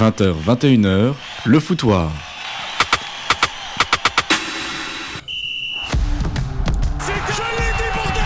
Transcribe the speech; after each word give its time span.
20h, 0.00 0.32
21h, 0.46 1.12
le 1.44 1.60
foutoir. 1.60 2.10
C'est 6.98 7.12
que 7.12 7.32
je 7.34 7.42
l'ai 7.58 7.70
dit, 7.76 7.90
bordel 7.94 8.22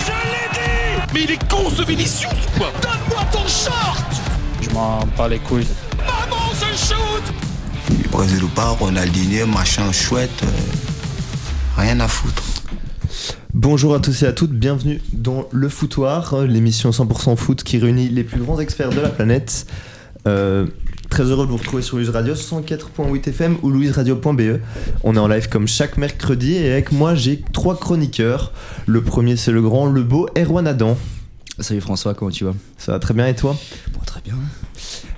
Je 0.00 0.12
l'ai 0.30 0.48
dit 0.54 1.12
Mais 1.12 1.20
il 1.24 1.30
est 1.32 1.50
con 1.50 1.68
ce 1.68 1.82
Vinicius 1.82 2.30
ou 2.32 2.58
quoi? 2.58 2.72
Donne-moi 2.80 3.26
ton 3.30 3.46
short 3.46 4.06
Je 4.62 4.70
m'en 4.70 5.00
bats 5.18 5.28
les 5.28 5.38
couilles. 5.38 5.66
Maman, 5.98 6.54
se 6.54 6.94
shoot 6.94 7.22
Brésil 8.10 8.42
ou 8.44 8.48
pas, 8.48 8.68
Ronaldinho, 8.68 9.46
machin 9.48 9.92
chouette, 9.92 10.30
euh, 10.44 10.46
rien 11.76 12.00
à 12.00 12.08
foutre. 12.08 12.42
Bonjour 13.52 13.94
à 13.94 14.00
tous 14.00 14.22
et 14.22 14.26
à 14.26 14.32
toutes, 14.32 14.52
bienvenue 14.52 15.02
dans 15.12 15.46
Le 15.52 15.68
Foutoir, 15.68 16.40
l'émission 16.46 16.88
100% 16.88 17.36
foot 17.36 17.62
qui 17.62 17.76
réunit 17.76 18.08
les 18.08 18.24
plus 18.24 18.40
grands 18.40 18.58
experts 18.60 18.90
de 18.90 19.00
la 19.00 19.10
planète. 19.10 19.66
Euh, 20.26 20.66
très 21.12 21.24
heureux 21.24 21.44
de 21.44 21.50
vous 21.50 21.58
retrouver 21.58 21.82
sur 21.82 21.98
Louise 21.98 22.08
Radio 22.08 22.32
104.8 22.32 23.28
FM 23.28 23.58
ou 23.62 23.68
louiseradio.be. 23.68 24.60
On 25.04 25.14
est 25.14 25.18
en 25.18 25.28
live 25.28 25.46
comme 25.50 25.68
chaque 25.68 25.98
mercredi 25.98 26.54
et 26.54 26.72
avec 26.72 26.90
moi 26.90 27.14
j'ai 27.14 27.42
trois 27.52 27.78
chroniqueurs. 27.78 28.50
Le 28.86 29.02
premier 29.02 29.36
c'est 29.36 29.52
le 29.52 29.60
grand, 29.60 29.84
le 29.84 30.04
beau 30.04 30.26
Erwan 30.38 30.66
Adam. 30.66 30.96
Salut 31.58 31.82
François, 31.82 32.14
comment 32.14 32.30
tu 32.30 32.44
vas? 32.44 32.54
Ça 32.78 32.92
va 32.92 32.98
très 32.98 33.12
bien 33.12 33.26
et 33.26 33.34
toi? 33.34 33.54
Bon, 33.92 34.00
Très 34.06 34.22
bien. 34.22 34.36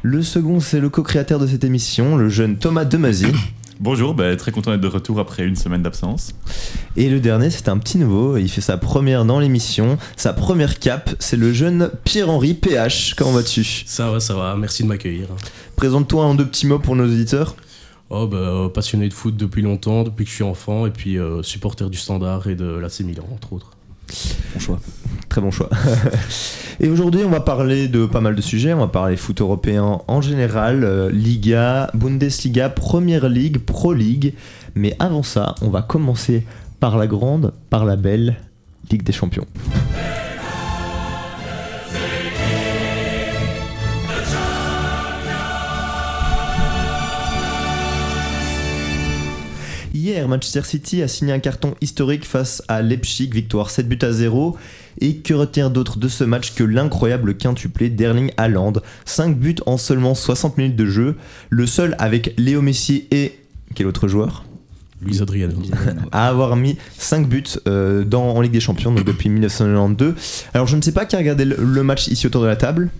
Le 0.02 0.20
second 0.22 0.58
c'est 0.58 0.80
le 0.80 0.88
co-créateur 0.88 1.38
de 1.38 1.46
cette 1.46 1.62
émission, 1.62 2.16
le 2.16 2.28
jeune 2.28 2.56
Thomas 2.56 2.84
Demazy. 2.84 3.26
Bonjour, 3.80 4.14
bah, 4.14 4.36
très 4.36 4.52
content 4.52 4.70
d'être 4.70 4.80
de 4.80 4.86
retour 4.88 5.18
après 5.18 5.44
une 5.44 5.56
semaine 5.56 5.82
d'absence. 5.82 6.32
Et 6.96 7.10
le 7.10 7.18
dernier, 7.18 7.50
c'est 7.50 7.68
un 7.68 7.76
petit 7.78 7.98
nouveau. 7.98 8.36
Il 8.36 8.48
fait 8.48 8.60
sa 8.60 8.76
première 8.76 9.24
dans 9.24 9.40
l'émission, 9.40 9.98
sa 10.16 10.32
première 10.32 10.78
cape. 10.78 11.10
C'est 11.18 11.36
le 11.36 11.52
jeune 11.52 11.90
Pierre-Henri 12.04 12.54
PH. 12.54 13.14
Comment 13.14 13.32
vas-tu? 13.32 13.64
Ça 13.84 14.12
va, 14.12 14.20
ça 14.20 14.34
va, 14.34 14.54
merci 14.56 14.84
de 14.84 14.88
m'accueillir. 14.88 15.26
Présente-toi 15.74 16.24
en 16.24 16.34
deux 16.36 16.46
petits 16.46 16.68
mots 16.68 16.78
pour 16.78 16.94
nos 16.94 17.04
auditeurs. 17.04 17.56
Oh, 18.10 18.28
bah, 18.28 18.36
euh, 18.36 18.68
passionné 18.68 19.08
de 19.08 19.14
foot 19.14 19.36
depuis 19.36 19.62
longtemps, 19.62 20.04
depuis 20.04 20.24
que 20.24 20.30
je 20.30 20.36
suis 20.36 20.44
enfant, 20.44 20.86
et 20.86 20.90
puis 20.90 21.18
euh, 21.18 21.42
supporter 21.42 21.90
du 21.90 21.98
Standard 21.98 22.46
et 22.46 22.54
de 22.54 22.66
l'AC 22.66 23.00
Milan, 23.00 23.26
entre 23.32 23.54
autres. 23.54 23.73
Bon 24.54 24.60
choix. 24.60 24.80
Très 25.28 25.40
bon 25.40 25.50
choix. 25.50 25.70
et 26.80 26.88
aujourd'hui, 26.88 27.22
on 27.24 27.30
va 27.30 27.40
parler 27.40 27.88
de 27.88 28.06
pas 28.06 28.20
mal 28.20 28.34
de 28.34 28.40
sujets. 28.40 28.72
On 28.72 28.78
va 28.78 28.88
parler 28.88 29.16
foot 29.16 29.40
européen 29.40 30.00
en 30.06 30.20
général, 30.20 30.84
euh, 30.84 31.10
Liga, 31.10 31.90
Bundesliga, 31.94 32.68
Première 32.68 33.28
Ligue, 33.28 33.58
Pro 33.58 33.92
League. 33.92 34.34
Mais 34.74 34.96
avant 34.98 35.22
ça, 35.22 35.54
on 35.62 35.70
va 35.70 35.82
commencer 35.82 36.44
par 36.80 36.98
la 36.98 37.06
grande, 37.06 37.52
par 37.70 37.84
la 37.84 37.96
belle 37.96 38.36
Ligue 38.90 39.02
des 39.02 39.12
Champions. 39.12 39.46
Hier, 50.04 50.28
Manchester 50.28 50.60
City 50.64 51.00
a 51.00 51.08
signé 51.08 51.32
un 51.32 51.38
carton 51.38 51.76
historique 51.80 52.26
face 52.26 52.62
à 52.68 52.82
Leipzig, 52.82 53.30
victoire 53.32 53.70
7 53.70 53.88
buts 53.88 53.96
à 54.02 54.12
0. 54.12 54.54
Et 55.00 55.16
que 55.16 55.32
retenir 55.32 55.70
d'autre 55.70 55.96
de 55.96 56.08
ce 56.08 56.24
match 56.24 56.52
que 56.52 56.62
l'incroyable 56.62 57.38
quintuplé 57.38 57.88
d'Erling 57.88 58.30
Haaland? 58.36 58.74
5 59.06 59.38
buts 59.38 59.56
en 59.64 59.78
seulement 59.78 60.14
60 60.14 60.58
minutes 60.58 60.76
de 60.76 60.84
jeu, 60.84 61.16
le 61.48 61.66
seul 61.66 61.96
avec 61.98 62.34
Léo 62.36 62.60
Messi 62.60 63.06
et 63.12 63.40
quel 63.74 63.86
autre 63.86 64.06
joueur? 64.06 64.44
Luis 65.00 65.22
Adriano. 65.22 65.54
à 66.12 66.28
avoir 66.28 66.54
mis 66.54 66.76
5 66.98 67.26
buts 67.26 67.42
euh, 67.66 68.04
dans, 68.04 68.24
en 68.36 68.42
Ligue 68.42 68.52
des 68.52 68.60
Champions 68.60 68.92
donc 68.92 69.06
depuis 69.06 69.30
1992. 69.30 70.16
Alors 70.52 70.66
je 70.66 70.76
ne 70.76 70.82
sais 70.82 70.92
pas 70.92 71.06
qui 71.06 71.16
a 71.16 71.18
regardé 71.18 71.46
le, 71.46 71.56
le 71.56 71.82
match 71.82 72.08
ici 72.08 72.26
autour 72.26 72.42
de 72.42 72.46
la 72.46 72.56
table. 72.56 72.90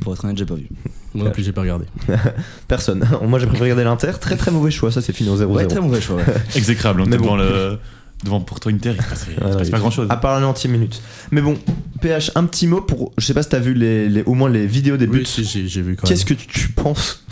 Pour 0.00 0.12
être 0.14 0.24
honnête, 0.24 0.36
j'ai 0.38 0.44
pas 0.46 0.54
vu. 0.54 0.68
Moi 1.14 1.24
non 1.26 1.30
plus, 1.30 1.42
j'ai 1.44 1.52
pas 1.52 1.62
regardé. 1.62 1.86
Personne. 2.68 3.04
Moi 3.26 3.38
j'ai 3.38 3.46
préféré 3.46 3.70
regarder 3.72 3.84
l'Inter. 3.84 4.12
Très 4.20 4.36
très 4.36 4.50
mauvais 4.50 4.70
choix, 4.70 4.90
ça 4.92 5.00
c'est 5.02 5.12
fini 5.12 5.28
au 5.30 5.36
0-0. 5.36 5.44
Ouais, 5.46 5.66
très 5.66 5.80
mauvais 5.80 6.00
choix. 6.00 6.16
ouais. 6.16 6.24
Exécrable, 6.56 7.00
on 7.00 7.06
Mais 7.06 7.16
bon. 7.16 7.24
devant, 7.24 7.36
le, 7.36 7.78
devant 8.24 8.40
Porto 8.40 8.68
Inter, 8.68 8.92
il 8.96 9.02
se 9.02 9.08
passe, 9.08 9.26
il 9.30 9.34
se 9.34 9.40
Ouais, 9.44 9.52
passe 9.52 9.66
ouais, 9.66 9.70
pas 9.70 9.78
grand 9.78 9.90
chose. 9.90 10.06
À 10.10 10.16
part 10.16 10.32
la 10.34 10.40
90 10.40 10.68
minute. 10.68 11.02
Mais 11.30 11.40
bon, 11.40 11.56
PH, 12.00 12.32
un 12.34 12.44
petit 12.44 12.66
mot 12.66 12.80
pour. 12.80 13.12
Je 13.18 13.24
sais 13.26 13.34
pas 13.34 13.42
si 13.42 13.48
t'as 13.48 13.58
vu 13.60 13.74
les, 13.74 14.08
les- 14.08 14.22
au 14.24 14.34
moins 14.34 14.50
les 14.50 14.66
vidéos 14.66 14.96
des 14.96 15.06
buts. 15.06 15.18
Oui, 15.20 15.26
si, 15.26 15.44
j'ai 15.44 15.66
j'ai 15.68 15.82
vu 15.82 15.96
quand 15.96 16.08
même. 16.08 16.08
Qu'est-ce 16.16 16.24
que 16.26 16.34
tu 16.34 16.68
penses 16.72 17.24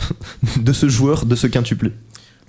de 0.57 0.73
ce 0.73 0.87
joueur, 0.89 1.25
de 1.25 1.35
ce 1.35 1.47
quintuplé? 1.47 1.91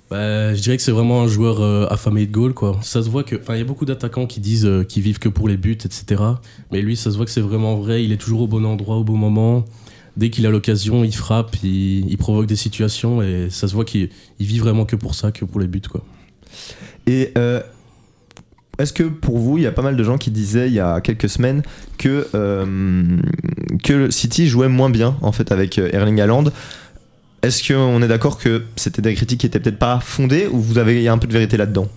Bah, 0.09 0.53
je 0.55 0.61
dirais 0.61 0.77
que 0.77 0.83
c'est 0.83 0.93
vraiment 0.93 1.21
un 1.23 1.27
joueur 1.27 1.59
euh, 1.61 1.85
affamé 1.89 2.25
de 2.25 2.31
goal, 2.31 2.53
quoi. 2.53 2.79
Ça 2.81 3.03
se 3.03 3.09
voit 3.09 3.23
que. 3.25 3.35
Enfin, 3.35 3.55
il 3.55 3.59
y 3.59 3.61
a 3.61 3.65
beaucoup 3.65 3.83
d'attaquants 3.83 4.25
qui 4.25 4.39
disent 4.39 4.65
euh, 4.65 4.83
qu'ils 4.85 5.03
vivent 5.03 5.19
que 5.19 5.27
pour 5.27 5.49
les 5.49 5.57
buts, 5.57 5.73
etc. 5.83 6.23
Mais 6.71 6.81
lui, 6.81 6.95
ça 6.95 7.11
se 7.11 7.17
voit 7.17 7.25
que 7.25 7.31
c'est 7.31 7.41
vraiment 7.41 7.75
vrai. 7.75 8.03
Il 8.05 8.13
est 8.13 8.17
toujours 8.17 8.41
au 8.43 8.47
bon 8.47 8.65
endroit, 8.65 8.95
au 8.95 9.03
bon 9.03 9.17
moment. 9.17 9.65
Dès 10.17 10.31
qu'il 10.31 10.45
a 10.47 10.49
l'occasion, 10.49 11.03
il 11.03 11.15
frappe, 11.15 11.55
il, 11.63 12.09
il 12.09 12.17
provoque 12.17 12.47
des 12.47 12.55
situations 12.55 13.21
et 13.21 13.49
ça 13.51 13.67
se 13.67 13.73
voit 13.73 13.85
qu'il 13.85 14.09
il 14.39 14.45
vit 14.47 14.57
vraiment 14.57 14.83
que 14.85 14.95
pour 14.95 15.13
ça, 15.15 15.31
que 15.31 15.45
pour 15.45 15.61
les 15.61 15.67
buts, 15.67 15.81
quoi. 15.81 16.03
Et 17.05 17.31
euh, 17.37 17.61
est-ce 18.79 18.93
que 18.93 19.03
pour 19.03 19.37
vous, 19.37 19.57
il 19.57 19.63
y 19.63 19.67
a 19.67 19.71
pas 19.71 19.81
mal 19.81 19.95
de 19.95 20.03
gens 20.03 20.17
qui 20.17 20.31
disaient 20.31 20.67
il 20.67 20.73
y 20.73 20.79
a 20.79 21.01
quelques 21.01 21.29
semaines 21.29 21.63
que, 21.97 22.27
euh, 22.35 23.17
que 23.83 23.93
le 23.93 24.11
City 24.11 24.47
jouait 24.47 24.67
moins 24.67 24.89
bien 24.89 25.17
en 25.21 25.31
fait 25.31 25.51
avec 25.51 25.79
euh, 25.79 25.89
Erling 25.93 26.19
Haaland? 26.19 26.45
Est-ce 27.43 27.71
qu'on 27.71 28.01
est 28.01 28.07
d'accord 28.07 28.37
que 28.37 28.63
c'était 28.75 29.01
des 29.01 29.13
critiques 29.13 29.41
qui 29.41 29.45
étaient 29.45 29.59
peut-être 29.59 29.79
pas 29.79 29.99
fondées 29.99 30.47
ou 30.51 30.59
vous 30.59 30.79
avez 30.79 30.95
il 30.95 31.03
y 31.03 31.07
a 31.07 31.13
un 31.13 31.17
peu 31.17 31.27
de 31.27 31.33
vérité 31.33 31.57
là-dedans? 31.57 31.87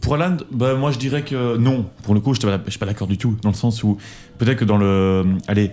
Pour 0.00 0.14
Haaland, 0.14 0.38
bah, 0.50 0.74
moi 0.74 0.90
je 0.92 0.98
dirais 0.98 1.22
que 1.22 1.56
non. 1.56 1.86
Pour 2.02 2.14
le 2.14 2.20
coup, 2.20 2.34
je 2.34 2.40
je 2.40 2.70
suis 2.70 2.78
pas 2.78 2.86
d'accord 2.86 3.06
du 3.06 3.18
tout. 3.18 3.36
Dans 3.42 3.50
le 3.50 3.54
sens 3.54 3.82
où 3.82 3.98
peut-être 4.38 4.58
que 4.58 4.64
dans 4.64 4.76
le. 4.76 5.24
Allez, 5.46 5.70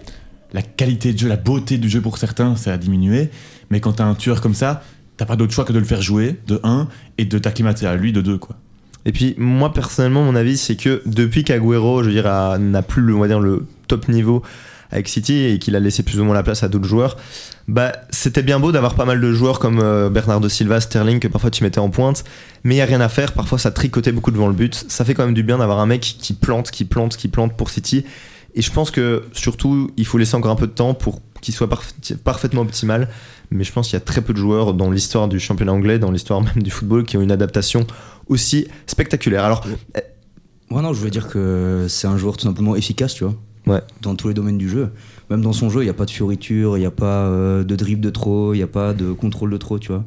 la 0.53 0.61
qualité 0.61 1.13
de 1.13 1.19
jeu, 1.19 1.27
la 1.27 1.37
beauté 1.37 1.77
du 1.77 1.89
jeu 1.89 2.01
pour 2.01 2.17
certains, 2.17 2.55
ça 2.55 2.73
a 2.73 2.77
diminué. 2.77 3.29
Mais 3.69 3.79
quand 3.79 3.93
t'as 3.93 4.05
un 4.05 4.15
tueur 4.15 4.41
comme 4.41 4.53
ça, 4.53 4.83
t'as 5.17 5.25
pas 5.25 5.35
d'autre 5.35 5.53
choix 5.53 5.65
que 5.65 5.73
de 5.73 5.79
le 5.79 5.85
faire 5.85 6.01
jouer, 6.01 6.39
de 6.47 6.59
1, 6.63 6.87
et 7.17 7.25
de 7.25 7.37
t'acclimater 7.37 7.85
à 7.85 7.95
lui, 7.95 8.11
de 8.11 8.21
2, 8.21 8.37
quoi. 8.37 8.55
Et 9.05 9.11
puis 9.11 9.33
moi 9.37 9.73
personnellement 9.73 10.23
mon 10.23 10.35
avis 10.35 10.57
c'est 10.57 10.75
que 10.75 11.01
depuis 11.05 11.43
qu'Aguero 11.43 12.03
je 12.03 12.09
veux 12.09 12.13
dire 12.13 12.29
n'a 12.59 12.81
plus 12.81 13.01
le, 13.01 13.15
on 13.15 13.19
va 13.19 13.27
dire, 13.27 13.39
le 13.39 13.65
top 13.87 14.07
niveau 14.07 14.43
avec 14.91 15.07
City 15.07 15.45
et 15.45 15.57
qu'il 15.57 15.75
a 15.75 15.79
laissé 15.79 16.03
plus 16.03 16.19
ou 16.19 16.23
moins 16.23 16.35
la 16.35 16.43
place 16.43 16.63
à 16.63 16.67
d'autres 16.67 16.87
joueurs, 16.87 17.17
bah 17.67 17.93
c'était 18.09 18.43
bien 18.43 18.59
beau 18.59 18.71
d'avoir 18.71 18.95
pas 18.95 19.05
mal 19.05 19.21
de 19.21 19.33
joueurs 19.33 19.59
comme 19.59 19.79
euh, 19.79 20.09
Bernardo 20.09 20.49
Silva, 20.49 20.81
Sterling 20.81 21.19
que 21.19 21.29
parfois 21.29 21.49
tu 21.49 21.63
mettais 21.63 21.79
en 21.79 21.89
pointe, 21.89 22.25
mais 22.63 22.75
il 22.75 22.77
y 22.77 22.81
a 22.81 22.85
rien 22.85 22.99
à 22.99 23.07
faire, 23.07 23.31
parfois 23.31 23.57
ça 23.57 23.71
tricotait 23.71 24.11
beaucoup 24.11 24.31
devant 24.31 24.47
le 24.47 24.53
but. 24.53 24.85
Ça 24.89 25.05
fait 25.05 25.13
quand 25.13 25.25
même 25.25 25.33
du 25.33 25.43
bien 25.43 25.59
d'avoir 25.59 25.79
un 25.79 25.85
mec 25.85 26.01
qui 26.01 26.33
plante, 26.33 26.71
qui 26.71 26.83
plante, 26.83 27.15
qui 27.15 27.29
plante 27.29 27.55
pour 27.55 27.69
City. 27.69 28.03
Et 28.55 28.61
je 28.61 28.71
pense 28.71 28.91
que 28.91 29.23
surtout 29.33 29.89
il 29.97 30.05
faut 30.05 30.17
laisser 30.17 30.35
encore 30.35 30.51
un 30.51 30.55
peu 30.55 30.67
de 30.67 30.71
temps 30.73 30.93
pour 30.93 31.21
qu'il 31.41 31.53
soit 31.53 31.69
parfait- 31.69 32.15
parfaitement 32.23 32.61
optimal. 32.61 33.07
Mais 33.49 33.63
je 33.63 33.71
pense 33.71 33.87
qu'il 33.89 33.95
y 33.95 34.01
a 34.01 34.05
très 34.05 34.21
peu 34.21 34.33
de 34.33 34.37
joueurs 34.37 34.73
dans 34.73 34.89
l'histoire 34.91 35.27
du 35.27 35.39
championnat 35.39 35.73
anglais, 35.73 35.99
dans 35.99 36.11
l'histoire 36.11 36.41
même 36.55 36.61
du 36.63 36.71
football, 36.71 37.03
qui 37.03 37.17
ont 37.17 37.21
une 37.21 37.31
adaptation 37.31 37.85
aussi 38.27 38.67
spectaculaire. 38.87 39.43
Alors, 39.43 39.65
Moi, 40.69 40.81
non, 40.81 40.93
je 40.93 40.99
voulais 40.99 41.11
dire 41.11 41.27
que 41.27 41.85
c'est 41.89 42.07
un 42.07 42.17
joueur 42.17 42.37
tout 42.37 42.45
simplement 42.45 42.75
efficace, 42.75 43.13
tu 43.13 43.25
vois. 43.25 43.35
Ouais. 43.67 43.81
Dans 44.01 44.15
tous 44.15 44.27
les 44.29 44.33
domaines 44.33 44.57
du 44.57 44.69
jeu. 44.69 44.89
Même 45.29 45.41
dans 45.41 45.53
son 45.53 45.69
jeu, 45.69 45.81
il 45.81 45.83
n'y 45.85 45.89
a 45.89 45.93
pas 45.93 46.05
de 46.05 46.11
fioriture, 46.11 46.77
il 46.77 46.79
n'y 46.79 46.85
a 46.85 46.91
pas 46.91 47.25
euh, 47.27 47.63
de 47.63 47.75
dribble 47.75 48.01
de 48.01 48.09
trop, 48.09 48.53
il 48.53 48.57
n'y 48.57 48.63
a 48.63 48.67
pas 48.67 48.93
de 48.93 49.11
contrôle 49.11 49.51
de 49.51 49.57
trop, 49.57 49.79
tu 49.79 49.89
vois. 49.89 50.03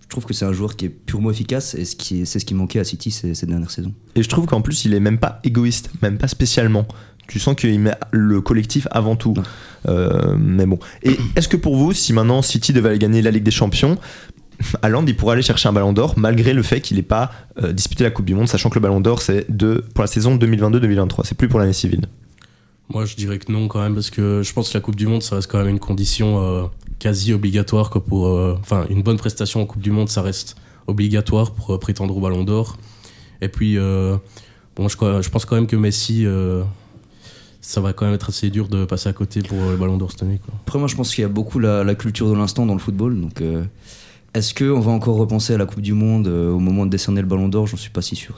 Je 0.00 0.08
trouve 0.08 0.24
que 0.24 0.32
c'est 0.34 0.44
un 0.44 0.52
joueur 0.52 0.76
qui 0.76 0.84
est 0.86 0.88
purement 0.88 1.30
efficace 1.30 1.74
et 1.74 1.84
ce 1.84 1.96
qui 1.96 2.20
est- 2.20 2.24
c'est 2.24 2.38
ce 2.38 2.44
qui 2.44 2.54
manquait 2.54 2.78
à 2.78 2.84
City 2.84 3.10
ces, 3.10 3.34
ces 3.34 3.46
dernières 3.46 3.70
saisons. 3.70 3.92
et 4.14 4.22
je 4.22 4.28
trouve 4.28 4.46
qu'en 4.46 4.60
plus, 4.62 4.84
il 4.84 4.94
est 4.94 5.00
même 5.00 5.18
pas 5.18 5.40
égoïste, 5.44 5.90
même 6.02 6.16
pas 6.18 6.28
spécialement. 6.28 6.86
Tu 7.28 7.38
sens 7.38 7.54
qu'il 7.54 7.78
met 7.80 7.94
le 8.10 8.40
collectif 8.40 8.86
avant 8.90 9.16
tout. 9.16 9.34
Euh, 9.88 10.36
mais 10.38 10.66
bon. 10.66 10.78
Et 11.02 11.16
est-ce 11.36 11.48
que 11.48 11.56
pour 11.56 11.76
vous, 11.76 11.92
si 11.92 12.12
maintenant 12.12 12.42
City 12.42 12.72
devait 12.72 12.90
aller 12.90 12.98
gagner 12.98 13.22
la 13.22 13.30
Ligue 13.30 13.42
des 13.42 13.50
Champions, 13.50 13.98
Haaland, 14.82 15.04
il 15.06 15.16
pourrait 15.16 15.34
aller 15.34 15.42
chercher 15.42 15.68
un 15.68 15.72
ballon 15.72 15.92
d'or 15.92 16.14
malgré 16.16 16.52
le 16.52 16.62
fait 16.62 16.80
qu'il 16.80 16.96
n'ait 16.96 17.02
pas 17.02 17.32
euh, 17.62 17.72
disputé 17.72 18.04
la 18.04 18.10
Coupe 18.10 18.26
du 18.26 18.34
Monde, 18.34 18.48
sachant 18.48 18.70
que 18.70 18.76
le 18.76 18.80
ballon 18.80 19.00
d'or, 19.00 19.22
c'est 19.22 19.50
de, 19.50 19.84
pour 19.94 20.02
la 20.02 20.08
saison 20.08 20.36
2022-2023. 20.36 21.22
C'est 21.24 21.36
plus 21.36 21.48
pour 21.48 21.58
l'année 21.58 21.72
civile. 21.72 22.06
Moi, 22.90 23.06
je 23.06 23.16
dirais 23.16 23.38
que 23.38 23.50
non 23.50 23.66
quand 23.68 23.80
même, 23.80 23.94
parce 23.94 24.10
que 24.10 24.42
je 24.42 24.52
pense 24.52 24.68
que 24.68 24.74
la 24.74 24.80
Coupe 24.80 24.96
du 24.96 25.06
Monde, 25.06 25.22
ça 25.22 25.36
reste 25.36 25.50
quand 25.50 25.58
même 25.58 25.68
une 25.68 25.78
condition 25.78 26.42
euh, 26.42 26.64
quasi 26.98 27.32
obligatoire. 27.32 27.90
Quoi, 27.90 28.04
pour, 28.04 28.28
euh, 28.28 28.58
enfin, 28.60 28.86
une 28.90 29.02
bonne 29.02 29.16
prestation 29.16 29.62
en 29.62 29.66
Coupe 29.66 29.82
du 29.82 29.90
Monde, 29.90 30.08
ça 30.08 30.20
reste 30.22 30.56
obligatoire 30.86 31.52
pour 31.52 31.72
euh, 31.72 31.78
prétendre 31.78 32.16
au 32.16 32.20
Ballon 32.20 32.44
d'Or. 32.44 32.76
Et 33.40 33.48
puis, 33.48 33.78
euh, 33.78 34.16
bon, 34.76 34.88
je, 34.88 34.96
je 34.96 35.30
pense 35.30 35.44
quand 35.44 35.56
même 35.56 35.66
que 35.66 35.76
Messi, 35.76 36.24
euh, 36.26 36.62
ça 37.64 37.80
va 37.80 37.94
quand 37.94 38.04
même 38.04 38.14
être 38.14 38.28
assez 38.28 38.50
dur 38.50 38.68
de 38.68 38.84
passer 38.84 39.08
à 39.08 39.14
côté 39.14 39.40
pour 39.40 39.58
euh, 39.58 39.70
le 39.72 39.76
Ballon 39.78 39.96
d'Or 39.96 40.10
cette 40.10 40.22
année. 40.22 40.38
Quoi. 40.44 40.54
Après, 40.60 40.78
moi, 40.78 40.86
je 40.86 40.94
pense 40.94 41.14
qu'il 41.14 41.22
y 41.22 41.24
a 41.24 41.28
beaucoup 41.28 41.58
la, 41.58 41.82
la 41.82 41.94
culture 41.94 42.28
de 42.28 42.34
l'instant 42.34 42.66
dans 42.66 42.74
le 42.74 42.78
football. 42.78 43.18
Donc, 43.18 43.40
euh, 43.40 43.64
est-ce 44.34 44.52
qu'on 44.52 44.80
va 44.80 44.92
encore 44.92 45.16
repenser 45.16 45.54
à 45.54 45.58
la 45.58 45.64
Coupe 45.64 45.80
du 45.80 45.94
Monde 45.94 46.28
euh, 46.28 46.50
au 46.50 46.58
moment 46.58 46.84
de 46.84 46.90
décerner 46.90 47.22
le 47.22 47.26
ballon 47.26 47.48
d'or? 47.48 47.66
J'en 47.66 47.78
suis 47.78 47.90
pas 47.90 48.02
si 48.02 48.16
sûr. 48.16 48.36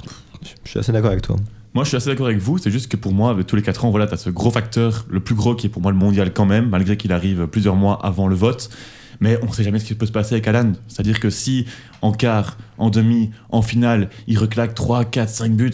Je 0.65 0.71
suis 0.71 0.79
assez 0.79 0.93
d'accord 0.93 1.11
avec 1.11 1.23
toi. 1.23 1.35
Moi, 1.75 1.83
je 1.83 1.89
suis 1.89 1.97
assez 1.97 2.09
d'accord 2.09 2.27
avec 2.27 2.39
vous. 2.39 2.59
C'est 2.59 2.71
juste 2.71 2.91
que 2.91 2.97
pour 2.97 3.13
moi, 3.13 3.31
avec 3.31 3.49
tous 3.49 3.57
les 3.57 3.63
4 3.63 3.85
ans, 3.85 3.91
voilà, 3.91 4.07
tu 4.07 4.15
as 4.15 4.17
ce 4.17 4.31
gros 4.31 4.53
facteur, 4.53 5.05
le 5.11 5.19
plus 5.19 5.35
gros 5.35 5.57
qui 5.57 5.67
est 5.67 5.71
pour 5.71 5.83
moi 5.83 5.91
le 5.91 5.99
mondial 5.99 6.33
quand 6.33 6.47
même, 6.47 6.69
malgré 6.69 6.97
qu'il 6.97 7.13
arrive 7.13 7.49
plusieurs 7.49 7.75
mois 7.75 7.99
avant 8.07 8.29
le 8.29 8.37
vote. 8.37 8.71
Mais 9.19 9.41
on 9.43 9.51
sait 9.51 9.65
jamais 9.65 9.81
ce 9.81 9.87
qui 9.87 9.95
peut 9.95 10.07
se 10.07 10.13
passer 10.13 10.35
avec 10.37 10.47
Alan. 10.47 10.73
C'est-à-dire 10.87 11.19
que 11.19 11.31
si 11.31 11.67
en 12.01 12.13
quart, 12.13 12.59
en 12.79 12.91
demi, 12.91 13.31
en 13.51 13.63
finale, 13.63 14.09
il 14.29 14.39
reclaque 14.39 14.75
3, 14.75 15.05
4, 15.07 15.29
5 15.29 15.53
buts, 15.53 15.73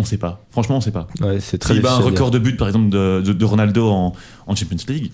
on 0.00 0.04
sait 0.04 0.16
pas. 0.18 0.44
Franchement, 0.50 0.76
on 0.78 0.80
sait 0.80 0.90
pas. 0.90 1.06
Ouais, 1.20 1.38
c'est 1.40 1.58
très 1.58 1.74
S'il 1.74 1.82
bat 1.82 1.92
un 1.94 1.98
record 1.98 2.30
de 2.30 2.38
buts, 2.38 2.56
par 2.56 2.66
exemple, 2.68 2.88
de, 2.90 3.22
de- 3.24 3.32
de 3.32 3.44
Ronaldo 3.44 3.88
en, 3.88 4.12
en 4.46 4.54
Champions 4.56 4.76
League, 4.88 5.12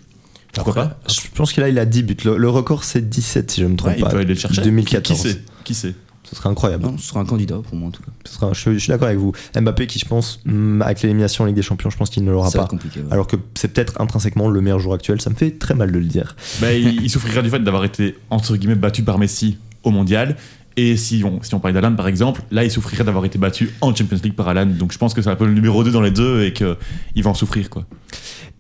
Pourquoi 0.55 0.73
Après, 0.83 0.89
pas 0.95 1.13
Je 1.13 1.21
pense 1.35 1.53
qu'il 1.53 1.63
a, 1.63 1.69
il 1.69 1.79
a 1.79 1.85
10 1.85 2.03
buts. 2.03 2.17
Le, 2.25 2.37
le 2.39 2.49
record, 2.49 2.85
c'est 2.85 3.09
17, 3.09 3.51
si 3.51 3.61
je 3.61 3.67
me 3.67 3.77
trompe 3.77 3.91
Ouais, 3.91 3.97
Il 3.99 4.03
pas. 4.05 4.11
peut 4.11 4.17
aller 4.19 4.27
le 4.35 4.35
chercher. 4.41 4.63
2014. 4.63 5.21
Qui 5.23 5.29
sait? 5.29 5.43
Qui 5.65 5.75
sait? 5.75 5.95
Ce 6.29 6.35
serait 6.35 6.49
incroyable. 6.49 6.83
Non, 6.83 6.99
ce 6.99 7.07
sera 7.07 7.21
un 7.21 7.25
candidat 7.25 7.59
pour 7.63 7.77
moi 7.77 7.87
en 7.87 7.93
tout 7.93 8.03
cas. 8.03 8.11
Ce 8.25 8.35
sera- 8.35 8.53
je, 8.53 8.73
je 8.73 8.79
suis 8.79 8.89
d'accord 8.89 9.07
avec 9.07 9.19
vous. 9.21 9.31
Mbappé, 9.55 9.87
qui 9.87 10.01
je 10.01 10.07
pense, 10.07 10.41
hum, 10.45 10.83
avec 10.83 11.01
l'élimination 11.03 11.45
en 11.45 11.47
Ligue 11.47 11.55
des 11.55 11.63
Champions, 11.63 11.89
je 11.89 11.97
pense 11.97 12.11
qu'il 12.11 12.25
ne 12.25 12.33
l'aura 12.33 12.51
pas. 12.51 12.67
compliqué. 12.67 12.99
ouais. 12.99 13.07
Alors 13.13 13.29
que 13.29 13.37
c'est 13.55 13.69
peut-être 13.69 14.01
intrinsèquement 14.01 14.49
le 14.49 14.61
meilleur 14.61 14.81
joueur 14.81 14.97
actuel. 14.97 15.21
Ça 15.21 15.31
me 15.31 15.37
fait 15.37 15.53
très 15.53 15.75
mal 15.75 15.93
de 15.93 15.99
le 16.01 16.05
dire. 16.07 16.35
Bah, 16.61 16.73
il, 16.73 17.01
il 17.05 17.11
souffrira 17.11 17.43
du 17.43 17.51
fait 17.51 17.61
d'avoir 17.61 17.85
été, 17.85 18.17
entre 18.31 18.57
guillemets, 18.57 18.75
battu 18.75 19.05
par 19.05 19.19
Messi 19.19 19.59
au 19.85 19.91
mondial. 19.91 20.37
Et 20.79 20.97
si 20.97 21.25
on, 21.25 21.43
si 21.43 21.51
parlait 21.57 21.73
d'Alan 21.73 21.95
par 21.95 22.07
exemple, 22.07 22.43
là 22.51 22.63
il 22.63 22.71
souffrirait 22.71 23.05
d'avoir 23.05 23.25
été 23.25 23.39
battu 23.39 23.71
en 23.81 23.95
Champions 23.95 24.19
League 24.23 24.35
par 24.35 24.49
Alan. 24.49 24.67
Donc 24.67 24.93
je 24.93 24.99
pense 24.99 25.15
que 25.15 25.23
c'est 25.23 25.31
un 25.31 25.37
peu 25.37 25.47
le 25.47 25.55
numéro 25.55 25.83
2 25.83 25.91
dans 25.91 26.03
les 26.03 26.11
deux 26.11 26.45
et 26.45 26.53
qu'il 26.53 27.23
va 27.23 27.31
en 27.31 27.35
souffrir. 27.35 27.69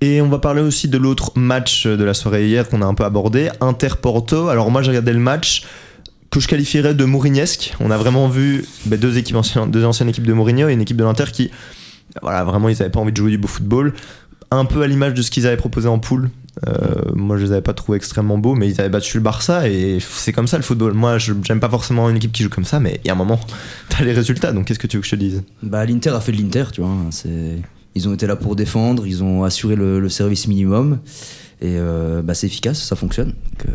Et 0.00 0.20
on 0.22 0.28
va 0.28 0.38
parler 0.38 0.62
aussi 0.62 0.88
de 0.88 0.96
l'autre 0.96 1.32
match 1.36 1.86
de 1.86 2.04
la 2.04 2.14
soirée 2.14 2.46
hier 2.48 2.68
qu'on 2.68 2.80
a 2.80 2.86
un 2.86 2.94
peu 2.94 3.04
abordé, 3.04 3.50
Inter-Porto. 3.60 4.48
Alors 4.48 4.70
moi 4.70 4.82
j'ai 4.82 4.90
regardé 4.90 5.12
le 5.12 5.18
match 5.18 5.64
que 6.30 6.40
je 6.40 6.48
qualifierais 6.48 6.94
de 6.94 7.04
Mourignesque. 7.04 7.74
On 7.80 7.90
a 7.90 7.98
vraiment 7.98 8.28
vu 8.28 8.64
bah, 8.86 8.96
deux, 8.96 9.18
équipes 9.18 9.36
anciennes 9.36 10.08
équipes 10.08 10.26
de 10.26 10.32
Mourinho 10.32 10.68
et 10.68 10.72
une 10.72 10.80
équipe 10.80 10.96
de 10.96 11.04
l'Inter 11.04 11.24
qui, 11.32 11.50
voilà, 12.22 12.44
vraiment 12.44 12.68
ils 12.68 12.78
n'avaient 12.78 12.90
pas 12.90 13.00
envie 13.00 13.12
de 13.12 13.16
jouer 13.16 13.30
du 13.30 13.38
beau 13.38 13.48
football. 13.48 13.92
Un 14.50 14.64
peu 14.64 14.82
à 14.82 14.86
l'image 14.86 15.14
de 15.14 15.22
ce 15.22 15.30
qu'ils 15.30 15.46
avaient 15.46 15.56
proposé 15.56 15.88
en 15.88 15.98
poule. 15.98 16.30
Euh, 16.66 17.12
moi 17.14 17.36
je 17.36 17.44
les 17.44 17.52
avais 17.52 17.60
pas 17.60 17.74
trouvés 17.74 17.96
extrêmement 17.96 18.38
beaux, 18.38 18.54
mais 18.54 18.68
ils 18.68 18.80
avaient 18.80 18.88
battu 18.88 19.18
le 19.18 19.22
Barça 19.22 19.68
et 19.68 19.98
c'est 20.00 20.32
comme 20.32 20.46
ça 20.46 20.56
le 20.56 20.62
football. 20.62 20.94
Moi 20.94 21.18
je 21.18 21.34
j'aime 21.42 21.60
pas 21.60 21.68
forcément 21.68 22.08
une 22.08 22.16
équipe 22.16 22.32
qui 22.32 22.42
joue 22.42 22.48
comme 22.48 22.64
ça, 22.64 22.80
mais 22.80 23.00
il 23.04 23.08
y 23.08 23.10
a 23.10 23.12
un 23.12 23.16
moment, 23.16 23.40
t'as 23.88 24.04
les 24.04 24.12
résultats, 24.12 24.52
donc 24.52 24.66
qu'est-ce 24.66 24.78
que 24.78 24.86
tu 24.86 24.96
veux 24.96 25.02
que 25.02 25.06
je 25.06 25.12
te 25.12 25.20
dise? 25.20 25.42
Bah, 25.62 25.84
l'Inter 25.84 26.10
a 26.10 26.20
fait 26.20 26.32
de 26.32 26.38
l'Inter, 26.38 26.64
tu 26.72 26.80
vois. 26.80 26.96
C'est... 27.10 27.58
Ils 27.94 28.08
ont 28.08 28.14
été 28.14 28.26
là 28.26 28.36
pour 28.36 28.56
défendre, 28.56 29.06
ils 29.06 29.24
ont 29.24 29.42
assuré 29.44 29.74
le, 29.74 30.00
le 30.00 30.08
service 30.08 30.48
minimum. 30.48 30.98
Et 31.62 31.76
euh, 31.78 32.20
bah, 32.20 32.34
c'est 32.34 32.46
efficace, 32.46 32.82
ça 32.82 32.94
fonctionne. 32.94 33.28
Donc, 33.28 33.66
euh, 33.68 33.72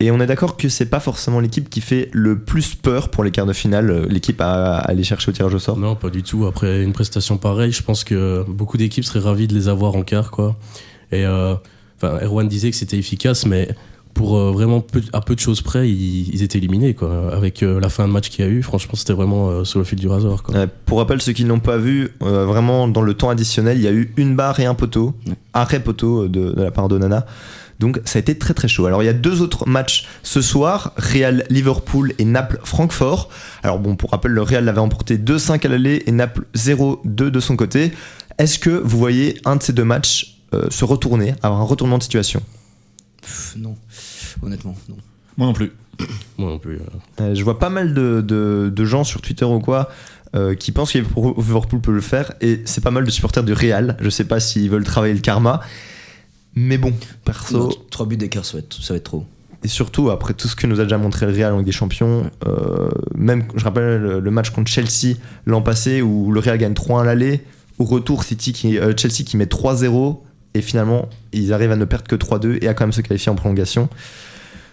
Et 0.00 0.10
on 0.10 0.20
est 0.20 0.26
d'accord 0.26 0.58
que 0.58 0.68
c'est 0.68 0.86
pas 0.86 1.00
forcément 1.00 1.40
l'équipe 1.40 1.70
qui 1.70 1.80
fait 1.80 2.10
le 2.12 2.38
plus 2.38 2.74
peur 2.74 3.10
pour 3.10 3.24
les 3.24 3.30
quarts 3.30 3.46
de 3.46 3.54
finale, 3.54 4.06
l'équipe 4.08 4.38
à, 4.42 4.76
à 4.76 4.80
aller 4.80 5.02
chercher 5.02 5.30
au 5.30 5.32
tirage 5.32 5.54
au 5.54 5.58
sort? 5.58 5.78
Non, 5.78 5.94
pas 5.96 6.10
du 6.10 6.22
tout. 6.22 6.44
Après 6.44 6.82
une 6.82 6.92
prestation 6.92 7.38
pareille, 7.38 7.72
je 7.72 7.82
pense 7.82 8.04
que 8.04 8.44
beaucoup 8.46 8.76
d'équipes 8.76 9.04
seraient 9.04 9.20
ravies 9.20 9.48
de 9.48 9.54
les 9.54 9.68
avoir 9.68 9.94
en 9.96 10.02
quart, 10.02 10.30
quoi. 10.30 10.54
Et 11.10 11.24
euh, 11.24 11.54
enfin, 12.00 12.18
Erwan 12.24 12.48
disait 12.48 12.70
que 12.70 12.76
c'était 12.76 12.96
efficace, 12.98 13.46
mais 13.46 13.68
pour 14.14 14.36
euh, 14.36 14.50
vraiment 14.50 14.80
peu, 14.80 15.00
à 15.12 15.20
peu 15.20 15.34
de 15.34 15.40
choses 15.40 15.60
près, 15.62 15.88
ils, 15.88 16.34
ils 16.34 16.42
étaient 16.42 16.58
éliminés, 16.58 16.94
quoi. 16.94 17.32
Avec 17.32 17.62
euh, 17.62 17.78
la 17.80 17.88
fin 17.88 18.08
de 18.08 18.12
match 18.12 18.30
qu'il 18.30 18.44
y 18.44 18.48
a 18.48 18.50
eu, 18.50 18.62
franchement, 18.62 18.94
c'était 18.96 19.12
vraiment 19.12 19.48
euh, 19.48 19.64
sur 19.64 19.78
le 19.78 19.84
fil 19.84 19.98
du 20.00 20.08
rasoir, 20.08 20.42
quoi. 20.42 20.66
Pour 20.86 20.98
rappel, 20.98 21.20
ceux 21.22 21.32
qui 21.32 21.44
ne 21.44 21.48
l'ont 21.50 21.60
pas 21.60 21.76
vu, 21.76 22.08
euh, 22.22 22.44
vraiment 22.44 22.88
dans 22.88 23.02
le 23.02 23.14
temps 23.14 23.30
additionnel, 23.30 23.76
il 23.78 23.84
y 23.84 23.86
a 23.88 23.92
eu 23.92 24.12
une 24.16 24.34
barre 24.34 24.58
et 24.60 24.66
un 24.66 24.74
poteau, 24.74 25.14
Ouais. 25.26 25.34
arrêt 25.52 25.80
poteau 25.80 26.26
de, 26.26 26.50
de 26.52 26.62
la 26.62 26.70
part 26.72 26.88
de 26.88 26.98
Nana. 26.98 27.26
Donc 27.78 28.00
ça 28.04 28.18
a 28.18 28.20
été 28.20 28.36
très 28.36 28.54
très 28.54 28.66
chaud. 28.66 28.86
Alors 28.86 29.04
il 29.04 29.06
y 29.06 29.08
a 29.08 29.12
deux 29.12 29.40
autres 29.40 29.68
matchs 29.68 30.08
ce 30.24 30.42
soir, 30.42 30.94
Real 30.96 31.44
Liverpool 31.48 32.12
et 32.18 32.24
Naples 32.24 32.58
Francfort. 32.64 33.28
Alors 33.62 33.78
bon, 33.78 33.94
pour 33.94 34.10
rappel, 34.10 34.32
le 34.32 34.42
Real 34.42 34.64
l'avait 34.64 34.80
emporté 34.80 35.16
2-5 35.16 35.64
à 35.64 35.68
l'aller 35.68 36.02
et 36.06 36.10
Naples 36.10 36.44
0-2 36.56 37.04
de 37.06 37.38
son 37.38 37.54
côté. 37.54 37.92
Est-ce 38.38 38.58
que 38.58 38.70
vous 38.70 38.98
voyez 38.98 39.38
un 39.44 39.54
de 39.54 39.62
ces 39.62 39.72
deux 39.72 39.84
matchs 39.84 40.37
euh, 40.54 40.70
se 40.70 40.84
retourner, 40.84 41.34
avoir 41.42 41.60
un 41.60 41.64
retournement 41.64 41.98
de 41.98 42.02
situation 42.02 42.40
pff, 43.20 43.54
non, 43.58 43.76
honnêtement, 44.42 44.74
non. 44.88 44.96
Moi 45.36 45.46
non 45.46 45.52
plus. 45.52 45.72
Moi 46.38 46.50
non 46.50 46.58
plus. 46.58 46.76
euh. 46.76 46.80
Euh, 47.20 47.34
je 47.34 47.42
vois 47.44 47.58
pas 47.58 47.70
mal 47.70 47.92
de, 47.94 48.20
de- 48.20 48.72
de 48.74 48.84
gens 48.84 49.04
sur 49.04 49.20
Twitter 49.20 49.44
ou 49.44 49.60
quoi 49.60 49.88
euh, 50.36 50.54
qui 50.54 50.72
pensent 50.72 50.92
que 50.92 50.98
Liverpool 50.98 51.80
peut 51.80 51.92
le 51.92 52.00
faire 52.00 52.32
et 52.40 52.62
c'est 52.66 52.82
pas 52.82 52.90
mal 52.90 53.04
de 53.04 53.10
supporters 53.10 53.42
du 53.44 53.52
Real. 53.52 53.96
Je 54.00 54.10
sais 54.10 54.24
pas 54.24 54.40
s'ils 54.40 54.68
veulent 54.70 54.84
travailler 54.84 55.14
le 55.14 55.20
karma, 55.20 55.60
mais 56.54 56.78
bon, 56.78 56.92
perso. 57.24 57.58
Non, 57.58 57.68
Trois 57.90 58.06
buts 58.06 58.16
d'écart, 58.16 58.44
ça 58.44 58.54
va 58.54 58.58
être, 58.60 58.74
ça 58.82 58.92
va 58.94 58.98
être 58.98 59.04
trop. 59.04 59.24
Et 59.64 59.68
surtout, 59.68 60.10
après 60.10 60.34
tout 60.34 60.46
ce 60.46 60.54
que 60.54 60.66
nous 60.68 60.78
a 60.80 60.84
déjà 60.84 60.98
montré 60.98 61.26
le 61.26 61.32
Real 61.32 61.52
en 61.52 61.56
Ligue 61.58 61.66
des 61.66 61.72
Champions, 61.72 62.30
euh, 62.46 62.88
même, 63.16 63.44
je 63.56 63.64
rappelle 63.64 64.00
le, 64.00 64.20
le 64.20 64.30
match 64.30 64.50
contre 64.50 64.70
Chelsea 64.70 65.16
l'an 65.46 65.62
passé 65.62 66.00
où 66.02 66.30
le 66.30 66.38
Real 66.40 66.58
gagne 66.58 66.74
3-1 66.74 67.00
à 67.00 67.04
l'aller, 67.04 67.42
au 67.78 67.84
retour, 67.84 68.22
City 68.22 68.52
qui, 68.52 68.78
euh, 68.78 68.92
Chelsea 68.96 69.24
qui 69.24 69.36
met 69.36 69.46
3-0, 69.46 70.18
et 70.54 70.62
finalement, 70.62 71.08
ils 71.32 71.52
arrivent 71.52 71.72
à 71.72 71.76
ne 71.76 71.84
perdre 71.84 72.06
que 72.06 72.16
3-2 72.16 72.58
et 72.62 72.68
à 72.68 72.74
quand 72.74 72.84
même 72.84 72.92
se 72.92 73.00
qualifier 73.00 73.30
en 73.30 73.34
prolongation. 73.34 73.88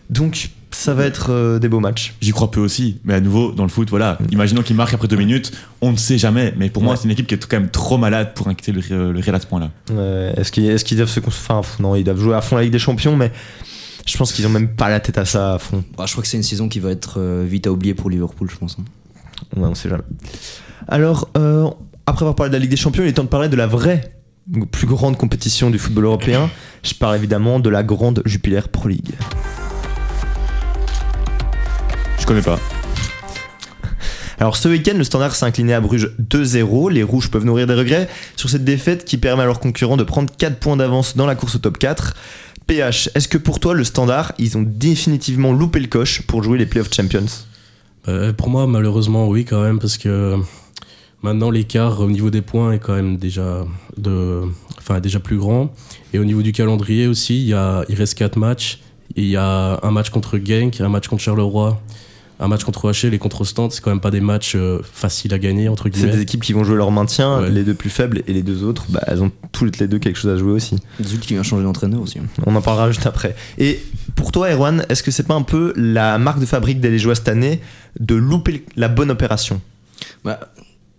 Donc, 0.09 0.49
ça 0.71 0.93
va 0.93 1.05
être 1.05 1.31
euh, 1.31 1.57
des 1.57 1.67
beaux 1.69 1.79
matchs. 1.79 2.13
J'y 2.21 2.31
crois 2.31 2.51
peu 2.51 2.59
aussi, 2.59 2.99
mais 3.05 3.13
à 3.15 3.19
nouveau, 3.21 3.51
dans 3.53 3.63
le 3.63 3.69
foot, 3.69 3.89
voilà. 3.89 4.17
Imaginons 4.31 4.61
qu'il 4.61 4.75
marque 4.75 4.93
après 4.93 5.07
deux 5.07 5.15
minutes, 5.15 5.51
on 5.81 5.91
ne 5.91 5.97
sait 5.97 6.17
jamais. 6.17 6.53
Mais 6.57 6.69
pour 6.69 6.83
moi, 6.83 6.95
c'est 6.95 7.05
une 7.05 7.11
équipe 7.11 7.27
qui 7.27 7.33
est 7.33 7.45
quand 7.47 7.59
même 7.59 7.69
trop 7.69 7.97
malade 7.97 8.33
pour 8.35 8.47
inquiéter 8.47 8.71
le, 8.71 9.11
le 9.11 9.19
Real 9.19 9.35
à 9.35 9.39
ce 9.39 9.47
point-là. 9.47 9.71
Euh, 9.91 10.33
est-ce 10.35 10.51
qu'ils 10.51 10.65
est-ce 10.65 10.83
qu'ils 10.85 10.97
doivent 10.97 11.09
se. 11.09 11.19
Enfin, 11.25 11.61
non, 11.79 11.95
ils 11.95 12.03
doivent 12.03 12.19
jouer 12.19 12.35
à 12.35 12.41
fond 12.41 12.55
la 12.57 12.63
Ligue 12.63 12.71
des 12.73 12.79
Champions, 12.79 13.15
mais 13.15 13.31
je 14.05 14.15
pense 14.17 14.31
qu'ils 14.33 14.45
ont 14.45 14.51
même 14.51 14.67
pas 14.69 14.89
la 14.89 14.99
tête 14.99 15.17
à 15.17 15.25
ça 15.25 15.53
à 15.55 15.59
fond. 15.59 15.83
Bah, 15.97 16.03
je 16.05 16.11
crois 16.11 16.21
que 16.21 16.27
c'est 16.27 16.37
une 16.37 16.43
saison 16.43 16.67
qui 16.69 16.79
va 16.79 16.91
être 16.91 17.15
euh, 17.19 17.45
vite 17.47 17.65
à 17.67 17.71
oublier 17.71 17.93
pour 17.95 18.09
Liverpool, 18.09 18.49
je 18.51 18.57
pense. 18.57 18.77
hein. 18.79 18.83
Ouais, 19.59 19.67
on 19.67 19.75
sait 19.75 19.89
jamais. 19.89 20.03
Alors, 20.87 21.29
euh, 21.37 21.67
après 22.05 22.23
avoir 22.23 22.35
parlé 22.35 22.49
de 22.49 22.53
la 22.55 22.59
Ligue 22.59 22.69
des 22.69 22.75
Champions, 22.77 23.01
il 23.03 23.09
est 23.09 23.13
temps 23.13 23.23
de 23.23 23.29
parler 23.29 23.49
de 23.49 23.55
la 23.55 23.65
vraie 23.65 24.11
plus 24.71 24.87
grande 24.87 25.17
compétition 25.17 25.69
du 25.69 25.79
football 25.79 26.05
européen. 26.05 26.49
Je 26.83 26.93
parle 26.93 27.15
évidemment 27.15 27.59
de 27.59 27.69
la 27.69 27.83
grande 27.83 28.21
Jupiler 28.25 28.61
Pro 28.71 28.87
League. 28.87 29.13
Je 32.19 32.25
connais 32.25 32.41
pas. 32.41 32.59
Alors 34.39 34.57
ce 34.57 34.67
week-end, 34.67 34.95
le 34.97 35.03
Standard 35.03 35.35
s'est 35.35 35.45
incliné 35.45 35.73
à 35.73 35.81
Bruges 35.81 36.11
2-0. 36.19 36.91
Les 36.91 37.03
Rouges 37.03 37.31
peuvent 37.31 37.45
nourrir 37.45 37.67
des 37.67 37.73
regrets 37.73 38.09
sur 38.35 38.49
cette 38.49 38.65
défaite 38.65 39.05
qui 39.05 39.17
permet 39.17 39.43
à 39.43 39.45
leurs 39.45 39.59
concurrents 39.59 39.97
de 39.97 40.03
prendre 40.03 40.31
4 40.35 40.59
points 40.59 40.77
d'avance 40.77 41.15
dans 41.15 41.25
la 41.25 41.35
course 41.35 41.55
au 41.55 41.59
top 41.59 41.77
4. 41.77 42.15
PH, 42.67 43.09
est-ce 43.15 43.27
que 43.27 43.37
pour 43.37 43.59
toi, 43.59 43.73
le 43.73 43.83
Standard, 43.83 44.33
ils 44.37 44.57
ont 44.57 44.63
définitivement 44.65 45.53
loupé 45.53 45.79
le 45.79 45.87
coche 45.87 46.23
pour 46.23 46.43
jouer 46.43 46.57
les 46.57 46.65
Playoff 46.65 46.91
Champions? 46.91 47.25
Euh, 48.07 48.33
pour 48.33 48.49
moi, 48.49 48.67
malheureusement, 48.67 49.27
oui, 49.27 49.45
quand 49.45 49.61
même, 49.61 49.79
parce 49.79 49.97
que 49.97 50.37
maintenant 51.25 51.49
l'écart 51.51 51.99
au 51.99 52.09
niveau 52.09 52.29
des 52.29 52.41
points 52.41 52.71
est 52.73 52.79
quand 52.79 52.93
même 52.95 53.17
déjà, 53.17 53.65
de, 53.97 54.41
enfin, 54.77 54.99
déjà 54.99 55.19
plus 55.19 55.37
grand. 55.37 55.73
Et 56.13 56.19
au 56.19 56.25
niveau 56.25 56.41
du 56.41 56.51
calendrier 56.53 57.07
aussi, 57.07 57.35
il, 57.41 57.47
y 57.47 57.53
a, 57.53 57.83
il 57.89 57.95
reste 57.95 58.13
4 58.17 58.37
matchs. 58.37 58.79
Il 59.15 59.25
y 59.25 59.35
a 59.37 59.79
un 59.83 59.91
match 59.91 60.09
contre 60.09 60.37
Genk, 60.43 60.79
un 60.81 60.89
match 60.89 61.07
contre 61.07 61.21
Charleroi, 61.23 61.81
un 62.39 62.47
match 62.49 62.63
contre 62.65 62.85
OHL 62.85 63.13
et 63.13 63.17
contre 63.17 63.41
Ostende. 63.41 63.71
C'est 63.71 63.81
quand 63.81 63.91
même 63.91 64.01
pas 64.01 64.11
des 64.11 64.19
matchs 64.19 64.53
euh, 64.55 64.79
faciles 64.91 65.33
à 65.33 65.39
gagner, 65.39 65.69
entre 65.69 65.83
C'est 65.85 65.89
des 65.91 66.07
guillemets. 66.07 66.21
équipes 66.21 66.43
qui 66.43 66.51
vont 66.53 66.63
jouer 66.65 66.75
leur 66.75 66.91
maintien, 66.91 67.39
Ouais. 67.41 67.49
les 67.49 67.63
deux 67.63 67.73
plus 67.75 67.89
faibles 67.89 68.23
et 68.27 68.33
les 68.33 68.43
deux 68.43 68.63
autres, 68.63 68.85
bah, 68.89 69.01
elles 69.07 69.21
ont 69.23 69.31
toutes 69.53 69.79
les 69.79 69.87
deux 69.87 69.99
quelque 69.99 70.17
chose 70.19 70.31
à 70.31 70.37
jouer 70.37 70.51
aussi. 70.51 70.75
Zut 71.03 71.21
qui 71.21 71.33
vient 71.33 71.43
changer 71.43 71.63
d'entraîneur 71.63 72.01
aussi. 72.01 72.19
hein. 72.19 72.25
On 72.45 72.55
en 72.55 72.61
parlera 72.61 72.91
juste 72.91 73.05
après. 73.07 73.35
Et 73.57 73.79
pour 74.15 74.31
toi, 74.33 74.51
Erwan, 74.51 74.85
est-ce 74.89 75.01
que 75.03 75.11
c'est 75.11 75.27
pas 75.27 75.35
un 75.35 75.43
peu 75.43 75.71
la 75.77 76.17
marque 76.17 76.39
de 76.39 76.45
fabrique 76.45 76.79
des 76.81 76.89
Légeois 76.89 77.15
cette 77.15 77.29
année 77.29 77.61
de 77.99 78.15
louper 78.15 78.65
la 78.75 78.89
bonne 78.89 79.11
opération? 79.11 79.61
Bah, 80.25 80.39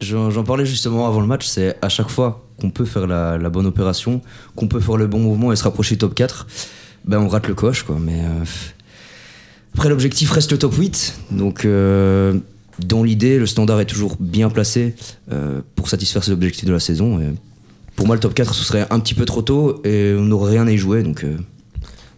J'en 0.01 0.45
parlais 0.45 0.67
justement 0.67 1.07
avant 1.07 1.21
le 1.21 1.27
match, 1.27 1.47
c'est 1.47 1.77
à 1.81 1.89
chaque 1.89 2.11
fois 2.11 2.47
qu'on 2.61 2.71
peut 2.71 2.85
faire 2.85 3.07
la, 3.07 3.39
bonne 3.49 3.67
opération, 3.67 4.21
qu'on 4.55 4.69
peut 4.69 4.81
faire 4.81 4.97
le 4.97 5.07
bon 5.07 5.21
mouvement 5.21 5.53
et 5.53 5.57
se 5.57 5.65
rapprocher 5.65 5.97
top 5.97 6.15
4, 6.15 6.47
ben 7.07 7.19
on 7.19 7.29
rate 7.29 7.49
le 7.49 7.55
coche 7.55 7.83
quoi. 7.83 7.97
Mais 7.99 8.21
euh, 8.21 8.45
après 9.75 9.89
l'objectif 9.89 10.31
reste 10.31 10.53
le 10.53 10.59
top 10.59 10.75
8, 10.75 11.19
donc 11.31 11.65
euh, 11.65 12.35
dans 12.79 13.03
l'idée 13.03 13.39
le 13.39 13.47
standard 13.47 13.81
est 13.81 13.87
toujours 13.87 14.17
bien 14.21 14.51
placé 14.51 14.95
euh, 15.33 15.63
pour 15.77 15.89
satisfaire 15.89 16.23
ses 16.23 16.33
objectifs 16.33 16.67
de 16.67 16.73
la 16.73 16.81
saison. 16.81 17.19
Pour 17.95 18.07
moi 18.07 18.17
le 18.17 18.21
top 18.21 18.35
4 18.35 18.55
ce 18.55 18.65
serait 18.65 18.87
un 18.91 19.01
petit 19.01 19.15
peu 19.15 19.25
trop 19.25 19.41
tôt 19.41 19.81
et 19.85 20.15
on 20.19 20.25
n'aurait 20.25 20.53
rien 20.53 20.67
à 20.67 20.73
y 20.73 20.79
jouer 20.79 21.03
donc. 21.03 21.25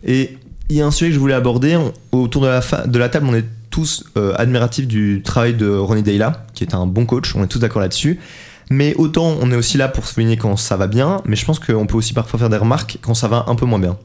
Et 0.05 0.37
il 0.69 0.77
y 0.77 0.81
a 0.81 0.87
un 0.87 0.91
sujet 0.91 1.11
que 1.11 1.15
je 1.15 1.21
voulais 1.21 1.35
aborder. 1.35 1.79
Autour 2.13 2.43
de 2.43 2.49
la, 2.49 2.87
de 2.87 2.99
la 2.99 3.09
table, 3.09 3.27
on 3.29 3.35
est 3.35 3.45
tous 3.71 4.05
euh, 4.17 4.35
admiratifs 4.37 4.87
du 4.87 5.23
travail 5.23 5.55
de 5.55 5.69
Ronnie 5.69 6.03
Deila, 6.03 6.47
qui 6.55 6.65
est 6.65 6.75
un 6.75 6.87
bon 6.87 7.07
coach. 7.07 7.35
On 7.35 7.43
est 7.43 7.49
tous 7.49 7.59
d'accord 7.59 7.81
là-dessus. 7.81 8.19
Mais 8.71 8.95
autant 8.97 9.37
on 9.41 9.51
est 9.51 9.57
aussi 9.57 9.79
là 9.79 9.89
pour 9.89 10.07
souligner 10.07 10.37
quand 10.37 10.57
ça 10.57 10.77
va 10.77 10.87
bien, 10.87 11.23
mais 11.25 11.37
je 11.37 11.45
pense 11.47 11.59
qu'on 11.59 11.87
peut 11.87 11.97
aussi 11.97 12.13
parfois 12.13 12.39
faire 12.39 12.51
des 12.51 12.59
remarques 12.59 12.99
quand 13.01 13.15
ça 13.15 13.27
va 13.27 13.45
un 13.49 13.55
peu 13.55 13.65
moins 13.65 13.79
bien. 13.79 13.97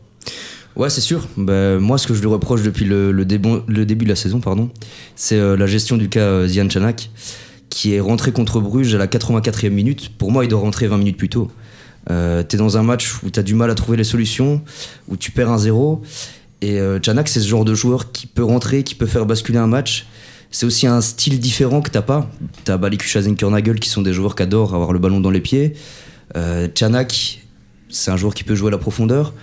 Ouais, 0.76 0.90
c'est 0.90 1.02
sûr. 1.02 1.28
Ben, 1.38 1.78
moi, 1.78 1.98
ce 1.98 2.08
que 2.08 2.14
je 2.14 2.20
lui 2.22 2.28
reproche 2.28 2.64
depuis 2.64 2.86
le, 2.86 3.12
le, 3.12 3.26
début, 3.26 4.06
de 4.06 4.10
la 4.10 4.16
saison, 4.16 4.40
pardon, 4.40 4.72
c'est 5.16 5.38
euh, 5.38 5.56
la 5.56 5.68
gestion 5.68 5.98
du 5.98 6.10
cas 6.10 6.22
euh, 6.22 6.48
Zian 6.48 6.68
Chanak, 6.68 7.12
qui 7.70 7.94
est 7.94 8.00
rentré 8.00 8.32
contre 8.32 8.60
Bruges 8.60 8.96
à 8.96 8.98
la 8.98 9.08
84e 9.08 9.70
minute. 9.70 10.18
Pour 10.18 10.32
moi, 10.32 10.46
il 10.46 10.48
doit 10.48 10.60
rentrer 10.60 10.88
20 10.88 10.98
minutes 10.98 11.18
plus 11.18 11.30
tôt. 11.30 11.52
Euh, 12.10 12.42
T'es 12.42 12.58
dans 12.58 12.78
un 12.78 12.84
match 12.84 13.22
où 13.24 13.30
t'as 13.30 13.44
du 13.44 13.54
mal 13.54 13.70
à 13.70 13.76
trouver 13.76 13.98
les 13.98 14.04
solutions, 14.04 14.62
où 15.08 15.16
tu 15.16 15.32
perds 15.32 15.52
un 15.52 15.60
0. 15.60 16.02
Et 16.64 16.80
euh, 16.80 16.98
Chanak, 17.02 17.28
c'est 17.28 17.42
ce 17.42 17.48
genre 17.50 17.66
de 17.66 17.76
joueur 17.76 18.14
qui 18.14 18.26
peut 18.26 18.44
rentrer, 18.44 18.84
qui 18.84 18.96
peut 18.96 19.06
faire 19.06 19.26
basculer 19.26 19.58
un 19.58 19.68
match. 19.68 20.06
C'est 20.50 20.66
aussi 20.66 20.88
un 20.88 21.02
style 21.02 21.42
différent 21.42 21.82
que 21.82 21.90
t'as 21.90 22.02
pas. 22.02 22.30
T'as 22.64 22.78
Balikucha 22.78 23.22
Zinkernagel 23.22 23.82
qui 23.82 23.90
sont 23.90 24.02
des 24.02 24.14
joueurs 24.14 24.34
qui 24.34 24.44
adorent 24.44 24.74
avoir 24.74 24.94
le 24.94 25.00
ballon 25.00 25.20
dans 25.20 25.30
les 25.30 25.42
pieds. 25.42 25.74
Euh, 26.38 26.70
Chanak, 26.74 27.42
c'est 27.90 28.12
un 28.12 28.16
joueur 28.16 28.34
qui 28.34 28.46
peut 28.46 28.56
jouer 28.56 28.70
à 28.70 28.72
la 28.72 28.78
profondeur. 28.78 29.34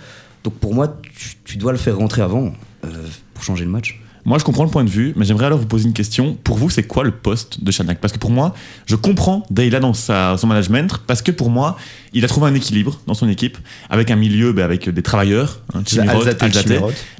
Donc 0.43 0.55
pour 0.55 0.73
moi, 0.73 0.99
tu, 1.15 1.35
tu 1.45 1.57
dois 1.57 1.71
le 1.71 1.77
faire 1.77 1.95
rentrer 1.95 2.23
avant 2.23 2.53
euh, 2.85 2.89
pour 3.35 3.43
changer 3.43 3.65
le 3.65 3.69
match. 3.69 4.00
Moi, 4.23 4.37
je 4.37 4.43
comprends 4.43 4.63
le 4.63 4.69
point 4.69 4.83
de 4.83 4.89
vue, 4.89 5.13
mais 5.15 5.25
j'aimerais 5.25 5.47
alors 5.47 5.57
vous 5.57 5.65
poser 5.65 5.85
une 5.87 5.93
question. 5.93 6.37
Pour 6.43 6.57
vous, 6.57 6.69
c'est 6.69 6.83
quoi 6.83 7.03
le 7.03 7.11
poste 7.11 7.63
de 7.63 7.71
Chanak 7.71 7.99
Parce 7.99 8.13
que 8.13 8.19
pour 8.19 8.29
moi, 8.29 8.53
je 8.85 8.95
comprends 8.95 9.43
Deila 9.49 9.79
dans 9.79 9.93
sa, 9.93 10.37
son 10.37 10.47
management, 10.47 10.99
parce 11.07 11.21
que 11.21 11.31
pour 11.31 11.49
moi, 11.49 11.77
il 12.13 12.23
a 12.23 12.27
trouvé 12.27 12.47
un 12.47 12.53
équilibre 12.53 12.99
dans 13.07 13.13
son 13.15 13.27
équipe, 13.29 13.57
avec 13.89 14.11
un 14.11 14.15
milieu, 14.15 14.53
ben, 14.53 14.63
avec 14.63 14.89
des 14.89 15.01
travailleurs, 15.01 15.59
hein. 15.73 15.81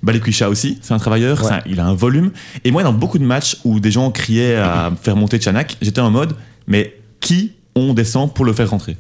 Balikwisha 0.04 0.50
aussi, 0.50 0.78
c'est 0.82 0.94
un 0.94 1.00
travailleur, 1.00 1.42
Ouais. 1.42 1.50
ça, 1.50 1.62
il 1.66 1.80
a 1.80 1.86
un 1.86 1.96
volume. 1.96 2.32
Et 2.64 2.72
moi, 2.72 2.84
dans 2.84 2.94
beaucoup 2.94 3.18
de 3.18 3.24
matchs 3.26 3.58
où 3.64 3.80
des 3.80 3.92
gens 3.92 4.12
criaient 4.12 4.56
à 4.56 4.92
faire 5.02 5.16
monter 5.16 5.40
Chanak, 5.42 5.78
j'étais 5.82 6.02
en 6.02 6.12
mode, 6.12 6.36
mais 6.68 6.96
qui 7.20 7.54
on 7.76 7.94
descend 7.94 8.34
pour 8.34 8.46
le 8.46 8.54
faire 8.54 8.70
rentrer? 8.70 8.98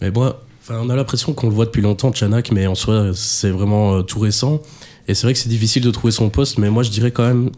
Mais 0.00 0.10
moi, 0.10 0.42
on 0.68 0.90
a 0.90 0.96
l'impression 0.96 1.32
qu'on 1.32 1.48
le 1.48 1.54
voit 1.54 1.64
depuis 1.64 1.82
longtemps, 1.82 2.12
Chanak, 2.12 2.52
mais 2.52 2.66
en 2.66 2.74
soi, 2.74 3.10
c'est 3.14 3.50
vraiment 3.50 3.96
euh, 3.96 4.02
tout 4.02 4.18
récent. 4.20 4.60
Et 5.08 5.14
c'est 5.14 5.26
vrai 5.26 5.32
que 5.32 5.38
c'est 5.38 5.48
difficile 5.48 5.82
de 5.82 5.90
trouver 5.90 6.10
son 6.12 6.30
poste, 6.30 6.58
mais 6.58 6.70
moi, 6.70 6.82
je 6.82 6.90
dirais 6.90 7.10
quand 7.10 7.26
même 7.26 7.50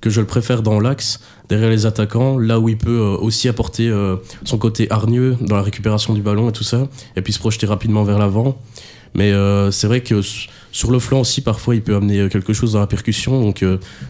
que 0.00 0.10
je 0.10 0.20
le 0.20 0.26
préfère 0.26 0.62
dans 0.62 0.80
l'axe, 0.80 1.20
derrière 1.48 1.70
les 1.70 1.86
attaquants, 1.86 2.38
là 2.38 2.58
où 2.58 2.68
il 2.68 2.78
peut 2.78 3.00
euh, 3.00 3.16
aussi 3.18 3.48
apporter 3.48 3.88
euh, 3.88 4.16
son 4.44 4.58
côté 4.58 4.90
hargneux 4.90 5.36
dans 5.40 5.56
la 5.56 5.62
récupération 5.62 6.14
du 6.14 6.22
ballon 6.22 6.48
et 6.48 6.52
tout 6.52 6.64
ça, 6.64 6.88
et 7.16 7.22
puis 7.22 7.32
se 7.32 7.38
projeter 7.38 7.66
rapidement 7.66 8.04
vers 8.04 8.18
l'avant. 8.18 8.58
Mais 9.14 9.32
euh, 9.32 9.70
c'est 9.70 9.88
vrai 9.88 10.02
que 10.02 10.20
sur 10.72 10.90
le 10.90 11.00
flanc 11.00 11.20
aussi, 11.20 11.40
parfois, 11.40 11.74
il 11.74 11.82
peut 11.82 11.96
amener 11.96 12.28
quelque 12.28 12.52
chose 12.52 12.74
dans 12.74 12.80
la 12.80 12.86
percussion. 12.86 13.40
Donc, 13.40 13.64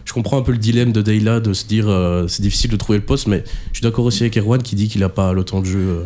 je 0.05 0.13
comprends 0.13 0.37
un 0.39 0.43
peu 0.43 0.53
le 0.53 0.59
dilemme 0.59 0.93
de 0.93 1.01
Deyla 1.01 1.41
de 1.41 1.55
se 1.55 1.65
dire 1.65 1.87
c'est 2.29 2.43
difficile 2.43 2.71
de 2.71 2.77
trouver 2.77 2.99
le 2.99 3.05
poste, 3.05 3.27
mais 3.27 3.43
je 3.73 3.79
suis 3.79 3.83
d'accord 3.83 4.05
aussi 4.05 4.25
avec 4.25 4.37
Erwan 4.37 4.63
qui 4.63 4.77
dit 4.77 4.89
qu'il 4.89 5.01
n'a 5.01 5.09
pas 5.09 5.33
le 5.33 5.43
temps 5.43 5.61
de 5.61 5.65
jeu. 5.65 6.05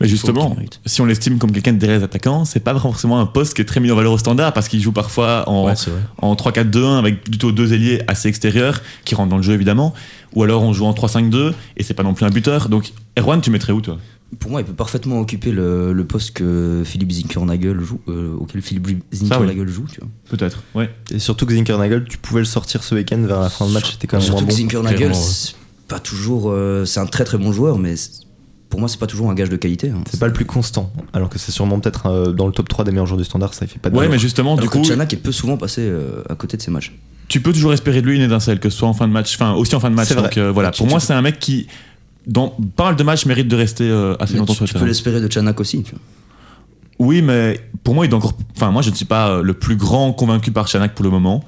Mais 0.00 0.08
justement, 0.08 0.56
si 0.86 1.00
on 1.00 1.06
l'estime 1.06 1.38
comme 1.38 1.52
quelqu'un 1.52 1.72
de 1.72 1.78
derrière 1.78 1.98
les 1.98 2.04
attaquants, 2.04 2.44
c'est 2.44 2.60
pas 2.60 2.78
forcément 2.78 3.18
un 3.20 3.26
poste 3.26 3.54
qui 3.54 3.62
est 3.62 3.64
très 3.64 3.80
mis 3.80 3.90
en 3.90 3.96
valeur 3.96 4.12
au 4.12 4.18
standard 4.18 4.52
parce 4.52 4.68
qu'il 4.68 4.80
joue 4.80 4.92
parfois 4.92 5.48
en, 5.48 5.66
Ouais, 5.66 5.74
en 6.22 6.34
3-4-2-1 6.34 6.98
avec 6.98 7.24
plutôt 7.24 7.52
deux 7.52 7.72
ailiers 7.72 8.02
assez 8.06 8.28
extérieurs 8.28 8.80
qui 9.04 9.14
rentrent 9.14 9.30
dans 9.30 9.36
le 9.36 9.42
jeu 9.42 9.54
évidemment. 9.54 9.92
Ou 10.34 10.42
alors 10.42 10.62
on 10.62 10.72
joue 10.72 10.84
en 10.86 10.92
3-5-2 10.92 11.52
et 11.76 11.82
c'est 11.82 11.94
pas 11.94 12.02
non 12.02 12.14
plus 12.14 12.24
un 12.24 12.30
buteur. 12.30 12.68
Donc 12.68 12.92
Erwan, 13.18 13.40
tu 13.40 13.50
mettrais 13.50 13.72
où 13.72 13.80
toi? 13.80 13.98
Pour 14.38 14.52
moi, 14.52 14.60
il 14.60 14.64
peut 14.64 14.72
parfaitement 14.72 15.18
occuper 15.18 15.50
le, 15.50 15.92
le 15.92 16.04
poste 16.04 16.34
que 16.34 16.82
Philippe 16.84 17.10
Zinkernagel 17.10 17.80
joue, 17.80 18.00
euh, 18.06 18.36
auquel 18.38 18.62
Philippe 18.62 19.02
Zinkernagel 19.12 19.66
joue, 19.68 19.86
tu 19.92 19.98
vois. 19.98 20.08
Peut-être, 20.28 20.62
ouais. 20.76 20.88
Et 21.10 21.18
surtout 21.18 21.46
que 21.46 21.52
Zinkernagel, 21.52 22.04
tu 22.08 22.16
pouvais 22.16 22.38
le 22.38 22.44
sortir 22.46 22.84
ce 22.84 22.94
week-end 22.94 23.18
vers 23.22 23.40
la 23.40 23.50
fin 23.50 23.66
de 23.66 23.72
match, 23.72 23.90
c'était 23.90 24.06
quand 24.06 24.18
même 24.18 24.22
moins 24.28 24.38
Surtout 24.38 24.44
bon. 24.46 24.50
que 24.50 24.56
Zinkernagel, 24.56 25.08
ouais. 25.08 25.14
c'est 25.14 25.56
pas 25.88 25.98
toujours. 25.98 26.44
euh, 26.52 26.84
c'est 26.84 27.00
un 27.00 27.06
très 27.06 27.24
très 27.24 27.38
bon 27.38 27.50
joueur, 27.52 27.76
mais 27.78 27.96
pour 28.70 28.80
moi, 28.80 28.88
c'est 28.88 28.98
pas 29.00 29.06
toujours 29.06 29.28
un 29.30 29.34
gage 29.34 29.50
de 29.50 29.56
qualité. 29.56 29.90
hein. 29.90 30.02
C'est 30.10 30.18
pas 30.20 30.26
le 30.28 30.32
plus 30.32 30.46
constant, 30.46 30.90
alors 31.12 31.28
que 31.28 31.38
c'est 31.38 31.52
sûrement 31.52 31.78
peut-être 31.80 32.06
euh, 32.06 32.32
dans 32.32 32.46
le 32.46 32.52
top 32.52 32.68
3 32.68 32.84
des 32.86 32.92
meilleurs 32.92 33.06
joueurs 33.06 33.18
du 33.18 33.24
standard, 33.24 33.52
ça 33.52 33.66
il 33.66 33.68
fait 33.68 33.78
pas 33.78 33.90
de 33.90 33.96
Ouais, 33.96 34.08
mais 34.08 34.18
justement, 34.18 34.52
Alors 34.52 34.62
du 34.62 34.68
coup, 34.70 34.82
Chanak 34.84 35.12
est 35.12 35.16
peu 35.18 35.32
souvent 35.32 35.56
passé 35.58 35.82
euh, 35.82 36.22
à 36.30 36.34
côté 36.36 36.56
de 36.56 36.62
ses 36.62 36.70
matchs. 36.70 36.92
tu 37.28 37.40
peux 37.40 37.52
toujours 37.52 37.72
espérer 37.74 38.00
de 38.00 38.06
lui 38.06 38.16
une 38.16 38.22
étincelle, 38.22 38.58
que 38.60 38.70
ce 38.70 38.78
soit 38.78 38.88
en 38.88 38.94
fin 38.94 39.06
de 39.08 39.12
match, 39.12 39.34
enfin 39.34 39.52
aussi 39.52 39.74
en 39.74 39.80
fin 39.80 39.90
de 39.90 39.94
match. 39.96 40.12
Donc 40.14 40.38
euh, 40.38 40.50
voilà, 40.52 40.70
Tu- 40.70 40.78
pour 40.78 40.86
tu 40.86 40.90
moi, 40.90 41.00
peux- 41.00 41.04
c'est 41.06 41.12
un 41.12 41.22
mec 41.22 41.38
qui, 41.40 41.66
dans 42.26 42.48
pas 42.76 42.84
mal 42.86 42.96
de 42.96 43.02
matchs, 43.02 43.26
mérite 43.26 43.48
de 43.48 43.56
rester 43.56 43.84
euh, 43.90 44.14
assez 44.20 44.34
Mais 44.34 44.38
longtemps 44.40 44.52
tu, 44.52 44.58
sur 44.58 44.64
le 44.66 44.68
tu 44.72 44.78
peux 44.78 44.84
l'espérer 44.86 45.20
de 45.20 45.30
Chanak 45.30 45.58
aussi. 45.60 45.82
Tu 45.82 45.90
vois. 45.92 46.00
Oui, 46.98 47.22
mais 47.22 47.58
pour 47.82 47.94
moi, 47.94 48.04
il 48.04 48.08
doit 48.08 48.18
encore. 48.18 48.34
Enfin, 48.56 48.70
moi, 48.70 48.82
je 48.82 48.90
ne 48.90 48.94
suis 48.94 49.06
pas 49.06 49.40
le 49.40 49.54
plus 49.54 49.76
grand 49.76 50.12
convaincu 50.12 50.50
par 50.52 50.68
Chanak 50.68 50.94
pour 50.94 51.02
le 51.04 51.10
moment. 51.10 51.42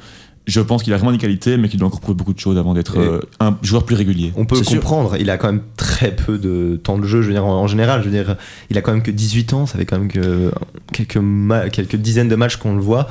Je 0.46 0.60
pense 0.60 0.82
qu'il 0.82 0.92
a 0.92 0.96
vraiment 0.96 1.12
des 1.12 1.18
qualités, 1.18 1.56
mais 1.56 1.68
qu'il 1.68 1.78
doit 1.78 1.88
encore 1.88 2.00
prouver 2.00 2.16
beaucoup 2.16 2.34
de 2.34 2.38
choses 2.40 2.58
avant 2.58 2.74
d'être 2.74 2.98
euh, 2.98 3.20
un 3.38 3.56
joueur 3.62 3.84
plus 3.84 3.94
régulier. 3.94 4.32
On 4.36 4.44
peut 4.44 4.56
sûr. 4.56 4.80
comprendre, 4.80 5.16
il 5.18 5.30
a 5.30 5.38
quand 5.38 5.46
même 5.46 5.62
très 5.76 6.14
peu 6.14 6.38
de 6.38 6.80
temps 6.82 6.98
de 6.98 7.06
jeu, 7.06 7.22
je 7.22 7.28
veux 7.28 7.32
dire, 7.32 7.44
en, 7.44 7.62
en 7.62 7.66
général, 7.68 8.00
je 8.00 8.08
veux 8.08 8.12
dire, 8.12 8.36
il 8.68 8.76
a 8.76 8.80
quand 8.80 8.92
même 8.92 9.02
que 9.02 9.12
18 9.12 9.52
ans, 9.52 9.66
ça 9.66 9.78
fait 9.78 9.86
quand 9.86 9.98
même 9.98 10.08
que 10.08 10.50
quelques, 10.92 11.20
quelques 11.72 11.96
dizaines 11.96 12.28
de 12.28 12.36
matchs 12.36 12.56
qu'on 12.56 12.74
le 12.74 12.80
voit. 12.80 13.08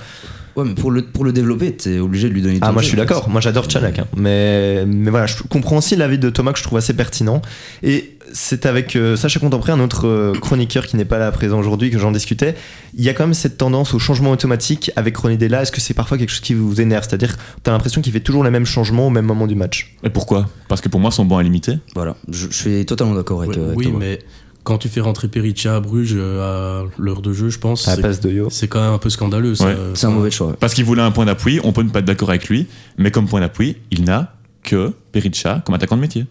Ouais, 0.55 0.65
mais 0.65 0.73
pour 0.73 0.91
le, 0.91 1.03
pour 1.03 1.23
le 1.23 1.31
développer, 1.31 1.71
t'es 1.73 1.99
obligé 1.99 2.27
de 2.29 2.33
lui 2.33 2.41
donner 2.41 2.59
Ah, 2.61 2.71
moi 2.71 2.81
je 2.81 2.87
suis 2.87 2.97
d'accord, 2.97 3.29
moi 3.29 3.41
j'adore 3.41 3.69
Chanak, 3.69 3.99
hein. 3.99 4.07
mais, 4.15 4.85
mais 4.85 5.09
voilà, 5.09 5.25
je 5.25 5.35
comprends 5.49 5.77
aussi 5.77 5.95
l'avis 5.95 6.17
de 6.19 6.29
Thomas 6.29 6.51
que 6.51 6.59
je 6.59 6.63
trouve 6.63 6.77
assez 6.77 6.93
pertinent. 6.93 7.41
Et 7.83 8.17
c'est 8.33 8.65
avec 8.65 8.95
euh, 8.95 9.15
Sacha 9.15 9.39
Contempré, 9.39 9.71
un 9.71 9.79
autre 9.79 10.07
euh, 10.07 10.33
chroniqueur 10.33 10.85
qui 10.87 10.95
n'est 10.97 11.05
pas 11.05 11.17
là 11.19 11.31
présent 11.31 11.59
aujourd'hui, 11.59 11.89
que 11.89 11.97
j'en 11.99 12.11
discutais. 12.11 12.55
Il 12.93 13.03
y 13.03 13.09
a 13.09 13.13
quand 13.13 13.23
même 13.25 13.33
cette 13.33 13.57
tendance 13.57 13.93
au 13.93 13.99
changement 13.99 14.31
automatique 14.31 14.91
avec 14.95 15.15
Ronnie 15.17 15.37
Della. 15.37 15.61
Est-ce 15.61 15.71
que 15.71 15.81
c'est 15.81 15.93
parfois 15.93 16.17
quelque 16.17 16.29
chose 16.29 16.39
qui 16.41 16.53
vous 16.53 16.81
énerve? 16.81 17.05
C'est-à-dire, 17.07 17.37
t'as 17.63 17.71
l'impression 17.71 18.01
qu'il 18.01 18.11
fait 18.13 18.19
toujours 18.19 18.43
les 18.43 18.51
mêmes 18.51 18.65
changements 18.65 19.07
au 19.07 19.09
même 19.09 19.25
moment 19.25 19.47
du 19.47 19.55
match 19.55 19.95
Et 20.03 20.09
pourquoi? 20.09 20.49
Parce 20.67 20.81
que 20.81 20.89
pour 20.89 20.99
moi, 20.99 21.11
son 21.11 21.25
banc 21.25 21.39
est 21.39 21.43
limité. 21.43 21.77
Voilà, 21.95 22.15
je, 22.29 22.47
je 22.49 22.55
suis 22.55 22.85
totalement 22.85 23.15
d'accord 23.15 23.41
avec, 23.41 23.57
euh, 23.57 23.67
avec 23.67 23.77
oui, 23.77 23.85
Thomas. 23.85 23.99
mais 23.99 24.19
quand 24.63 24.77
tu 24.77 24.87
fais 24.89 25.01
rentrer 25.01 25.27
Perica 25.27 25.75
à 25.75 25.79
Bruges 25.79 26.13
euh, 26.15 26.83
à 26.83 26.85
l'heure 26.97 27.21
de 27.21 27.33
jeu, 27.33 27.49
je 27.49 27.57
pense, 27.59 27.87
à 27.87 27.91
la 27.91 27.95
c'est- 27.95 28.01
place 28.01 28.19
de 28.19 28.29
Yo 28.31 28.47
c'est 28.51 28.67
quand 28.67 28.81
même 28.81 28.93
un 28.93 28.97
peu 28.99 29.09
scandaleux. 29.09 29.59
Ouais. 29.61 29.75
C'est 29.95 30.05
un 30.07 30.11
mauvais 30.11 30.31
choix. 30.31 30.47
ouais. 30.47 30.55
Parce 30.59 30.73
qu'il 30.73 30.85
voulait 30.85 31.01
un 31.01 31.11
point 31.11 31.25
d'appui, 31.25 31.59
on 31.63 31.71
peut 31.73 31.83
ne 31.83 31.89
pas 31.89 31.99
être 31.99 32.05
d'accord 32.05 32.29
avec 32.29 32.47
lui, 32.49 32.67
mais 32.97 33.11
comme 33.11 33.27
point 33.27 33.39
d'appui, 33.41 33.77
il 33.91 34.03
n'a 34.03 34.33
que 34.63 34.93
Pericha 35.11 35.61
comme 35.65 35.75
attaquant 35.75 35.95
de 35.95 36.01
métier. 36.01 36.25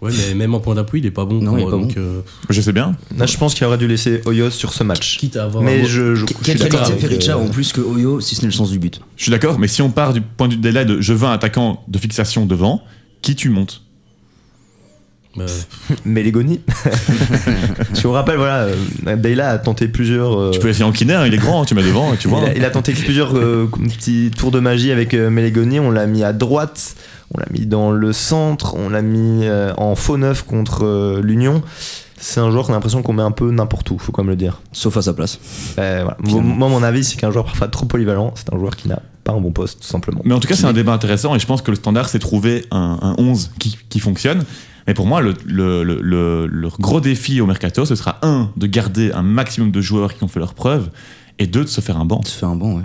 Ouais, 0.00 0.10
mais 0.28 0.34
même 0.34 0.54
en 0.54 0.60
point 0.60 0.74
d'appui, 0.74 0.98
il 0.98 1.06
est 1.06 1.10
pas 1.10 1.24
bon. 1.24 1.36
Non, 1.40 1.50
pour 1.52 1.58
il 1.58 1.62
est 1.62 1.64
moi, 1.64 1.70
pas 1.70 1.78
donc, 1.78 1.96
euh, 1.96 2.20
Je 2.50 2.60
sais 2.60 2.72
bien. 2.72 2.94
Là, 3.16 3.24
je 3.24 3.38
pense 3.38 3.54
qu'il 3.54 3.64
aurait 3.66 3.78
dû 3.78 3.86
laisser 3.88 4.20
Oyos 4.26 4.50
sur 4.50 4.74
ce 4.74 4.82
match. 4.82 5.16
quitte 5.16 5.36
à 5.36 5.44
avoir 5.44 5.62
un 5.62 5.66
Mais 5.66 5.80
mo- 5.80 5.86
je, 5.86 6.14
je, 6.14 6.26
Quelle 6.42 6.58
qualité 6.58 6.92
Perica 6.94 7.38
en 7.38 7.48
plus 7.48 7.72
que 7.72 7.80
Oyo, 7.80 8.20
si 8.20 8.34
ce 8.34 8.42
n'est 8.42 8.48
le 8.48 8.52
sens 8.52 8.70
du 8.70 8.78
but 8.78 9.00
Je 9.16 9.22
suis 9.22 9.30
d'accord, 9.30 9.58
mais 9.58 9.68
si 9.68 9.80
on 9.80 9.90
part 9.90 10.12
du 10.12 10.20
point 10.20 10.48
de 10.48 10.54
vue 10.54 10.58
de 10.58 10.62
délai 10.62 10.84
de 10.84 11.00
je 11.00 11.12
veux 11.14 11.26
un 11.26 11.32
attaquant 11.32 11.84
de 11.88 11.98
fixation 11.98 12.44
devant, 12.44 12.82
qui 13.22 13.34
tu 13.34 13.48
montes? 13.48 13.82
Mélégoni. 16.04 16.60
je 17.94 18.02
vous 18.02 18.12
rappelle, 18.12 18.36
voilà, 18.36 18.66
euh, 19.06 19.16
Deyla 19.16 19.50
a 19.50 19.58
tenté 19.58 19.88
plusieurs. 19.88 20.38
euh, 20.38 20.50
Tu 20.52 20.58
peux 20.60 20.68
essayer 20.68 20.84
en 20.84 20.92
kiné, 20.92 21.14
hein, 21.14 21.26
il 21.26 21.34
est 21.34 21.38
grand, 21.38 21.64
tu 21.64 21.74
mets 21.74 21.82
devant 21.82 22.12
et 22.14 22.16
tu 22.16 22.28
vois. 22.28 22.40
il, 22.42 22.48
a, 22.50 22.56
il 22.56 22.64
a 22.64 22.70
tenté 22.70 22.92
plusieurs 22.92 23.36
euh, 23.36 23.68
petits 23.88 24.30
tours 24.36 24.50
de 24.50 24.60
magie 24.60 24.92
avec 24.92 25.14
euh, 25.14 25.30
Mélégoni. 25.30 25.80
On 25.80 25.90
l'a 25.90 26.06
mis 26.06 26.22
à 26.22 26.32
droite, 26.32 26.94
on 27.34 27.38
l'a 27.38 27.46
mis 27.50 27.66
dans 27.66 27.90
le 27.90 28.12
centre, 28.12 28.74
on 28.76 28.88
l'a 28.88 29.02
mis 29.02 29.40
euh, 29.44 29.72
en 29.76 29.94
faux 29.94 30.16
neuf 30.16 30.42
contre 30.42 30.84
euh, 30.84 31.20
l'Union. 31.22 31.62
C'est 32.16 32.40
un 32.40 32.50
joueur 32.50 32.64
qu'on 32.64 32.72
a 32.72 32.76
l'impression 32.76 33.02
qu'on 33.02 33.12
met 33.12 33.22
un 33.22 33.32
peu 33.32 33.50
n'importe 33.50 33.90
où, 33.90 33.98
faut 33.98 34.10
quand 34.12 34.22
même 34.22 34.30
le 34.30 34.36
dire. 34.36 34.60
Sauf 34.72 34.96
à 34.96 35.02
sa 35.02 35.12
place. 35.12 35.38
Euh, 35.78 36.00
voilà. 36.04 36.16
Finalement. 36.24 36.54
Moi, 36.54 36.68
mon 36.70 36.82
avis, 36.82 37.04
c'est 37.04 37.16
qu'un 37.16 37.30
joueur 37.30 37.44
parfois 37.44 37.68
trop 37.68 37.84
polyvalent, 37.84 38.32
c'est 38.36 38.50
un 38.54 38.58
joueur 38.58 38.76
qui 38.76 38.88
n'a 38.88 39.02
pas 39.24 39.32
un 39.32 39.40
bon 39.40 39.50
poste, 39.52 39.80
tout 39.82 39.86
simplement. 39.88 40.22
Mais 40.24 40.32
en 40.32 40.40
tout 40.40 40.48
cas, 40.48 40.54
c'est 40.54 40.64
un 40.64 40.72
débat 40.72 40.92
intéressant 40.92 41.34
et 41.34 41.38
je 41.38 41.44
pense 41.46 41.60
que 41.60 41.70
le 41.70 41.76
standard, 41.76 42.08
c'est 42.08 42.18
trouver 42.20 42.64
un, 42.70 42.98
un 43.02 43.14
11 43.18 43.50
qui, 43.58 43.76
qui 43.90 43.98
fonctionne. 44.00 44.44
Mais 44.86 44.94
pour 44.94 45.06
moi, 45.06 45.20
le, 45.22 45.34
le, 45.46 45.82
le, 45.82 46.00
le- 46.02 46.46
le 46.46 46.68
gros 46.78 47.00
défi 47.00 47.40
au 47.40 47.46
mercato, 47.46 47.84
ce 47.84 47.94
sera 47.94 48.18
un, 48.22 48.50
de 48.56 48.66
garder 48.66 49.12
un 49.12 49.22
maximum 49.22 49.70
de 49.70 49.80
joueurs 49.80 50.14
qui 50.14 50.22
ont 50.24 50.28
fait 50.28 50.40
leurs 50.40 50.54
preuves, 50.54 50.90
et 51.38 51.46
deux, 51.48 51.62
de 51.64 51.68
se 51.68 51.80
faire 51.80 51.96
un 51.98 52.04
banc. 52.04 52.22
Se 52.22 52.38
fait 52.38 52.46
un 52.46 52.54
banc, 52.54 52.76
ouais. 52.76 52.82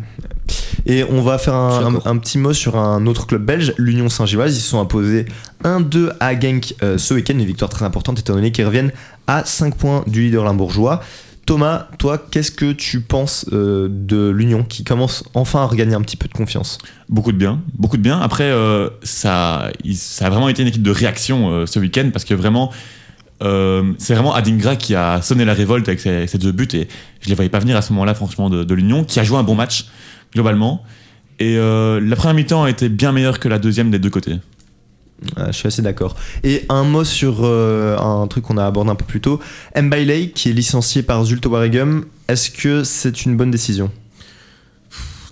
Et 0.88 1.04
on 1.04 1.22
va 1.22 1.38
faire 1.38 1.54
un 1.54 2.18
petit 2.18 2.38
mot 2.40 2.54
sur 2.54 2.78
un 2.78 3.06
autre 3.06 3.28
club 3.28 3.46
belge, 3.46 3.74
l'Union 3.78 4.10
Saint-Gilloise. 4.10 4.56
Ils 4.58 4.62
se 4.62 4.70
sont 4.70 4.80
imposés 4.82 5.26
1-2 5.64 6.14
à 6.20 6.40
Genk 6.40 6.74
euh, 6.82 6.98
ce 6.98 7.14
week-end, 7.14 7.34
une 7.34 7.46
victoire 7.46 7.70
très 7.70 7.86
importante 7.86 8.18
étant 8.18 8.34
donné 8.34 8.52
qu'ils 8.52 8.66
reviennent 8.66 8.92
à 9.28 9.44
5 9.46 9.76
points 9.76 10.04
du 10.08 10.22
leader 10.24 10.44
limbourgeois. 10.46 11.02
Thomas, 11.50 11.88
toi, 11.98 12.20
qu'est-ce 12.20 12.52
que 12.52 12.74
tu 12.74 13.02
penses 13.02 13.48
euh, 13.54 13.88
de 13.90 14.30
l'Union 14.30 14.64
qui 14.64 14.84
commence 14.84 15.24
enfin 15.34 15.64
à 15.64 15.66
regagner 15.66 15.96
un 15.96 16.02
petit 16.02 16.16
peu 16.16 16.28
de 16.28 16.34
confiance? 16.34 16.78
Beaucoup 17.10 17.32
de 17.32 17.38
bien, 17.38 17.60
beaucoup 17.74 17.98
de 17.98 18.04
bien. 18.04 18.22
Après, 18.22 18.44
euh, 18.44 18.92
ça, 19.02 19.72
a 20.22 20.30
vraiment 20.30 20.48
été 20.50 20.62
une 20.62 20.68
équipe 20.68 20.84
de 20.84 20.92
réaction 20.92 21.50
euh, 21.50 21.66
ce 21.66 21.80
week-end 21.80 22.12
parce 22.14 22.24
que 22.24 22.36
vraiment, 22.36 22.72
c'est 23.42 24.14
vraiment 24.14 24.36
Adingra 24.36 24.76
qui 24.76 24.94
a 24.94 25.24
sonné 25.24 25.44
la 25.44 25.56
révolte 25.56 25.88
avec 25.88 26.00
ses, 26.00 26.38
deux 26.38 26.52
buts 26.52 26.68
et 26.74 26.88
je 27.22 27.30
les 27.30 27.34
voyais 27.34 27.50
pas 27.50 27.58
venir 27.58 27.76
à 27.76 27.82
ce 27.82 27.94
moment-là, 27.94 28.14
franchement, 28.14 28.52
de, 28.52 28.64
de 28.64 28.74
l'Union, 28.76 29.04
qui 29.04 29.20
a 29.20 29.24
joué 29.24 29.40
un 29.40 29.44
bon 29.44 29.56
match 29.56 29.88
globalement. 30.32 30.84
Et 31.40 31.56
la 31.56 32.16
première 32.16 32.36
mi-temps 32.36 32.66
a 32.66 32.70
été 32.70 32.90
bien 32.90 33.12
meilleure 33.12 33.40
que 33.40 33.48
la 33.48 33.58
deuxième 33.58 33.90
des 33.90 33.98
deux 33.98 34.12
côtés. 34.12 34.36
Je 35.48 35.52
suis 35.52 35.68
assez 35.68 35.82
d'accord. 35.82 36.16
Et 36.44 36.64
un 36.70 36.84
mot 36.84 37.04
sur 37.04 37.40
euh, 37.44 37.98
un 37.98 38.26
truc 38.28 38.46
qu'on 38.46 38.58
a 38.58 38.66
abordé 38.66 38.90
un 38.92 38.96
peu 38.96 39.06
plus 39.06 39.20
tôt. 39.22 39.40
Mbailey, 39.76 40.30
qui 40.32 40.50
est 40.50 40.54
licencié 40.54 41.04
par 41.04 41.24
Zulte 41.26 41.46
Waregem, 41.46 42.06
est-ce 42.28 42.50
que 42.50 42.84
c'est 42.84 43.26
une 43.26 43.36
bonne 43.36 43.52
décision? 43.52 43.92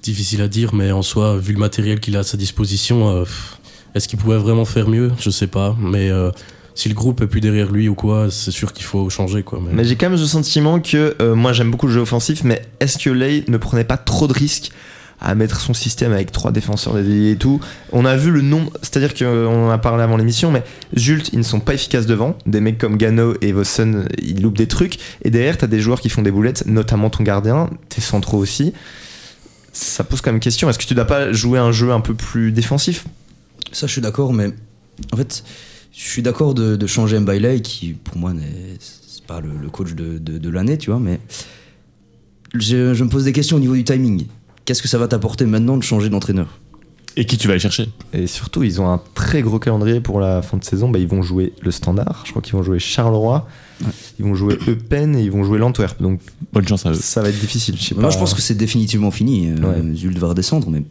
Difficile 0.03 0.41
à 0.41 0.47
dire, 0.47 0.73
mais 0.73 0.91
en 0.91 1.01
soi, 1.01 1.37
vu 1.37 1.53
le 1.53 1.59
matériel 1.59 1.99
qu'il 1.99 2.15
a 2.15 2.19
à 2.19 2.23
sa 2.23 2.37
disposition, 2.37 3.09
euh, 3.09 3.23
est-ce 3.95 4.07
qu'il 4.07 4.19
pouvait 4.19 4.37
vraiment 4.37 4.63
faire 4.65 4.87
mieux? 4.87 5.11
Je 5.19 5.29
sais 5.29 5.47
pas. 5.47 5.75
Mais 5.79 6.09
euh, 6.09 6.31
si 6.75 6.87
le 6.87 6.95
groupe 6.95 7.21
est 7.21 7.27
plus 7.27 7.41
derrière 7.41 7.71
lui 7.71 7.89
ou 7.89 7.95
quoi, 7.95 8.27
c'est 8.29 8.51
sûr 8.51 8.71
qu'il 8.73 8.85
faut 8.85 9.09
changer. 9.09 9.43
Quoi. 9.43 9.59
Mais- 9.61 9.73
Mais 9.73 9.83
j'ai 9.83 9.95
quand 9.95 10.09
même 10.09 10.19
le 10.19 10.25
sentiment 10.25 10.79
que 10.79 11.33
moi 11.33 11.51
j'aime 11.53 11.71
beaucoup 11.71 11.87
le 11.87 11.93
jeu 11.93 12.01
offensif, 12.01 12.43
mais 12.43 12.61
est-ce 12.79 12.97
que 12.97 13.09
Lay 13.09 13.43
ne 13.47 13.57
prenait 13.57 13.83
pas 13.83 13.97
trop 13.97 14.27
de 14.27 14.33
risques 14.33 14.71
à 15.19 15.35
mettre 15.35 15.59
son 15.59 15.73
système 15.73 16.11
avec 16.11 16.31
trois 16.31 16.51
défenseurs 16.51 16.93
des 16.95 17.31
et 17.31 17.35
tout 17.35 17.59
On 17.91 18.05
a 18.05 18.15
vu 18.15 18.31
le 18.31 18.41
nombre, 18.41 18.71
c'est-à-dire 18.81 19.13
qu'on 19.13 19.67
en 19.67 19.69
a 19.69 19.77
parlé 19.77 20.03
avant 20.03 20.17
l'émission, 20.17 20.51
mais 20.51 20.63
Zult, 20.97 21.29
ils 21.33 21.39
ne 21.39 21.43
sont 21.43 21.59
pas 21.59 21.73
efficaces 21.73 22.05
devant. 22.05 22.37
Des 22.45 22.61
mecs 22.61 22.77
comme 22.77 22.97
Gano 22.97 23.35
et 23.41 23.51
Vossen, 23.51 24.07
ils 24.21 24.41
loupent 24.41 24.57
des 24.57 24.67
trucs. 24.67 24.97
Et 25.23 25.29
derrière, 25.29 25.57
t'as 25.57 25.67
des 25.67 25.79
joueurs 25.79 26.01
qui 26.01 26.09
font 26.09 26.21
des 26.21 26.31
boulettes, 26.31 26.65
notamment 26.67 27.09
ton 27.09 27.23
gardien, 27.23 27.69
tes 27.89 28.01
centraux 28.01 28.37
aussi. 28.37 28.73
Ça 29.73 30.03
pose 30.03 30.21
quand 30.21 30.31
même 30.31 30.39
question. 30.39 30.69
Est-ce 30.69 30.79
que 30.79 30.85
tu 30.85 30.93
dois 30.93 31.05
pas 31.05 31.31
jouer 31.31 31.59
un 31.59 31.71
jeu 31.71 31.91
un 31.91 32.01
peu 32.01 32.13
plus 32.13 32.51
défensif? 32.51 33.05
Ça, 33.71 33.87
je 33.87 33.91
suis 33.91 34.01
d'accord, 34.01 34.33
mais 34.33 34.49
en 35.11 35.17
fait, 35.17 35.43
je 35.91 36.09
suis 36.09 36.21
d'accord 36.21 36.53
de, 36.53 36.87
changer 36.87 37.19
Mbailey, 37.19 37.61
qui 37.61 37.93
pour 37.93 38.17
moi 38.17 38.33
n'est 38.33 38.77
pas 39.27 39.41
le, 39.41 39.69
coach 39.69 39.93
de, 39.93 40.49
l'année, 40.49 40.77
tu 40.77 40.91
vois, 40.91 40.99
mais 40.99 41.19
je 42.53 43.03
me 43.03 43.09
pose 43.09 43.25
des 43.25 43.33
questions 43.33 43.57
au 43.57 43.59
niveau 43.59 43.75
du 43.75 43.83
timing. 43.83 44.25
Qu'est-ce 44.67 44.81
que 44.81 44.87
ça 44.89 44.97
va 44.97 45.07
t'apporter 45.07 45.45
maintenant 45.45 45.77
de 45.77 45.81
changer 45.83 46.09
d'entraîneur? 46.09 46.59
Et 47.15 47.25
qui 47.25 47.37
tu 47.37 47.47
vas 47.47 47.53
aller 47.53 47.59
chercher? 47.61 47.89
Et 48.13 48.27
surtout, 48.27 48.61
ils 48.63 48.79
ont 48.81 48.89
un 48.91 49.01
très 49.15 49.41
gros 49.41 49.57
calendrier 49.59 50.01
pour 50.01 50.19
la 50.19 50.41
fin 50.43 50.57
de 50.57 50.63
saison. 50.65 50.89
Bah, 50.89 50.99
ils 50.99 51.07
vont 51.07 51.21
jouer 51.23 51.53
le 51.61 51.71
Standard, 51.71 52.21
je 52.25 52.31
crois 52.31 52.41
qu'ils 52.43 52.53
vont 52.53 52.61
jouer 52.63 52.77
Charleroi, 52.77 53.47
ils 54.19 54.25
vont 54.25 54.35
jouer 54.35 54.57
Eupen 54.67 55.15
et 55.15 55.23
ils 55.23 55.31
vont 55.31 55.43
jouer 55.45 55.57
l'Antwerp. 55.57 55.99
Donc 56.01 56.19
Bonne 56.53 56.67
chance 56.67 56.85
à 56.85 56.91
eux. 56.91 56.93
ça 56.95 57.21
va 57.21 57.29
être 57.29 57.39
difficile. 57.39 57.75
Je 57.79 57.83
sais 57.85 57.95
Moi, 57.95 58.03
pas. 58.03 58.09
je 58.09 58.17
pense 58.19 58.33
que 58.35 58.41
c'est 58.41 58.55
définitivement 58.55 59.09
fini. 59.09 59.47
Euh, 59.49 59.55
Ouais. 59.55 59.95
Zult 59.95 60.17
va 60.19 60.27
redescendre, 60.27 60.69
mais 60.69 60.83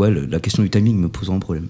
ouais, 0.00 0.10
le- 0.10 0.26
la 0.26 0.40
question 0.40 0.62
du 0.64 0.68
timing 0.68 0.98
me 0.98 1.08
posera 1.08 1.34
un 1.36 1.38
problème. 1.38 1.68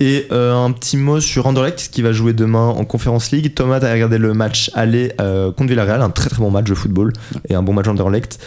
Et 0.00 0.26
euh, 0.32 0.54
un 0.54 0.70
petit 0.72 0.96
mot 0.96 1.20
sur 1.20 1.46
Anderlecht 1.46 1.90
qui 1.92 2.00
va 2.00 2.12
jouer 2.12 2.32
demain 2.32 2.68
en 2.68 2.84
Conférence 2.84 3.30
League. 3.32 3.52
Thomas, 3.54 3.80
t'as 3.80 3.92
regardé 3.92 4.16
le 4.18 4.32
match 4.34 4.70
aller 4.74 5.12
euh, 5.20 5.52
contre 5.52 5.70
Villarreal, 5.70 6.00
un 6.00 6.10
très 6.10 6.30
très 6.30 6.38
bon 6.38 6.50
match 6.50 6.68
de 6.70 6.74
football 6.74 7.12
et 7.48 7.54
un 7.54 7.62
bon 7.62 7.72
match 7.74 7.86
Anderlecht. 7.88 8.38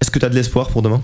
Est-ce 0.00 0.10
que 0.10 0.18
t'as 0.18 0.28
de 0.28 0.34
l'espoir 0.34 0.68
pour 0.68 0.80
demain? 0.82 1.02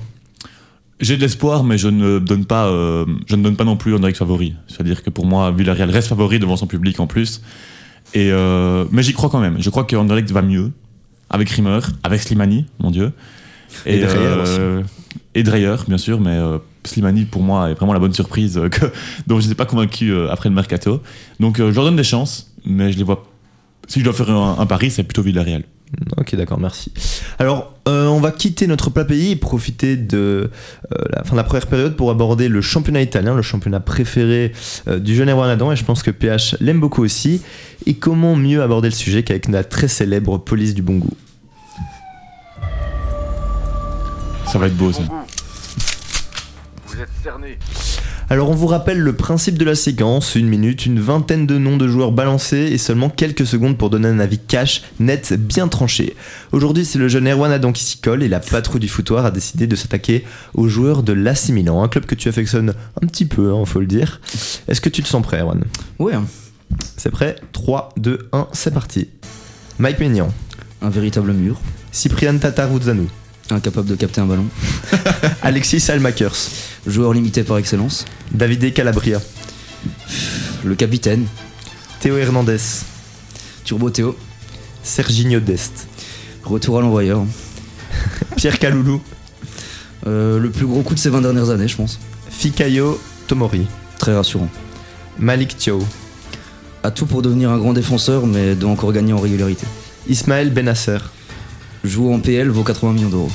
J'ai 1.02 1.16
de 1.16 1.20
l'espoir, 1.20 1.64
mais 1.64 1.78
je 1.78 1.88
ne 1.88 2.20
donne 2.20 2.44
pas, 2.44 2.68
euh, 2.68 3.04
je 3.26 3.34
ne 3.34 3.42
donne 3.42 3.56
pas 3.56 3.64
non 3.64 3.76
plus 3.76 3.92
Anderlecht 3.92 4.16
favori. 4.16 4.54
C'est-à-dire 4.68 5.02
que 5.02 5.10
pour 5.10 5.26
moi, 5.26 5.50
Villarreal 5.50 5.90
reste 5.90 6.08
favori 6.08 6.38
devant 6.38 6.56
son 6.56 6.68
public 6.68 7.00
en 7.00 7.08
plus. 7.08 7.42
Et 8.14 8.30
euh, 8.30 8.84
mais 8.92 9.02
j'y 9.02 9.12
crois 9.12 9.28
quand 9.28 9.40
même. 9.40 9.56
Je 9.58 9.68
crois 9.68 9.82
que 9.82 9.96
Anderlecht 9.96 10.30
va 10.30 10.42
mieux 10.42 10.70
avec 11.28 11.50
Rimmer, 11.50 11.80
avec 12.04 12.20
Slimani, 12.20 12.66
mon 12.78 12.92
dieu. 12.92 13.12
Et 13.84 13.98
Dreyer 13.98 14.26
euh, 14.26 14.82
et 15.34 15.42
Dreyer, 15.42 15.76
bien 15.88 15.98
sûr, 15.98 16.20
mais 16.20 16.36
euh, 16.36 16.58
Slimani 16.84 17.24
pour 17.24 17.42
moi 17.42 17.70
est 17.70 17.74
vraiment 17.74 17.94
la 17.94 17.98
bonne 17.98 18.14
surprise 18.14 18.60
que, 18.70 18.86
dont 19.26 19.40
je 19.40 19.44
n'étais 19.44 19.56
pas 19.56 19.66
convaincu 19.66 20.14
après 20.28 20.50
le 20.50 20.54
mercato. 20.54 21.02
Donc 21.40 21.56
je 21.58 21.64
leur 21.64 21.84
donne 21.84 21.96
des 21.96 22.04
chances, 22.04 22.54
mais 22.64 22.92
je 22.92 22.98
les 22.98 23.04
vois. 23.04 23.24
Si 23.88 23.98
je 23.98 24.04
dois 24.04 24.12
faire 24.12 24.30
un, 24.30 24.58
un 24.60 24.66
pari, 24.66 24.90
c'est 24.90 25.02
plutôt 25.02 25.22
Villarreal. 25.22 25.64
Ok, 26.16 26.34
d'accord, 26.36 26.58
merci. 26.58 26.92
Alors, 27.38 27.74
euh, 27.88 28.06
on 28.06 28.20
va 28.20 28.30
quitter 28.30 28.66
notre 28.66 28.90
plat 28.90 29.04
pays 29.04 29.32
et 29.32 29.36
profiter 29.36 29.96
de 29.96 30.50
euh, 30.92 31.04
la 31.10 31.24
fin 31.24 31.32
de 31.32 31.36
la 31.36 31.44
première 31.44 31.66
période 31.66 31.96
pour 31.96 32.10
aborder 32.10 32.48
le 32.48 32.60
championnat 32.60 33.02
italien, 33.02 33.34
le 33.34 33.42
championnat 33.42 33.80
préféré 33.80 34.52
euh, 34.88 34.98
du 34.98 35.14
jeune 35.14 35.28
Erwan 35.28 35.50
Adam, 35.50 35.70
et 35.72 35.76
je 35.76 35.84
pense 35.84 36.02
que 36.02 36.10
PH 36.10 36.56
l'aime 36.60 36.80
beaucoup 36.80 37.02
aussi. 37.02 37.42
Et 37.86 37.94
comment 37.94 38.36
mieux 38.36 38.62
aborder 38.62 38.88
le 38.88 38.94
sujet 38.94 39.22
qu'avec 39.22 39.48
la 39.48 39.64
très 39.64 39.88
célèbre 39.88 40.38
police 40.38 40.74
du 40.74 40.82
bon 40.82 40.96
goût? 40.96 41.16
Ça 44.46 44.58
va 44.58 44.66
être 44.66 44.76
beau 44.76 44.92
ça. 44.92 45.02
Vous 46.86 47.00
êtes 47.00 47.08
cerné. 47.22 47.58
Alors 48.32 48.48
on 48.48 48.54
vous 48.54 48.66
rappelle 48.66 48.98
le 48.98 49.12
principe 49.12 49.58
de 49.58 49.64
la 49.66 49.74
séquence, 49.74 50.36
une 50.36 50.48
minute, 50.48 50.86
une 50.86 50.98
vingtaine 50.98 51.46
de 51.46 51.58
noms 51.58 51.76
de 51.76 51.86
joueurs 51.86 52.12
balancés 52.12 52.70
et 52.72 52.78
seulement 52.78 53.10
quelques 53.10 53.44
secondes 53.44 53.76
pour 53.76 53.90
donner 53.90 54.08
un 54.08 54.20
avis 54.20 54.38
cash, 54.38 54.84
net, 55.00 55.34
bien 55.34 55.68
tranché. 55.68 56.16
Aujourd'hui 56.50 56.86
c'est 56.86 56.98
le 56.98 57.08
jeune 57.08 57.28
Erwan 57.28 57.52
Adam 57.52 57.72
qui 57.72 57.84
s'y 57.84 57.98
colle 57.98 58.22
et 58.22 58.28
la 58.28 58.40
patrouille 58.40 58.80
du 58.80 58.88
foutoir 58.88 59.26
a 59.26 59.30
décidé 59.30 59.66
de 59.66 59.76
s'attaquer 59.76 60.24
aux 60.54 60.66
joueurs 60.66 61.02
de 61.02 61.12
l'AC 61.12 61.50
Milan, 61.50 61.82
un 61.82 61.88
club 61.88 62.06
que 62.06 62.14
tu 62.14 62.30
affectionnes 62.30 62.72
un 63.02 63.06
petit 63.06 63.26
peu, 63.26 63.52
hein, 63.52 63.66
faut 63.66 63.80
le 63.80 63.86
dire. 63.86 64.22
Est-ce 64.66 64.80
que 64.80 64.88
tu 64.88 65.02
te 65.02 65.08
sens 65.08 65.22
prêt 65.22 65.40
Erwan? 65.40 65.62
Ouais, 65.98 66.14
hein. 66.14 66.24
C'est 66.96 67.10
prêt? 67.10 67.36
3, 67.52 67.90
2, 67.98 68.30
1, 68.32 68.48
c'est 68.52 68.72
parti. 68.72 69.08
Mike 69.78 70.00
Maignan, 70.00 70.32
un 70.80 70.88
véritable 70.88 71.34
mur, 71.34 71.60
Cyprian 71.90 72.38
Tataruzanu, 72.38 73.08
incapable 73.54 73.88
de 73.88 73.94
capter 73.94 74.20
un 74.20 74.26
ballon, 74.26 74.46
Alexis 75.42 75.90
Almakers, 75.90 76.36
joueur 76.86 77.12
limité 77.12 77.42
par 77.44 77.58
excellence, 77.58 78.04
Davide 78.32 78.72
Calabria, 78.74 79.20
le 80.64 80.74
capitaine, 80.74 81.26
Théo 82.00 82.16
Hernandez, 82.18 82.58
Turbo 83.64 83.90
Théo, 83.90 84.16
Serginho 84.82 85.40
Dest, 85.40 85.86
retour 86.44 86.78
à 86.78 86.80
l'envoyeur. 86.82 87.24
Pierre 88.36 88.58
Kaloulou, 88.58 89.00
Euh, 90.04 90.40
le 90.40 90.50
plus 90.50 90.66
gros 90.66 90.82
coup 90.82 90.94
de 90.94 90.98
ces 90.98 91.10
20 91.10 91.20
dernières 91.20 91.50
années, 91.50 91.68
je 91.68 91.76
pense. 91.76 92.00
Fikayo 92.28 93.00
Tomori, 93.28 93.66
Très 93.98 94.12
rassurant. 94.16 94.48
Malik 95.16 95.56
Thio, 95.56 95.78
A 96.82 96.90
tout 96.90 97.06
pour 97.06 97.22
devenir 97.22 97.50
un 97.50 97.58
grand 97.58 97.72
défenseur, 97.72 98.26
mais 98.26 98.56
doit 98.56 98.70
encore 98.70 98.92
gagner 98.92 99.12
en 99.12 99.20
régularité. 99.20 99.64
Ismaël 100.08 100.50
Benasser, 100.52 100.98
Joue 101.84 102.12
en 102.12 102.20
PL 102.20 102.48
vaut 102.48 102.62
80 102.62 102.92
millions 102.92 103.08
d'euros. 103.08 103.30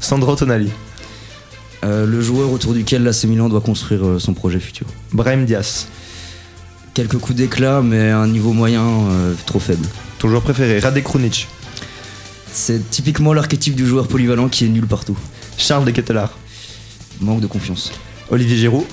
Sandro 0.00 0.36
Tonali, 0.36 0.70
Euh, 1.84 2.06
le 2.06 2.20
joueur 2.22 2.52
autour 2.52 2.74
duquel 2.74 3.02
l'AC 3.02 3.24
Milan 3.24 3.48
doit 3.48 3.60
construire 3.60 4.06
euh, 4.06 4.18
son 4.20 4.34
projet 4.34 4.60
futur. 4.60 4.86
Brahim 5.12 5.44
Diaz, 5.46 5.86
Quelques 6.94 7.18
coups 7.18 7.36
d'éclat, 7.36 7.82
mais 7.82 8.10
un 8.10 8.28
niveau 8.28 8.52
moyen 8.52 8.84
euh, 8.86 9.34
trop 9.46 9.58
faible. 9.58 9.84
ton 10.20 10.28
joueur 10.28 10.42
préféré, 10.42 10.78
Radek 10.78 11.02
Krunic, 11.02 11.48
C'est 12.52 12.88
typiquement 12.88 13.32
l'archétype 13.32 13.74
du 13.74 13.84
joueur 13.84 14.06
polyvalent 14.06 14.48
qui 14.48 14.64
est 14.64 14.68
nul 14.68 14.86
partout. 14.86 15.16
Charles 15.58 15.84
de 15.84 15.90
Ketelaar, 15.90 16.38
Manque 17.20 17.40
de 17.40 17.48
confiance. 17.48 17.90
Olivier 18.30 18.56
Giroud 18.56 18.84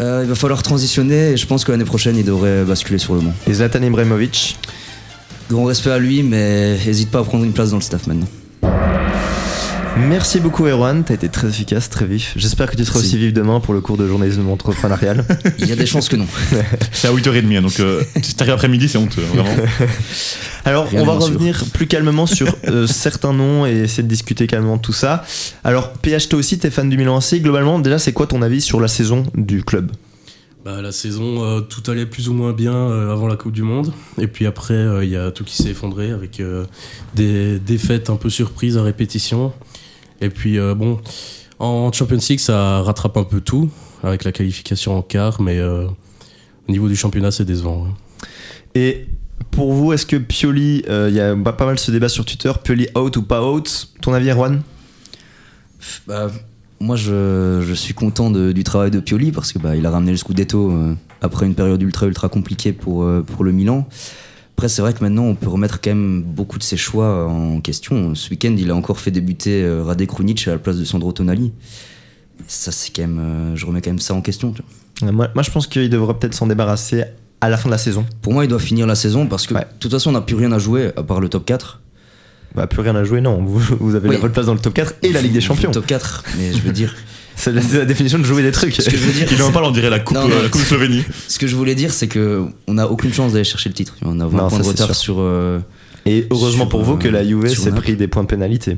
il 0.00 0.28
va 0.28 0.34
falloir 0.36 0.62
transitionner 0.62 1.30
et 1.32 1.36
je 1.36 1.44
pense 1.44 1.64
que 1.64 1.72
l'année 1.72 1.84
prochaine 1.84 2.16
il 2.16 2.24
devrait 2.24 2.62
basculer 2.64 2.98
sur 3.00 3.14
le 3.16 3.20
banc. 3.20 3.32
et 3.48 3.52
Zlatan 3.54 3.82
Ibrahimovic. 3.82 4.56
Grand 5.48 5.64
respect 5.64 5.90
à 5.90 5.98
lui, 5.98 6.22
mais 6.22 6.78
hésite 6.86 7.10
pas 7.10 7.20
à 7.20 7.24
prendre 7.24 7.44
une 7.44 7.52
place 7.52 7.70
dans 7.70 7.76
le 7.76 7.82
staff 7.82 8.06
maintenant. 8.06 8.28
Merci 9.96 10.38
beaucoup 10.38 10.66
Erwan, 10.66 11.02
t'as 11.02 11.14
été 11.14 11.28
très 11.28 11.48
efficace, 11.48 11.90
très 11.90 12.04
vif. 12.04 12.32
J'espère 12.36 12.70
que 12.70 12.76
tu 12.76 12.84
seras 12.84 13.00
Merci. 13.00 13.16
aussi 13.16 13.24
vif 13.24 13.32
demain 13.32 13.58
pour 13.58 13.74
le 13.74 13.80
cours 13.80 13.96
de 13.96 14.06
journalisme 14.06 14.48
entrepreneurial. 14.48 15.24
Il 15.58 15.66
y 15.66 15.72
a 15.72 15.76
des 15.76 15.86
chances 15.86 16.08
que 16.08 16.14
non. 16.14 16.26
C'est 16.92 17.08
à 17.08 17.12
8h30, 17.12 17.56
hein, 17.56 17.62
donc 17.62 17.80
euh, 17.80 18.02
si 18.22 18.34
t'arrives 18.34 18.54
après-midi, 18.54 18.88
c'est 18.88 18.98
honteux, 18.98 19.22
hein, 19.24 19.42
vraiment. 19.42 19.66
Alors, 20.64 20.88
Rien 20.88 21.00
on 21.02 21.04
va 21.04 21.20
sûr. 21.20 21.32
revenir 21.32 21.64
plus 21.72 21.86
calmement 21.88 22.26
sur 22.26 22.54
euh, 22.68 22.86
certains 22.86 23.32
noms 23.32 23.66
et 23.66 23.72
essayer 23.72 24.02
de 24.04 24.08
discuter 24.08 24.46
calmement 24.46 24.76
de 24.76 24.82
tout 24.82 24.92
ça. 24.92 25.24
Alors, 25.64 25.92
PH, 25.94 26.28
toi 26.28 26.38
aussi, 26.38 26.58
t'es 26.58 26.70
fan 26.70 26.88
du 26.88 26.96
Milan 26.96 27.16
AC. 27.16 27.40
Globalement, 27.42 27.80
déjà, 27.80 27.98
c'est 27.98 28.12
quoi 28.12 28.26
ton 28.28 28.42
avis 28.42 28.60
sur 28.60 28.80
la 28.80 28.88
saison 28.88 29.24
du 29.34 29.64
club? 29.64 29.90
Bah, 30.68 30.82
la 30.82 30.92
saison, 30.92 31.42
euh, 31.42 31.60
tout 31.62 31.90
allait 31.90 32.04
plus 32.04 32.28
ou 32.28 32.34
moins 32.34 32.52
bien 32.52 32.74
euh, 32.74 33.10
avant 33.10 33.26
la 33.26 33.36
Coupe 33.36 33.52
du 33.52 33.62
Monde. 33.62 33.90
Et 34.18 34.26
puis 34.26 34.44
après, 34.44 34.74
euh, 34.74 35.02
il 35.02 35.08
y 35.08 35.16
a 35.16 35.30
tout 35.30 35.42
qui 35.42 35.56
s'est 35.56 35.70
effondré 35.70 36.10
avec 36.10 36.40
euh, 36.40 36.66
des 37.14 37.58
défaites 37.58 38.10
un 38.10 38.16
peu 38.16 38.28
surprises 38.28 38.76
à 38.76 38.82
répétition. 38.82 39.54
Et 40.20 40.28
puis, 40.28 40.58
euh, 40.58 40.74
bon, 40.74 41.00
en 41.58 41.90
Champions 41.90 42.18
League, 42.28 42.38
ça 42.38 42.82
rattrape 42.82 43.16
un 43.16 43.24
peu 43.24 43.40
tout 43.40 43.70
avec 44.02 44.24
la 44.24 44.32
qualification 44.32 44.98
en 44.98 45.00
quart. 45.00 45.40
Mais 45.40 45.58
euh, 45.58 45.86
au 46.68 46.70
niveau 46.70 46.88
du 46.88 46.96
championnat, 46.96 47.30
c'est 47.30 47.46
décevant. 47.46 47.86
Et 48.74 49.06
pour 49.50 49.72
vous, 49.72 49.94
est-ce 49.94 50.04
que 50.04 50.16
Pioli, 50.16 50.82
euh, 50.90 51.06
il 51.08 51.16
y 51.16 51.20
a 51.20 51.34
pas 51.34 51.54
pas 51.54 51.64
mal 51.64 51.78
ce 51.78 51.90
débat 51.90 52.10
sur 52.10 52.26
Twitter, 52.26 52.52
Pioli 52.62 52.88
out 52.94 53.16
ou 53.16 53.22
pas 53.22 53.42
out? 53.42 53.88
Ton 54.02 54.12
avis, 54.12 54.28
Erwan? 54.28 54.60
Bah, 56.06 56.30
moi 56.80 56.96
je, 56.96 57.62
je 57.66 57.74
suis 57.74 57.94
content 57.94 58.30
de- 58.30 58.52
du 58.52 58.64
travail 58.64 58.90
de 58.90 59.00
Pioli 59.00 59.32
parce 59.32 59.52
que 59.52 59.58
bah, 59.58 59.74
il 59.76 59.84
a 59.86 59.90
ramené 59.90 60.10
le 60.12 60.16
Scudetto 60.16 60.70
euh, 60.70 60.94
après 61.22 61.46
une 61.46 61.54
période 61.54 61.82
ultra 61.82 62.06
ultra 62.06 62.28
compliquée 62.28 62.72
pour, 62.72 63.02
euh, 63.04 63.22
pour 63.22 63.44
le 63.44 63.52
Milan. 63.52 63.88
Après 64.56 64.68
c'est 64.68 64.82
vrai 64.82 64.92
que 64.92 65.02
maintenant 65.02 65.24
on 65.24 65.34
peut 65.34 65.48
remettre 65.48 65.80
quand 65.80 65.90
même 65.90 66.22
beaucoup 66.22 66.58
de 66.58 66.62
ses 66.64 66.76
choix 66.76 67.26
en 67.28 67.60
question. 67.60 68.14
Ce 68.14 68.30
week-end 68.30 68.54
il 68.58 68.70
a 68.70 68.74
encore 68.74 68.98
fait 69.00 69.10
débuter 69.10 69.62
euh, 69.62 69.82
Rade 69.84 70.04
Krunic 70.06 70.46
à 70.48 70.52
la 70.52 70.58
place 70.58 70.76
de 70.78 70.84
Sandro 70.84 71.12
Tonali. 71.12 71.52
Ça 72.46 72.70
c'est 72.72 72.90
quand 72.94 73.02
même, 73.02 73.52
je 73.54 73.66
remets 73.66 73.80
quand 73.82 73.90
même 73.90 73.98
ça 73.98 74.14
en 74.14 74.20
question. 74.20 74.52
tu 74.52 74.62
vois. 74.62 75.12
Moi, 75.12 75.28
moi, 75.34 75.42
je 75.44 75.50
pense 75.50 75.66
qu'il 75.68 75.88
devrait 75.90 76.14
peut-être 76.14 76.34
s'en 76.34 76.46
débarrasser 76.48 77.04
à 77.40 77.48
la 77.48 77.56
fin 77.56 77.68
de 77.68 77.72
la 77.72 77.78
saison. 77.78 78.04
Pour 78.22 78.32
moi 78.32 78.44
il 78.44 78.48
doit 78.48 78.58
finir 78.58 78.86
la 78.86 78.94
saison 78.96 79.26
parce 79.26 79.46
que 79.46 79.54
Ouais. 79.54 79.60
de 79.60 79.78
toute 79.78 79.92
façon 79.92 80.10
on 80.10 80.12
n'a 80.12 80.20
plus 80.20 80.34
rien 80.36 80.50
à 80.52 80.58
jouer 80.58 80.90
à 80.96 81.02
part 81.04 81.20
le 81.20 81.28
top 81.28 81.44
4. 81.44 81.80
Bah, 82.54 82.66
plus 82.66 82.80
rien 82.82 82.96
à 82.96 83.04
jouer, 83.04 83.20
non. 83.20 83.42
Vous, 83.42 83.60
vous 83.78 83.94
avez 83.94 84.08
Oui. 84.08 84.16
votre 84.16 84.32
place 84.32 84.46
dans 84.46 84.54
le 84.54 84.60
top 84.60 84.74
4 84.74 84.94
et 85.02 85.12
la 85.12 85.20
Ligue 85.22 85.32
des 85.32 85.40
Champions. 85.40 85.68
Le 85.70 85.74
top 85.74 85.86
4, 85.86 86.24
mais 86.38 86.52
je 86.52 86.58
veux 86.62 86.72
dire, 86.72 86.94
C'est 87.36 87.52
la, 87.52 87.60
la 87.72 87.84
définition 87.84 88.18
de 88.18 88.24
jouer 88.24 88.42
des 88.42 88.50
trucs. 88.50 88.74
ce 88.74 88.88
que 88.90 88.96
je 88.96 89.02
veux 89.04 89.12
dire, 89.12 89.28
Il 89.32 89.40
en 89.42 89.52
parle, 89.52 89.66
on 89.66 89.70
dirait 89.70 89.90
la 89.90 90.00
coupe, 90.00 90.16
Non, 90.16 90.24
euh, 90.24 90.28
non, 90.28 90.42
la 90.42 90.48
coupe 90.48 90.62
Slovénie. 90.62 91.04
ce 91.28 91.38
que 91.38 91.46
je 91.46 91.54
voulais 91.54 91.76
dire 91.76 91.92
c'est 91.92 92.08
que 92.08 92.42
on 92.66 92.74
n'a 92.74 92.88
aucune 92.90 93.12
chance 93.12 93.32
d'aller 93.32 93.44
chercher 93.44 93.68
le 93.68 93.74
titre. 93.76 93.94
On 94.02 94.18
a 94.18 94.26
20 94.26 94.36
Non, 94.38 94.48
points 94.48 94.58
ça, 94.58 94.62
de 94.64 94.68
retard 94.68 94.94
sur. 94.96 95.16
euh, 95.20 95.60
Et 96.04 96.26
heureusement 96.32 96.64
Sur, 96.64 96.68
pour 96.70 96.82
vous 96.82 96.94
euh, 96.94 96.98
que 96.98 97.06
la 97.08 97.24
Juve 97.24 97.46
s'est 97.48 97.70
pris 97.70 97.94
des 97.94 98.08
points 98.08 98.22
de 98.24 98.28
pénalité. 98.28 98.76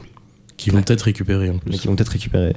Qui 0.60 0.68
vont 0.68 0.82
peut-être 0.82 1.02
récupérer 1.02 1.48
en 1.48 1.54
mais 1.54 1.58
plus. 1.58 1.78
qui 1.78 1.88
vont 1.88 1.96
être 1.96 2.10
récupérés. 2.10 2.54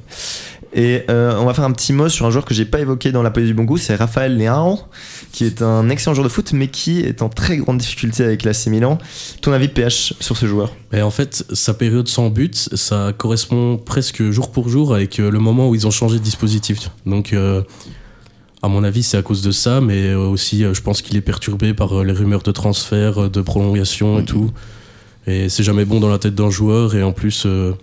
Et 0.73 1.03
euh, 1.09 1.37
on 1.39 1.45
va 1.45 1.53
faire 1.53 1.63
un 1.63 1.71
petit 1.71 1.93
mot 1.93 2.09
sur 2.09 2.25
un 2.25 2.31
joueur 2.31 2.43
que 2.43 2.53
j'ai 2.53 2.65
pas 2.65 2.81
évoqué 2.81 3.13
dans 3.13 3.23
la 3.23 3.31
police 3.31 3.47
du 3.47 3.53
bon 3.53 3.63
goût, 3.63 3.77
c'est 3.77 3.95
Raphaël 3.95 4.37
Leao, 4.37 4.77
qui 5.31 5.45
est 5.45 5.61
un 5.61 5.87
excellent 5.87 6.13
joueur 6.13 6.25
de 6.25 6.29
foot, 6.29 6.51
mais 6.51 6.67
qui 6.67 6.99
est 6.99 7.21
en 7.21 7.29
très 7.29 7.55
grande 7.55 7.77
difficulté 7.77 8.25
avec 8.25 8.43
l'AC 8.43 8.67
Milan. 8.67 8.97
Ton 9.41 9.53
avis 9.53 9.69
PH 9.69 10.15
sur 10.19 10.35
ce 10.35 10.47
joueur? 10.47 10.75
Et 10.91 11.01
en 11.01 11.11
fait, 11.11 11.45
sa 11.53 11.73
période 11.73 12.09
sans 12.09 12.29
but, 12.29 12.55
ça 12.73 13.13
correspond 13.17 13.77
presque 13.77 14.31
jour 14.31 14.51
pour 14.51 14.67
jour 14.67 14.93
avec 14.93 15.21
euh, 15.21 15.31
le 15.31 15.39
moment 15.39 15.69
où 15.69 15.75
ils 15.75 15.87
ont 15.87 15.91
changé 15.91 16.19
de 16.19 16.23
dispositif. 16.23 16.91
Donc, 17.05 17.31
euh, 17.31 17.61
à 18.61 18.67
mon 18.67 18.83
avis, 18.83 19.03
c'est 19.03 19.15
à 19.15 19.21
cause 19.21 19.43
de 19.43 19.51
ça, 19.51 19.79
mais 19.79 20.13
aussi, 20.13 20.65
je 20.73 20.81
pense 20.81 21.01
qu'il 21.01 21.15
est 21.15 21.21
perturbé 21.21 21.73
par 21.73 22.03
les 22.03 22.13
rumeurs 22.13 22.43
de 22.43 22.51
transfert, 22.51 23.29
de 23.29 23.41
prolongation 23.41 24.19
et 24.19 24.25
tout. 24.25 24.51
Et 25.27 25.49
c'est 25.49 25.63
jamais 25.63 25.85
bon 25.85 25.99
dans 25.99 26.09
la 26.09 26.19
tête 26.19 26.35
d'un 26.35 26.49
joueur. 26.49 26.95
Et 26.95 27.03
en 27.03 27.13
plus, 27.13 27.43
euh, 27.45 27.73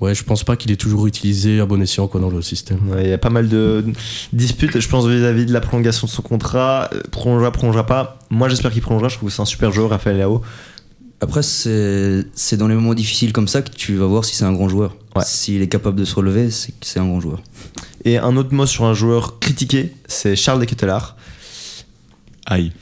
ouais, 0.00 0.14
je 0.14 0.24
pense 0.24 0.44
pas 0.44 0.56
qu'il 0.56 0.70
est 0.72 0.76
toujours 0.76 1.06
utilisé 1.06 1.60
à 1.60 1.66
bon 1.66 1.80
escient 1.82 2.06
quoi, 2.08 2.20
dans 2.20 2.30
le 2.30 2.42
système. 2.42 2.88
Ouais, 2.90 3.04
Il 3.04 3.10
y 3.10 3.12
a 3.12 3.18
pas 3.18 3.30
mal 3.30 3.48
de 3.48 3.84
disputes, 4.32 4.78
je 4.78 4.88
pense, 4.88 5.06
vis-à-vis 5.06 5.46
de 5.46 5.52
la 5.52 5.60
prolongation 5.60 6.06
de 6.06 6.12
son 6.12 6.22
contrat. 6.22 6.90
Prolongera, 7.10 7.52
prolongera 7.52 7.86
pas. 7.86 8.18
Moi, 8.30 8.48
j'espère 8.48 8.72
qu'il 8.72 8.82
prolongera. 8.82 9.08
Je 9.08 9.16
trouve 9.16 9.28
que 9.28 9.34
c'est 9.34 9.42
un 9.42 9.46
super 9.46 9.72
joueur, 9.72 9.90
Raphaël 9.90 10.16
Leao. 10.18 10.42
Après, 11.20 11.42
c'est 11.42 12.26
c'est 12.34 12.56
dans 12.56 12.68
les 12.68 12.74
moments 12.74 12.92
difficiles 12.92 13.32
comme 13.32 13.48
ça 13.48 13.62
que 13.62 13.70
tu 13.70 13.94
vas 13.96 14.06
voir 14.06 14.24
si 14.24 14.34
c'est 14.36 14.44
un 14.44 14.52
grand 14.52 14.68
joueur. 14.68 14.96
Ouais. 15.16 15.22
S'il 15.24 15.62
est 15.62 15.68
capable 15.68 15.98
de 15.98 16.04
se 16.04 16.14
relever, 16.14 16.50
c'est 16.50 16.72
que 16.72 16.86
c'est 16.86 16.98
un 17.00 17.06
grand 17.06 17.20
joueur. 17.20 17.40
Et 18.04 18.18
un 18.18 18.36
autre 18.36 18.52
mot 18.52 18.66
sur 18.66 18.84
un 18.84 18.94
joueur 18.94 19.38
critiqué, 19.38 19.92
c'est 20.06 20.36
Charles 20.36 20.60
de 20.60 20.64
Ketelaar. 20.66 21.16
Aïe. 22.46 22.72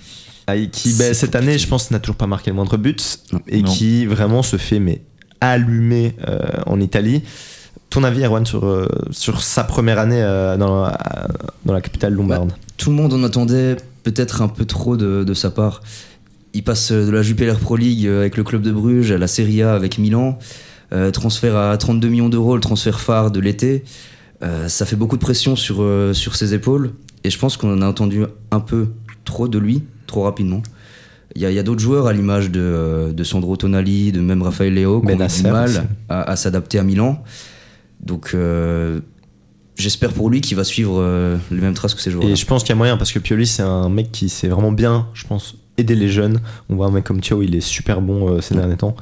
Aïe, 0.53 0.69
qui 0.71 0.93
bah, 0.99 1.15
cette 1.15 1.35
année, 1.35 1.59
je 1.59 1.67
pense, 1.67 1.91
n'a 1.91 1.99
toujours 1.99 2.17
pas 2.17 2.27
marqué 2.27 2.51
le 2.51 2.57
moindre 2.57 2.77
but 2.77 3.19
et 3.49 3.62
Non. 3.62 3.71
qui 3.73 4.07
vraiment 4.07 4.43
se 4.43 4.57
fait 4.57 4.79
mais 4.79 5.03
allumer 5.41 6.15
euh, 6.29 6.38
en 6.67 6.81
Italie. 6.81 7.23
Ton 7.91 8.05
avis, 8.05 8.23
Erwan, 8.25 8.47
sur, 8.47 8.65
euh, 8.65 8.87
sur 9.11 9.43
sa 9.43 9.65
première 9.65 9.99
année 9.99 10.23
euh, 10.23 10.57
dans, 10.57 10.83
la- 10.85 11.29
dans 11.67 11.73
la 11.75 11.81
capitale 11.81 12.15
lombarde 12.15 12.53
Tout 12.77 12.91
le 12.91 12.97
monde 12.97 13.12
en 13.12 13.23
attendait 13.23 13.77
peut-être 14.03 14.41
un 14.43 14.49
peu 14.49 14.65
trop 14.65 14.97
de, 14.97 15.25
de 15.25 15.35
sa 15.35 15.51
part. 15.51 15.83
Il 16.55 16.62
passe 16.65 16.93
de 16.93 17.11
la 17.11 17.23
Jupiler 17.23 17.55
Pro 17.61 17.77
League 17.77 18.07
avec 18.07 18.37
le 18.37 18.45
club 18.45 18.62
de 18.62 18.73
Bruges 18.73 19.11
à 19.11 19.19
la 19.19 19.27
Serie 19.27 19.62
A 19.62 19.75
avec 19.75 19.99
Milan. 19.99 20.38
Euh, 20.93 21.11
transfert 21.11 21.57
à 21.57 21.77
32 21.79 22.09
millions 22.09 22.29
d'euros, 22.29 22.55
le 22.55 22.61
transfert 22.61 23.01
phare 23.01 23.31
de 23.31 23.41
l'été. 23.41 23.85
Euh, 24.43 24.69
ça 24.69 24.85
fait 24.87 24.97
beaucoup 24.97 25.17
de 25.17 25.23
pression 25.23 25.57
sur, 25.57 25.77
euh, 25.83 26.12
sur 26.12 26.35
ses 26.37 26.53
épaules. 26.53 26.93
Et 27.25 27.31
je 27.31 27.38
pense 27.38 27.57
qu'on 27.57 27.73
en 27.73 27.81
a 27.83 27.87
entendu 27.87 28.25
un 28.51 28.61
peu 28.61 28.88
trop 29.25 29.49
de 29.49 29.59
lui, 29.59 29.83
trop 30.12 30.22
rapidement. 30.22 30.62
Il 31.35 31.40
y 31.40 31.59
a, 31.59 31.62
d'autres 31.62 31.81
joueurs 31.81 32.07
à 32.07 32.12
l'image 32.12 32.51
de, 32.51 32.61
euh, 32.61 33.12
de 33.12 33.25
Sandro 33.25 33.57
Tonali, 33.57 34.12
de 34.12 34.20
même 34.20 34.42
Raphaël 34.42 34.75
Léo, 34.75 35.01
qui 35.01 35.07
ont 35.07 35.11
eu 35.11 35.12
Benasser 35.14 35.44
du 35.44 35.51
mal 35.51 35.88
à, 36.11 36.31
à 36.31 36.37
s'adapter 36.37 36.79
à 36.79 36.83
Milan. 36.83 37.25
Donc 38.03 38.33
euh, 38.35 39.01
j'espère 39.77 40.12
pour 40.12 40.29
lui 40.29 40.40
qu'il 40.40 40.57
va 40.57 40.64
suivre 40.64 40.96
euh, 41.01 41.37
les 41.51 41.61
mêmes 41.61 41.75
traces 41.75 41.94
que 41.94 42.03
ses 42.03 42.11
joueurs. 42.11 42.29
Et 42.29 42.37
je 42.37 42.44
pense 42.46 42.62
qu'il 42.62 42.70
y 42.70 42.72
a 42.72 42.77
moyen 42.77 42.96
parce 42.96 43.12
que 43.12 43.18
Pioli, 43.18 43.46
c'est 43.46 43.62
un 43.62 43.88
mec 43.88 44.12
qui 44.12 44.29
sait 44.29 44.48
vraiment 44.48 44.72
bien, 44.72 45.09
je 45.14 45.27
pense, 45.27 45.57
aider 45.79 45.94
les 45.94 46.09
jeunes. 46.09 46.40
On 46.68 46.77
voit 46.77 46.87
un 46.87 46.90
mec 46.90 47.05
comme 47.05 47.20
Thio, 47.20 47.42
il 47.42 47.55
est 47.55 47.61
super 47.61 48.03
bon 48.03 48.29
euh, 48.29 48.40
ces 48.40 48.55
derniers 48.55 48.77
temps. 48.77 48.94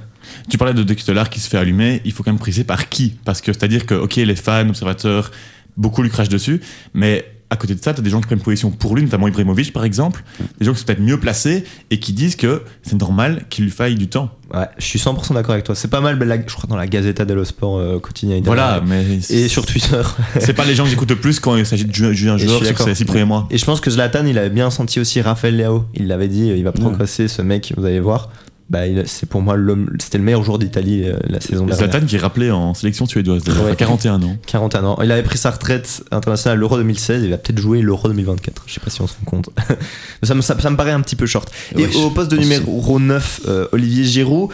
Tu 0.48 0.58
parlais 0.58 0.74
de 0.74 0.82
Dextelar 0.82 1.30
qui 1.30 1.40
se 1.40 1.48
fait 1.48 1.58
allumer, 1.58 2.00
il 2.04 2.12
faut 2.12 2.22
quand 2.22 2.30
même 2.30 2.38
préciser 2.38 2.64
par 2.64 2.88
qui. 2.88 3.16
Parce 3.24 3.40
que 3.40 3.52
c'est-à-dire 3.52 3.86
que, 3.86 3.94
ok, 3.94 4.16
les 4.16 4.36
fans, 4.36 4.68
observateurs, 4.68 5.32
beaucoup 5.76 6.02
lui 6.02 6.10
crachent 6.10 6.28
dessus, 6.28 6.60
mais 6.94 7.24
à 7.50 7.56
côté 7.56 7.74
de 7.74 7.82
ça, 7.82 7.92
tu 7.92 8.00
as 8.00 8.02
des 8.02 8.10
gens 8.10 8.20
qui 8.20 8.26
prennent 8.26 8.40
position 8.40 8.70
pour 8.70 8.94
lui, 8.94 9.02
notamment 9.02 9.26
Ibrahimovic 9.28 9.72
par 9.72 9.84
exemple, 9.84 10.22
des 10.58 10.64
gens 10.64 10.72
qui 10.72 10.78
sont 10.78 10.86
peut-être 10.86 11.00
mieux 11.00 11.18
placés 11.18 11.64
et 11.90 11.98
qui 11.98 12.12
disent 12.12 12.36
que 12.36 12.62
c'est 12.82 12.98
normal 12.98 13.44
qu'il 13.50 13.64
lui 13.64 13.72
faille 13.72 13.96
du 13.96 14.08
temps. 14.08 14.30
Ouais, 14.54 14.66
je 14.78 14.84
suis 14.84 14.98
100% 14.98 15.34
d'accord 15.34 15.52
avec 15.52 15.64
toi. 15.64 15.74
C'est 15.74 15.88
pas 15.88 16.00
mal, 16.00 16.18
la- 16.18 16.36
je 16.36 16.54
crois, 16.54 16.68
dans 16.68 16.76
la 16.76 16.86
Gazzetta 16.86 17.24
dello 17.24 17.44
Sport 17.44 17.78
euh, 17.78 17.98
quotidien 18.00 18.40
Voilà, 18.44 18.82
mais 18.86 19.04
Et 19.30 19.48
sur 19.48 19.64
Twitter. 19.66 20.00
c'est 20.40 20.54
pas 20.54 20.64
les 20.64 20.74
gens 20.74 20.84
que 20.84 20.90
j'écoute 20.90 21.10
le 21.10 21.16
plus 21.16 21.38
quand 21.40 21.56
il 21.56 21.64
s'agit 21.66 21.84
de 21.84 21.92
juger 21.92 22.30
un 22.30 22.36
joueur 22.36 22.64
sur 22.64 22.78
ses 22.80 22.94
six 22.94 23.04
premiers 23.04 23.24
mois. 23.24 23.46
Et 23.50 23.58
je 23.58 23.64
pense 23.64 23.80
que 23.80 23.90
Zlatan, 23.90 24.26
il 24.26 24.38
avait 24.38 24.50
bien 24.50 24.70
senti 24.70 24.98
aussi 24.98 25.20
Raphaël 25.20 25.56
Leao. 25.56 25.84
Il 25.94 26.08
l'avait 26.08 26.28
dit, 26.28 26.50
euh, 26.50 26.56
il 26.56 26.64
va 26.64 26.72
progresser, 26.72 27.28
ce 27.28 27.42
mec, 27.42 27.72
vous 27.76 27.84
allez 27.84 28.00
voir. 28.00 28.30
Bah, 28.70 28.82
c'est 29.04 29.28
pour 29.28 29.42
moi 29.42 29.56
c'était 29.98 30.18
le 30.18 30.22
meilleur 30.24 30.44
joueur 30.44 30.58
d'Italie 30.60 31.02
euh, 31.04 31.16
la 31.28 31.40
saison 31.40 31.66
dernière. 31.66 31.90
Zlatan 31.90 32.06
qui 32.06 32.14
est 32.14 32.20
rappelé 32.20 32.52
en 32.52 32.72
sélection 32.72 33.04
suédoise, 33.04 33.42
Ouais. 33.48 33.72
à 33.72 33.74
41 33.74 34.22
ans. 34.22 34.36
41 34.46 34.84
ans. 34.84 34.98
Il 35.02 35.10
avait 35.10 35.24
pris 35.24 35.38
sa 35.38 35.50
retraite 35.50 36.04
internationale 36.12 36.56
à 36.56 36.60
l'Euro 36.60 36.76
2016. 36.76 37.24
Il 37.24 37.30
va 37.30 37.38
peut-être 37.38 37.58
jouer 37.58 37.82
l'Euro 37.82 38.06
2024. 38.06 38.62
Je 38.66 38.74
sais 38.74 38.78
pas 38.80 38.88
si 38.90 39.02
on 39.02 39.08
se 39.08 39.14
rend 39.14 39.24
compte. 39.24 39.50
Ça, 40.22 40.34
me, 40.36 40.40
ça, 40.40 40.56
ça 40.60 40.70
me 40.70 40.76
paraît 40.76 40.92
un 40.92 41.00
petit 41.00 41.16
peu 41.16 41.26
short. 41.26 41.50
Et 41.76 41.84
Ouais, 41.84 41.96
au 41.96 42.10
poste 42.10 42.30
de 42.30 42.36
numéro 42.36 43.00
9, 43.00 43.40
euh, 43.48 43.66
Olivier 43.72 44.04
Giroud 44.04 44.50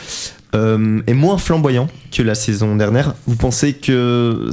euh, 0.54 1.02
est 1.06 1.12
moins 1.14 1.36
flamboyant 1.36 1.88
que 2.10 2.22
la 2.22 2.34
saison 2.34 2.74
dernière. 2.76 3.14
Vous 3.26 3.36
pensez 3.36 3.74
que 3.74 4.48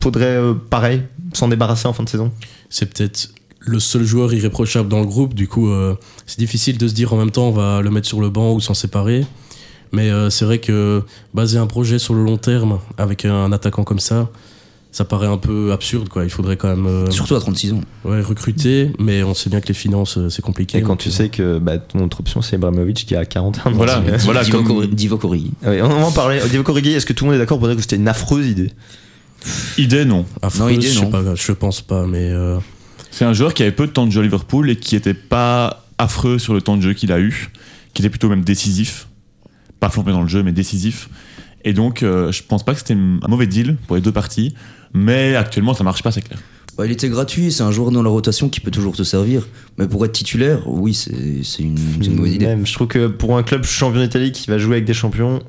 faudrait, 0.00 0.24
euh, 0.36 0.54
pareil, 0.54 1.02
s'en 1.34 1.48
débarrasser 1.48 1.86
en 1.86 1.92
fin 1.92 2.02
de 2.04 2.08
saison? 2.08 2.32
C'est 2.70 2.86
peut-être 2.86 3.28
le 3.60 3.78
seul 3.78 4.04
joueur 4.04 4.32
irréprochable 4.32 4.88
dans 4.88 5.00
le 5.00 5.06
groupe. 5.06 5.34
Du 5.34 5.46
coup, 5.48 5.68
euh, 5.70 5.94
c'est 6.26 6.38
difficile 6.38 6.78
de 6.78 6.88
se 6.88 6.94
dire 6.94 7.12
en 7.12 7.16
même 7.16 7.30
temps 7.30 7.48
on 7.48 7.52
va 7.52 7.82
le 7.82 7.90
mettre 7.90 8.06
sur 8.08 8.20
le 8.20 8.30
banc 8.30 8.52
ou 8.54 8.60
s'en 8.60 8.74
séparer. 8.74 9.24
Mais 9.92 10.10
euh, 10.10 10.30
c'est 10.30 10.44
vrai 10.44 10.58
que 10.58 11.02
baser 11.34 11.58
un 11.58 11.66
projet 11.66 11.98
sur 11.98 12.14
le 12.14 12.22
long 12.24 12.36
terme 12.36 12.78
avec 12.96 13.24
un 13.24 13.50
attaquant 13.52 13.82
comme 13.82 13.98
ça, 13.98 14.28
ça 14.92 15.04
paraît 15.04 15.26
un 15.26 15.36
peu 15.36 15.72
absurde. 15.72 16.08
Quoi. 16.08 16.24
Il 16.24 16.30
faudrait 16.30 16.56
quand 16.56 16.68
même 16.68 16.86
euh, 16.86 17.10
Surtout 17.10 17.34
à 17.34 17.40
36 17.40 17.72
ans. 17.72 17.80
ouais, 18.04 18.20
recruter, 18.22 18.92
mais 18.98 19.22
on 19.24 19.34
sait 19.34 19.50
bien 19.50 19.60
que 19.60 19.66
les 19.68 19.74
finances, 19.74 20.18
c'est 20.28 20.42
compliqué. 20.42 20.78
Et 20.78 20.82
quand 20.82 20.96
tu 20.96 21.08
euh, 21.08 21.12
sais 21.12 21.28
que 21.28 21.58
bah, 21.58 21.78
ton 21.78 22.04
autre 22.04 22.20
option, 22.20 22.40
c'est 22.40 22.54
Ibrahimovic 22.56 23.04
qui 23.06 23.14
a 23.16 23.24
41 23.24 23.70
ans. 23.72 23.74
Voilà, 23.74 24.00
voilà 24.20 24.44
Divock 24.44 24.64
comme 24.64 24.86
Divock 24.86 25.24
Origi. 25.24 25.50
ouais, 25.64 25.82
on 25.82 25.88
va 25.88 26.06
en 26.06 26.12
parler. 26.12 26.40
Divock 26.48 26.68
Origi, 26.68 26.92
est-ce 26.92 27.06
que 27.06 27.12
tout 27.12 27.24
le 27.24 27.30
monde 27.32 27.36
est 27.36 27.42
d'accord 27.42 27.58
pour 27.58 27.66
dire 27.66 27.76
que 27.76 27.82
c'était 27.82 27.96
une 27.96 28.08
affreuse 28.08 28.46
idée? 28.46 28.70
Idée, 29.78 30.04
non. 30.04 30.24
affreuse, 30.42 30.60
Non, 30.60 30.68
idée, 30.68 30.86
je 30.86 30.98
sais 30.98 31.04
non. 31.04 31.10
pas, 31.10 31.34
je 31.34 31.52
pense 31.52 31.80
pas, 31.80 32.06
mais 32.06 32.30
euh, 32.30 32.58
C'est 33.10 33.24
un 33.24 33.32
joueur 33.32 33.54
qui 33.54 33.62
avait 33.62 33.72
peu 33.72 33.86
de 33.86 33.92
temps 33.92 34.06
de 34.06 34.12
jeu 34.12 34.20
à 34.20 34.22
Liverpool 34.22 34.70
et 34.70 34.76
qui 34.76 34.96
était 34.96 35.14
pas 35.14 35.84
affreux 35.98 36.38
sur 36.38 36.54
le 36.54 36.62
temps 36.62 36.76
de 36.76 36.82
jeu 36.82 36.92
qu'il 36.94 37.12
a 37.12 37.20
eu, 37.20 37.50
qui 37.94 38.02
était 38.02 38.10
plutôt 38.10 38.28
même 38.28 38.42
décisif. 38.42 39.08
Pas 39.80 39.90
flambé 39.90 40.12
dans 40.12 40.22
le 40.22 40.28
jeu, 40.28 40.42
mais 40.42 40.52
décisif. 40.52 41.08
Et 41.64 41.72
donc, 41.72 42.02
euh, 42.02 42.32
je 42.32 42.42
pense 42.42 42.64
pas 42.64 42.72
que 42.72 42.78
c'était 42.78 42.94
un 42.94 43.28
mauvais 43.28 43.46
deal 43.46 43.76
pour 43.86 43.96
les 43.96 44.02
deux 44.02 44.12
parties, 44.12 44.54
mais 44.94 45.34
actuellement, 45.36 45.74
ça 45.74 45.84
marche 45.84 46.02
pas, 46.02 46.10
c'est 46.12 46.22
clair. 46.22 46.38
Bah, 46.78 46.86
il 46.86 46.92
était 46.92 47.08
gratuit, 47.08 47.52
c'est 47.52 47.62
un 47.62 47.70
joueur 47.72 47.90
dans 47.90 48.02
la 48.02 48.08
rotation 48.08 48.48
qui 48.48 48.60
peut 48.60 48.70
toujours 48.70 48.96
te 48.96 49.02
servir. 49.02 49.46
Mais 49.76 49.86
pour 49.88 50.04
être 50.06 50.12
titulaire, 50.12 50.60
oui, 50.68 50.94
c'est 50.94 51.10
une, 51.62 51.76
une 52.02 52.14
mauvaise 52.14 52.34
idée. 52.34 52.46
Même, 52.46 52.66
je 52.66 52.72
trouve 52.72 52.86
que 52.86 53.06
pour 53.08 53.36
un 53.36 53.42
club 53.42 53.64
champion 53.64 54.00
d'Italie 54.00 54.32
qui 54.32 54.48
va 54.48 54.56
jouer 54.56 54.76
avec 54.76 54.84
des 54.86 54.94
champions, 54.94 55.42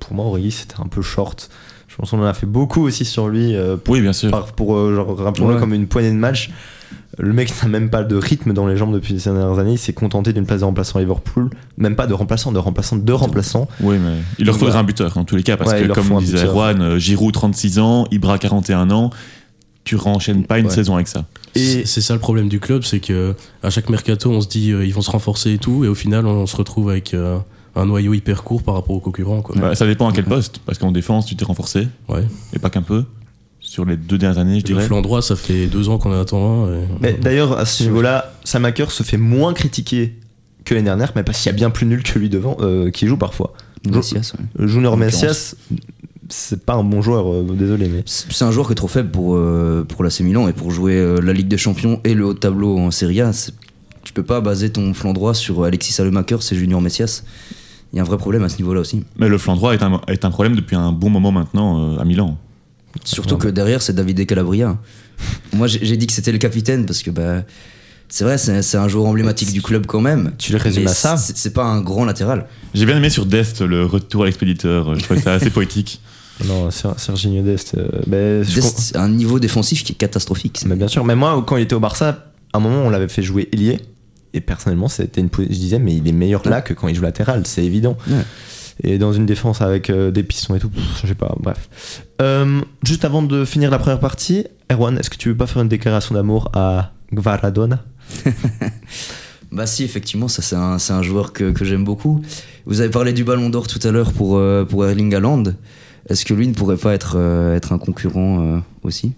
pour 0.00 0.14
moi, 0.14 0.24
Origi, 0.24 0.50
c'était 0.50 0.80
un 0.80 0.88
peu 0.88 1.02
short. 1.02 1.50
Je 1.86 1.94
pense 1.96 2.10
qu'on 2.10 2.20
en 2.20 2.24
a 2.24 2.34
fait 2.34 2.46
beaucoup 2.46 2.82
aussi 2.82 3.04
sur 3.04 3.28
lui 3.28 3.54
euh, 3.54 3.76
pour, 3.76 3.92
Oui, 3.92 4.00
bien 4.00 4.14
sûr. 4.14 4.30
par- 4.30 4.46
pour 4.54 4.74
euh, 4.76 4.96
genre, 4.96 5.16
rappelons-le 5.16 5.54
Ouais. 5.54 5.60
comme 5.60 5.74
une 5.74 5.86
poignée 5.86 6.10
de 6.10 6.16
match. 6.16 6.50
Le 7.18 7.32
mec 7.32 7.52
n'a 7.62 7.68
même 7.68 7.90
pas 7.90 8.04
de 8.04 8.16
rythme 8.16 8.52
dans 8.52 8.66
les 8.66 8.76
jambes 8.76 8.94
depuis 8.94 9.20
ces 9.20 9.30
dernières 9.30 9.58
années. 9.58 9.72
Il 9.72 9.78
s'est 9.78 9.92
contenté 9.92 10.32
d'une 10.32 10.46
place 10.46 10.60
de 10.60 10.64
remplaçant 10.64 10.98
à 10.98 11.02
Liverpool. 11.02 11.50
Même 11.76 11.96
pas 11.96 12.06
de 12.06 12.14
remplaçant, 12.14 12.52
de 12.52 12.58
remplaçant 12.58 12.96
de 12.96 13.12
remplaçant. 13.12 13.68
Oui, 13.80 13.96
mais 13.98 14.16
il 14.38 14.46
leur 14.46 14.54
faudrait 14.54 14.70
voilà. 14.72 14.80
un 14.80 14.84
buteur 14.84 15.12
dans 15.14 15.24
tous 15.24 15.36
les 15.36 15.42
cas, 15.42 15.56
parce 15.56 15.72
Ouais, 15.72 15.86
que 15.86 15.92
comme 15.92 16.18
disait. 16.20 16.44
Erwan, 16.46 16.80
euh, 16.80 16.98
Giroud 16.98 17.32
36 17.32 17.78
ans, 17.78 18.06
Ibra 18.10 18.38
41 18.38 18.90
ans, 18.90 19.10
tu 19.84 19.96
renchaînes 19.96 20.44
pas 20.44 20.58
une 20.58 20.66
Ouais. 20.66 20.72
saison 20.72 20.94
avec 20.94 21.08
ça. 21.08 21.24
Et 21.54 21.84
c'est 21.84 22.00
ça 22.00 22.14
le 22.14 22.20
problème 22.20 22.48
du 22.48 22.60
club, 22.60 22.82
c'est 22.84 23.00
que 23.00 23.34
à 23.62 23.68
chaque 23.70 23.90
mercato, 23.90 24.30
on 24.30 24.40
se 24.40 24.48
dit 24.48 24.70
euh, 24.72 24.86
ils 24.86 24.94
vont 24.94 25.02
se 25.02 25.10
renforcer 25.10 25.52
et 25.52 25.58
tout, 25.58 25.84
et 25.84 25.88
au 25.88 25.94
final, 25.94 26.24
on, 26.26 26.46
se 26.46 26.56
retrouve 26.56 26.88
avec 26.88 27.12
euh, 27.14 27.38
un 27.76 27.84
noyau 27.86 28.14
hyper 28.14 28.42
court 28.42 28.62
par 28.62 28.74
rapport 28.74 28.96
aux 28.96 29.00
concurrents. 29.00 29.42
Quoi. 29.42 29.56
Bah, 29.58 29.74
ça 29.74 29.86
dépend 29.86 30.08
à 30.08 30.12
quel 30.12 30.24
poste, 30.24 30.60
parce 30.64 30.78
qu'en 30.78 30.92
défense, 30.92 31.26
tu 31.26 31.36
t'es 31.36 31.44
renforcé, 31.44 31.88
Ouais. 32.08 32.24
et 32.54 32.58
pas 32.58 32.70
qu'un 32.70 32.80
peu, 32.82 33.04
sur 33.72 33.86
les 33.86 33.96
deux 33.96 34.18
dernières 34.18 34.38
années, 34.38 34.56
je 34.56 34.66
Le 34.66 34.74
dirais. 34.74 34.84
flanc 34.86 35.00
droit, 35.00 35.22
ça 35.22 35.34
fait 35.34 35.66
deux 35.66 35.88
ans 35.88 35.96
qu'on 35.96 36.12
en 36.14 36.20
attend 36.20 36.66
un. 36.66 36.74
et- 36.74 36.86
mais 37.00 37.12
d'ailleurs, 37.14 37.56
à 37.58 37.64
ce 37.64 37.84
niveau-là, 37.84 38.34
Samaker 38.44 38.90
se 38.90 39.02
fait 39.02 39.16
moins 39.16 39.54
critiquer 39.54 40.12
que 40.66 40.74
l'année 40.74 40.84
dernière, 40.84 41.12
mais 41.16 41.22
parce 41.22 41.38
qu'il 41.40 41.50
y 41.50 41.54
a 41.54 41.56
bien 41.56 41.70
plus 41.70 41.86
nul 41.86 42.02
que 42.02 42.18
lui 42.18 42.28
devant, 42.28 42.58
euh, 42.60 42.90
qui 42.90 43.06
joue 43.06 43.16
parfois. 43.16 43.54
Messias, 43.90 44.34
ouais. 44.58 44.66
Junior 44.68 44.98
Messias, 44.98 45.54
c'est 46.28 46.66
pas 46.66 46.74
un 46.74 46.84
bon 46.84 47.00
joueur, 47.00 47.32
euh, 47.32 47.46
désolé, 47.58 47.88
mais. 47.88 48.02
C'est 48.04 48.44
un 48.44 48.50
joueur 48.52 48.66
qui 48.66 48.72
est 48.72 48.76
trop 48.76 48.88
faible 48.88 49.10
pour, 49.10 49.36
euh, 49.36 49.84
pour 49.88 50.04
l'AC 50.04 50.20
Milan 50.20 50.48
et 50.48 50.52
pour 50.52 50.70
jouer 50.70 50.96
euh, 50.98 51.20
la 51.22 51.32
Ligue 51.32 51.48
des 51.48 51.56
Champions 51.56 51.98
et 52.04 52.12
le 52.12 52.26
haut 52.26 52.34
de 52.34 52.38
tableau 52.38 52.76
en 52.78 52.90
Serie 52.90 53.22
A. 53.22 53.30
Tu 54.02 54.12
peux 54.12 54.22
pas 54.22 54.42
baser 54.42 54.70
ton 54.70 54.92
flanc 54.92 55.14
droit 55.14 55.32
sur 55.32 55.64
Alexis 55.64 55.94
Salemaker, 55.94 56.42
c'est 56.42 56.56
Junior 56.56 56.82
Messias. 56.82 57.22
Il 57.92 57.96
y 57.96 58.00
a 58.00 58.02
un 58.02 58.06
vrai 58.06 58.18
problème 58.18 58.42
à 58.44 58.50
ce 58.50 58.58
niveau-là 58.58 58.80
aussi. 58.80 59.02
Mais 59.16 59.28
le 59.30 59.38
flanc 59.38 59.56
droit 59.56 59.72
est 59.72 59.82
un, 59.82 60.00
est 60.08 60.26
un 60.26 60.30
problème 60.30 60.56
depuis 60.56 60.76
un 60.76 60.92
bon 60.92 61.08
moment 61.08 61.32
maintenant 61.32 61.94
euh, 61.94 61.98
à 61.98 62.04
Milan. 62.04 62.36
Surtout 63.04 63.36
que 63.38 63.48
derrière, 63.48 63.82
c'est 63.82 63.94
David 63.94 64.16
De 64.18 64.24
Calabria. 64.24 64.76
Moi, 65.52 65.66
j'ai 65.66 65.96
dit 65.96 66.06
que 66.06 66.12
c'était 66.12 66.32
le 66.32 66.38
capitaine 66.38 66.84
parce 66.86 67.02
que 67.02 67.10
bah, 67.10 67.42
c'est 68.08 68.24
vrai, 68.24 68.38
c'est 68.38 68.62
c'est 68.62 68.76
un 68.76 68.88
joueur 68.88 69.06
emblématique 69.06 69.52
du 69.52 69.62
club 69.62 69.86
quand 69.86 70.00
même. 70.00 70.32
Tu 70.38 70.52
le 70.52 70.58
résumes 70.58 70.86
à 70.86 70.92
ça 70.94 71.16
c'est- 71.16 71.50
pas 71.54 71.64
un 71.64 71.80
grand 71.80 72.04
latéral. 72.04 72.46
J'ai 72.74 72.86
bien 72.86 72.96
aimé 72.96 73.08
sur 73.10 73.24
Dest 73.26 73.60
le 73.62 73.84
retour 73.86 74.22
à 74.24 74.26
l'expéditeur, 74.26 74.94
je 74.94 75.00
trouvais 75.04 75.20
ça 75.20 75.34
assez 75.34 75.50
poétique. 75.50 76.00
Non, 76.46 76.70
Ser- 76.70 76.94
Serginho 76.96 77.42
Dest. 77.42 77.74
euh, 77.76 78.42
Dest, 78.42 78.78
c'est 78.78 78.96
un 78.96 79.08
niveau 79.10 79.38
défensif 79.38 79.84
qui 79.84 79.92
est 79.92 79.96
catastrophique. 79.96 80.62
Mais 80.66 80.74
bien 80.74 80.88
sûr, 80.88 81.04
mais 81.04 81.14
moi, 81.14 81.44
quand 81.46 81.56
il 81.58 81.62
était 81.62 81.74
au 81.74 81.78
Barça, 81.80 82.26
à 82.52 82.56
un 82.56 82.60
moment, 82.60 82.82
on 82.84 82.90
l'avait 82.90 83.06
fait 83.08 83.22
jouer 83.22 83.48
ailier. 83.52 83.78
Et 84.34 84.40
personnellement, 84.40 84.88
c'était 84.88 85.20
une 85.20 85.28
je 85.38 85.44
disais, 85.44 85.78
mais 85.78 85.94
il 85.94 86.08
est 86.08 86.12
meilleur 86.12 86.42
là 86.48 86.62
que 86.62 86.72
quand 86.72 86.88
il 86.88 86.94
joue 86.96 87.02
latéral, 87.02 87.42
c'est 87.46 87.64
évident. 87.64 87.96
Ouais. 88.08 88.16
Et 88.84 88.98
dans 88.98 89.12
une 89.12 89.26
défense 89.26 89.60
avec 89.60 89.90
euh, 89.90 90.10
des 90.10 90.22
pistons 90.24 90.56
et 90.56 90.58
tout, 90.58 90.68
pff, 90.68 90.82
je 91.02 91.06
sais 91.06 91.14
pas, 91.14 91.34
bref. 91.38 92.02
Euh, 92.20 92.60
juste 92.82 93.04
avant 93.04 93.22
de 93.22 93.44
finir 93.44 93.70
la 93.70 93.78
première 93.78 94.00
partie, 94.00 94.46
Erwan, 94.70 94.98
est-ce 94.98 95.08
que 95.08 95.16
tu 95.16 95.28
veux 95.28 95.36
pas 95.36 95.46
faire 95.46 95.62
une 95.62 95.68
déclaration 95.68 96.14
d'amour 96.14 96.50
à 96.52 96.92
Gvaradona 97.12 97.84
Bah 99.52 99.66
si, 99.66 99.84
effectivement, 99.84 100.28
ça 100.28 100.42
c'est 100.42 100.56
un, 100.56 100.78
un 100.96 101.02
joueur 101.02 101.32
que, 101.32 101.52
j'aime 101.60 101.84
beaucoup. 101.84 102.22
Vous 102.64 102.80
avez 102.80 102.90
parlé 102.90 103.12
du 103.12 103.22
Ballon 103.22 103.50
d'Or 103.50 103.66
tout 103.66 103.80
à 103.86 103.90
l'heure 103.90 104.12
pour, 104.12 104.36
euh, 104.36 104.64
pour 104.64 104.84
Erling 104.86 105.14
Haaland. 105.14 105.44
Est-ce 106.08 106.24
que 106.24 106.34
lui 106.34 106.48
ne 106.48 106.54
pourrait 106.54 106.76
pas 106.78 106.94
être, 106.94 107.14
euh, 107.16 107.54
être 107.54 107.72
un 107.72 107.78
concurrent 107.78 108.62
aussi? 108.82 109.12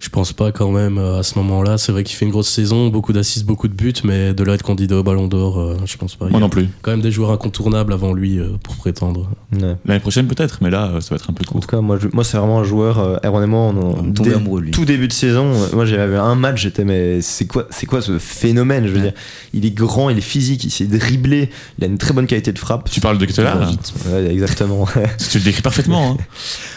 Je 0.00 0.10
pense 0.10 0.32
pas 0.32 0.52
quand 0.52 0.70
même 0.70 0.96
euh, 0.96 1.18
à 1.18 1.22
ce 1.24 1.36
moment-là. 1.40 1.76
C'est 1.76 1.90
vrai 1.90 2.04
qu'il 2.04 2.14
fait 2.16 2.24
une 2.24 2.30
grosse 2.30 2.48
saison, 2.48 2.86
beaucoup 2.86 3.12
d'assists, 3.12 3.44
beaucoup 3.44 3.66
de 3.66 3.72
buts, 3.74 3.92
mais 4.04 4.32
de 4.32 4.44
là 4.44 4.52
à 4.52 4.54
être 4.54 4.62
candidat 4.62 4.96
au 4.96 5.02
Ballon 5.02 5.26
d'Or, 5.26 5.58
euh, 5.58 5.76
je 5.86 5.96
pense 5.96 6.14
pas. 6.14 6.26
Il 6.26 6.30
Moi 6.30 6.38
a 6.38 6.40
non 6.40 6.48
plus. 6.48 6.68
quand 6.82 6.92
même 6.92 7.00
des 7.00 7.10
joueurs 7.10 7.32
incontournables 7.32 7.92
avant 7.92 8.12
lui 8.12 8.38
euh, 8.38 8.50
pour 8.62 8.76
prétendre. 8.76 9.28
Ouais. 9.52 9.74
L'année 9.86 9.98
prochaine 9.98 10.28
peut-être, 10.28 10.58
mais 10.62 10.70
là, 10.70 10.92
ça 11.00 11.08
va 11.10 11.16
être 11.16 11.28
un 11.28 11.32
peu 11.32 11.42
En 11.48 11.50
court. 11.52 11.60
tout 11.62 11.66
cas, 11.66 11.80
moi, 11.80 11.98
je- 12.00 12.06
moi 12.12 12.22
c'est 12.22 12.36
vraiment 12.38 12.60
un 12.60 12.64
joueur. 12.64 13.00
Euh, 13.00 13.46
moi, 13.48 13.60
on, 13.60 14.02
dès 14.04 14.34
amoureux 14.34 14.60
de 14.60 14.66
lui. 14.66 14.70
tout 14.70 14.84
début 14.84 15.08
de 15.08 15.12
saison. 15.12 15.52
Moi, 15.72 15.84
j'avais 15.84 16.16
un 16.16 16.36
match, 16.36 16.62
j'étais 16.62 16.84
mais 16.84 17.20
c'est 17.20 17.46
quoi, 17.48 17.66
c'est 17.70 17.86
quoi 17.86 18.00
ce 18.00 18.20
phénomène 18.20 18.86
Je 18.86 18.92
veux 18.92 19.00
dire, 19.00 19.14
il 19.52 19.66
est 19.66 19.72
grand, 19.72 20.10
il 20.10 20.18
est 20.18 20.20
physique, 20.20 20.62
il 20.62 20.70
sait 20.70 20.84
dribbler, 20.84 21.50
il 21.78 21.84
a 21.84 21.86
une 21.88 21.98
très 21.98 22.14
bonne 22.14 22.28
qualité 22.28 22.52
de 22.52 22.58
frappe. 22.60 22.88
Tu 22.88 23.00
parles 23.00 23.18
de 23.18 23.24
Ketela 23.24 23.56
là? 23.56 23.70
Ouais, 24.12 24.30
exactement. 24.32 24.84
Parce 24.84 25.26
que 25.26 25.32
tu 25.32 25.38
le 25.38 25.44
décris 25.44 25.62
parfaitement. 25.62 26.12
hein. 26.12 26.16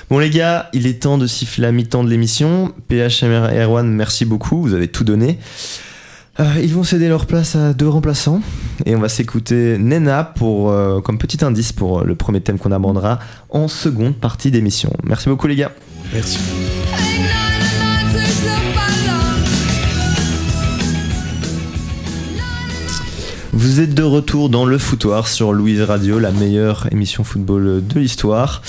Bon 0.09 0.17
les 0.17 0.31
gars, 0.31 0.69
il 0.73 0.87
est 0.87 1.03
temps 1.03 1.19
de 1.19 1.27
siffler 1.27 1.61
la 1.61 1.71
mi-temps 1.71 2.03
de 2.03 2.09
l'émission. 2.09 2.73
Et 3.23 3.59
Erwan, 3.59 3.91
merci 3.91 4.25
beaucoup, 4.25 4.61
vous 4.61 4.73
avez 4.73 4.87
tout 4.87 5.03
donné. 5.03 5.37
Euh, 6.39 6.45
ils 6.61 6.73
vont 6.73 6.83
céder 6.83 7.09
leur 7.09 7.25
place 7.25 7.55
à 7.55 7.73
deux 7.73 7.89
remplaçants 7.89 8.41
et 8.85 8.95
on 8.95 8.99
va 8.99 9.09
s'écouter 9.09 9.77
Nena 9.77 10.23
pour, 10.23 10.71
euh, 10.71 11.01
comme 11.01 11.17
petit 11.17 11.43
indice 11.43 11.73
pour 11.73 11.99
euh, 11.99 12.03
le 12.05 12.15
premier 12.15 12.39
thème 12.39 12.57
qu'on 12.57 12.71
abordera 12.71 13.19
en 13.49 13.67
seconde 13.67 14.15
partie 14.15 14.49
d'émission. 14.49 14.93
Merci 15.03 15.27
beaucoup 15.27 15.47
les 15.47 15.57
gars. 15.57 15.71
Merci. 16.13 16.39
Vous 23.53 23.81
êtes 23.81 23.93
de 23.93 24.03
retour 24.03 24.49
dans 24.49 24.65
le 24.65 24.77
foutoir 24.77 25.27
sur 25.27 25.51
Louise 25.51 25.81
Radio, 25.81 26.19
la 26.19 26.31
meilleure 26.31 26.87
émission 26.91 27.25
football 27.25 27.83
de 27.85 27.99
l'histoire. 27.99 28.61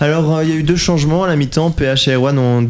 Alors, 0.00 0.36
euh, 0.36 0.44
il 0.44 0.50
y 0.50 0.52
a 0.52 0.56
eu 0.56 0.64
deux 0.64 0.74
changements 0.76 1.22
à 1.22 1.28
la 1.28 1.36
mi-temps. 1.36 1.70
PH 1.70 2.08
et 2.08 2.14
Erwan 2.14 2.36
ont 2.38 2.68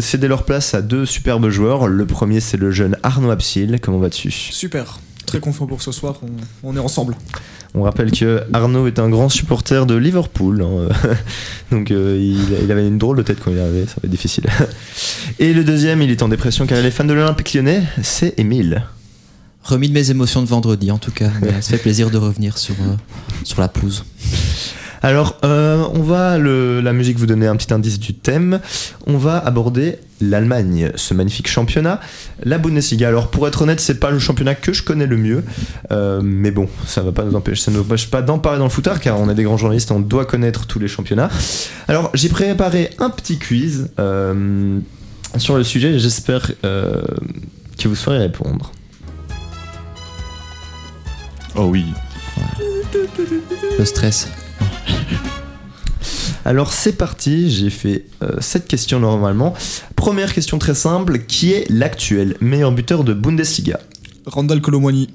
cédé 0.00 0.28
leur 0.28 0.42
place 0.44 0.74
à 0.74 0.82
deux 0.82 1.06
superbes 1.06 1.48
joueurs. 1.48 1.86
Le 1.88 2.04
premier, 2.04 2.40
c'est 2.40 2.58
le 2.58 2.70
jeune 2.70 2.96
Arnaud 3.02 3.30
Absil. 3.30 3.78
Comment 3.80 3.98
vas-tu? 3.98 4.30
Super, 4.30 5.00
très 5.24 5.40
confiant 5.40 5.66
pour 5.66 5.80
ce 5.80 5.90
soir, 5.90 6.16
on, 6.62 6.70
on 6.70 6.76
est 6.76 6.80
ensemble. 6.80 7.16
On 7.74 7.82
rappelle 7.82 8.10
que 8.10 8.42
Arnaud 8.52 8.86
est 8.86 8.98
un 8.98 9.08
grand 9.08 9.30
supporter 9.30 9.86
de 9.86 9.94
Liverpool. 9.94 10.62
hein. 10.62 10.88
Donc, 11.70 11.90
euh, 11.92 12.18
il, 12.20 12.62
il 12.64 12.70
avait 12.70 12.86
une 12.86 12.98
drôle 12.98 13.16
de 13.16 13.22
tête 13.22 13.38
quand 13.42 13.50
il 13.50 13.56
est 13.56 13.62
arrivé. 13.62 13.86
Ça 13.86 13.94
va 13.96 14.00
être 14.04 14.10
difficile. 14.10 14.44
Et 15.38 15.54
le 15.54 15.64
deuxième, 15.64 16.02
il 16.02 16.10
est 16.10 16.22
en 16.22 16.28
dépression 16.28 16.66
car 16.66 16.78
il 16.78 16.84
est 16.84 16.90
fan 16.90 17.06
de 17.06 17.14
l'Olympique 17.14 17.54
lyonnais. 17.54 17.82
C'est 18.02 18.38
Émile. 18.38 18.84
Remis 19.66 19.88
de 19.88 19.94
mes 19.94 20.10
émotions 20.10 20.42
de 20.42 20.46
vendredi 20.48 20.90
en 20.90 20.98
tout 20.98 21.10
cas. 21.10 21.30
Mais 21.42 21.60
ça 21.60 21.70
fait 21.72 21.78
plaisir 21.78 22.10
de 22.10 22.18
revenir 22.18 22.56
sur, 22.56 22.74
euh, 22.80 22.94
sur 23.44 23.60
la 23.60 23.68
pelouse. 23.68 24.04
Alors, 25.02 25.36
euh, 25.44 25.84
on 25.94 26.02
va, 26.02 26.38
le- 26.38 26.80
la 26.80 26.92
musique 26.92 27.18
vous 27.18 27.26
donner 27.26 27.46
un 27.46 27.54
petit 27.56 27.72
indice 27.72 27.98
du 28.00 28.14
thème. 28.14 28.60
On 29.06 29.18
va 29.18 29.38
aborder 29.38 29.98
l'Allemagne, 30.20 30.90
ce 30.96 31.14
magnifique 31.14 31.48
championnat. 31.48 32.00
La 32.44 32.58
Bundesliga. 32.58 33.06
Alors, 33.08 33.28
pour 33.28 33.46
être 33.46 33.62
honnête, 33.62 33.78
c'est 33.78 34.00
pas 34.00 34.10
le 34.10 34.18
championnat 34.18 34.54
que 34.54 34.72
je 34.72 34.82
connais 34.82 35.06
le 35.06 35.16
mieux. 35.16 35.44
Euh, 35.92 36.20
mais 36.24 36.50
bon, 36.50 36.68
ça 36.86 37.02
va 37.02 37.12
pas 37.12 37.24
nous 37.24 37.34
empêcher, 37.36 37.62
ça 37.62 37.70
ne 37.70 37.76
nous 37.76 37.82
empêche 37.82 38.08
pas 38.08 38.22
d'en 38.22 38.38
parler 38.38 38.58
dans 38.58 38.64
le 38.64 38.70
footard, 38.70 38.98
car 38.98 39.20
on 39.20 39.28
est 39.28 39.34
des 39.34 39.44
grands 39.44 39.58
journalistes, 39.58 39.90
on 39.92 40.00
doit 40.00 40.24
connaître 40.24 40.66
tous 40.66 40.78
les 40.78 40.88
championnats. 40.88 41.28
Alors, 41.88 42.10
j'ai 42.14 42.28
préparé 42.30 42.90
un 42.98 43.10
petit 43.10 43.38
quiz 43.38 43.90
euh, 44.00 44.78
sur 45.36 45.56
le 45.56 45.62
sujet. 45.62 45.98
J'espère 45.98 46.50
que 46.62 47.88
vous 47.88 47.94
saurez 47.94 48.18
répondre. 48.18 48.72
Oh 51.56 51.64
oui. 51.70 51.86
Le 53.78 53.84
stress. 53.84 54.28
Alors 56.44 56.72
c'est 56.72 56.92
parti, 56.92 57.50
j'ai 57.50 57.70
fait 57.70 58.04
euh, 58.22 58.36
cette 58.40 58.68
question 58.68 59.00
normalement. 59.00 59.54
Première 59.96 60.32
question 60.32 60.58
très 60.58 60.74
simple, 60.74 61.18
qui 61.20 61.52
est 61.52 61.68
l'actuel 61.70 62.36
meilleur 62.40 62.70
buteur 62.72 63.02
de 63.04 63.14
Bundesliga? 63.14 63.80
Randall 64.26 64.60
Colomwani. 64.60 65.08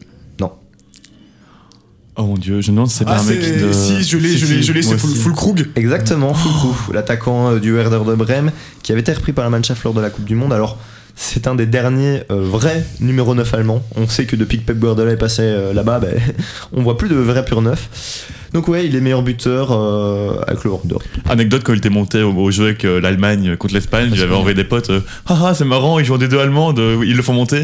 Oh 2.17 2.23
mon 2.25 2.36
dieu, 2.36 2.60
je 2.60 2.71
me 2.71 2.75
demande 2.75 2.89
si 2.89 2.97
c'est 2.97 3.06
pas 3.06 3.15
Ah, 3.15 3.21
un 3.21 3.23
mec 3.23 3.39
de. 3.39 3.71
si, 3.71 4.04
je 4.04 4.17
l'ai, 4.17 4.36
je 4.36 4.45
l'ai, 4.45 4.62
je 4.62 4.73
l'ai, 4.73 4.82
moi 4.82 4.91
c'est 4.91 4.97
Full, 4.99 5.12
aussi. 5.12 5.19
Full 5.21 5.34
Krug. 5.34 5.69
Exactement, 5.77 6.34
Fulkrug, 6.34 6.93
l'attaquant 6.93 7.51
euh, 7.51 7.60
du 7.60 7.73
Werder 7.73 8.01
de 8.06 8.15
Brême, 8.15 8.51
qui 8.84 8.91
avait 8.91 8.99
été 8.99 9.13
repris 9.13 9.32
par 9.32 9.45
la 9.45 9.49
Mannschaft 9.49 9.82
lors 9.86 9.93
de 9.93 10.01
la 10.01 10.10
Coupe 10.10 10.25
du 10.25 10.36
Monde. 10.36 10.51
Alors 10.51 10.77
c'est 11.15 11.47
un 11.47 11.56
des 11.56 11.65
derniers 11.65 12.24
euh, 12.32 12.41
vrais 12.41 12.84
numéro 13.00 13.36
9 13.36 13.54
allemands. 13.54 13.84
On 13.95 14.08
sait 14.08 14.26
que 14.26 14.36
depuis 14.36 14.60
que 14.60 14.65
Pep 14.65 14.80
Guardiola 14.80 15.12
est 15.12 15.17
passé 15.17 15.43
euh, 15.43 15.74
là-bas, 15.74 16.00
ben, 16.00 16.19
on 16.74 16.82
voit 16.82 16.97
plus 16.97 17.10
de 17.10 17.15
vrais 17.15 17.45
pur 17.45 17.62
neuf. 17.62 18.28
Donc 18.53 18.67
ouais, 18.67 18.85
il 18.85 18.95
est 18.95 19.01
meilleur 19.01 19.21
buteur 19.23 19.71
euh, 19.71 20.41
avec 20.45 20.63
le 20.65 20.71
Werder. 20.71 20.95
Anecdote 21.29 21.61
quand 21.63 21.71
il 21.73 21.77
était 21.77 21.89
monté 21.89 22.21
au, 22.21 22.33
au 22.33 22.51
jeu 22.51 22.65
avec 22.65 22.83
euh, 22.83 22.99
l'Allemagne 22.99 23.55
contre 23.55 23.73
l'Espagne, 23.73 24.11
j'avais 24.13 24.35
envoyé 24.35 24.55
des 24.55 24.63
potes. 24.65 24.89
euh, 24.89 24.99
ah 25.27 25.39
ah, 25.45 25.53
c'est 25.53 25.63
marrant, 25.65 25.99
ils 25.99 26.05
jouent 26.05 26.17
des 26.17 26.27
deux 26.27 26.39
allemandes, 26.39 26.79
euh, 26.79 27.01
ils 27.05 27.15
le 27.15 27.21
font 27.23 27.33
monter. 27.33 27.61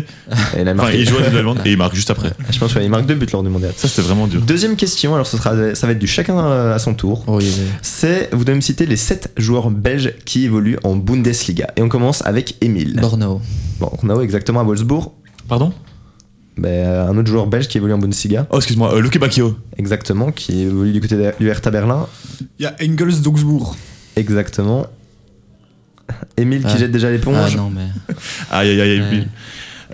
Et 0.56 0.62
il 0.62 0.68
a 0.68 0.74
Enfin, 0.74 0.92
ils 0.92 1.08
jouent 1.08 1.20
des 1.22 1.30
deux 1.30 1.38
allemandes 1.40 1.60
et 1.66 1.72
ils 1.72 1.78
marquent 1.78 1.96
juste 1.96 2.10
après. 2.12 2.32
Je 2.50 2.58
pense 2.58 2.74
qu'il 2.74 2.90
marque 2.90 3.06
deux 3.06 3.16
buts 3.16 3.28
lors 3.34 3.44
du 3.44 3.50
mondial. 3.50 3.74
Ça, 3.76 3.88
c'était 3.88 4.02
vraiment 4.02 4.28
dur. 4.28 4.42
Deuxième 4.42 4.76
question, 4.78 5.14
alors 5.14 5.28
ce 5.28 5.36
sera, 5.38 5.76
ça 5.76 5.88
va 5.88 5.94
être 5.94 6.00
du 6.00 6.08
chacun 6.08 6.40
euh, 6.40 6.74
à 6.76 6.80
son 6.80 6.94
tour. 6.94 7.24
Oh, 7.28 7.40
il 7.42 7.52
C'est, 7.82 8.30
vous 8.32 8.46
devez 8.46 8.56
me 8.56 8.62
citer 8.62 8.86
les 8.86 8.96
7 8.98 9.34
joueurs 9.38 9.70
belges 9.70 10.14
qui 10.26 10.46
évoluent 10.46 10.78
en 10.86 10.96
Bundesliga. 10.96 11.68
Et 11.76 11.82
on 11.82 11.90
commence 11.90 12.26
avec 12.26 12.56
Emile. 12.62 12.98
Bornao. 13.02 13.42
Bon, 13.80 13.92
on 14.04 14.10
a 14.10 14.22
exactement 14.22 14.62
à 14.62 14.64
Wolfsburg. 14.64 15.12
Pardon? 15.50 15.74
Ben, 16.58 17.08
un 17.10 17.18
autre 17.18 17.30
joueur 17.30 17.46
belge 17.48 17.68
qui 17.68 17.78
évolue 17.78 17.94
en 17.94 17.98
Bundesliga. 18.00 18.48
Oh, 18.50 18.58
excuse-moi, 18.58 18.94
euh, 18.96 19.02
Luke 19.02 19.18
Bacchio. 19.20 19.56
Exactement, 19.78 20.32
qui 20.32 20.62
évolue 20.64 20.92
du 20.92 21.02
côté 21.02 21.16
de- 21.16 21.32
du 21.40 21.48
Hertha 21.50 21.70
Berlin. 21.70 22.08
Il 22.60 22.64
y 22.64 22.66
a 22.66 22.76
Engels 22.82 23.22
d'Augsbourg. 23.22 23.76
Exactement. 24.16 24.88
Emile 26.38 26.62
qui 26.62 26.68
Ah. 26.74 26.78
jette 26.78 26.92
déjà 26.92 27.08
Ah 27.08 27.12
l'éponge. 27.12 27.56
non, 27.56 27.70
mais. 27.70 27.88
Aïe 28.52 28.70
aïe 28.70 28.82
aïe. 28.82 29.00
Ouais. 29.02 29.10
lui. 29.12 29.24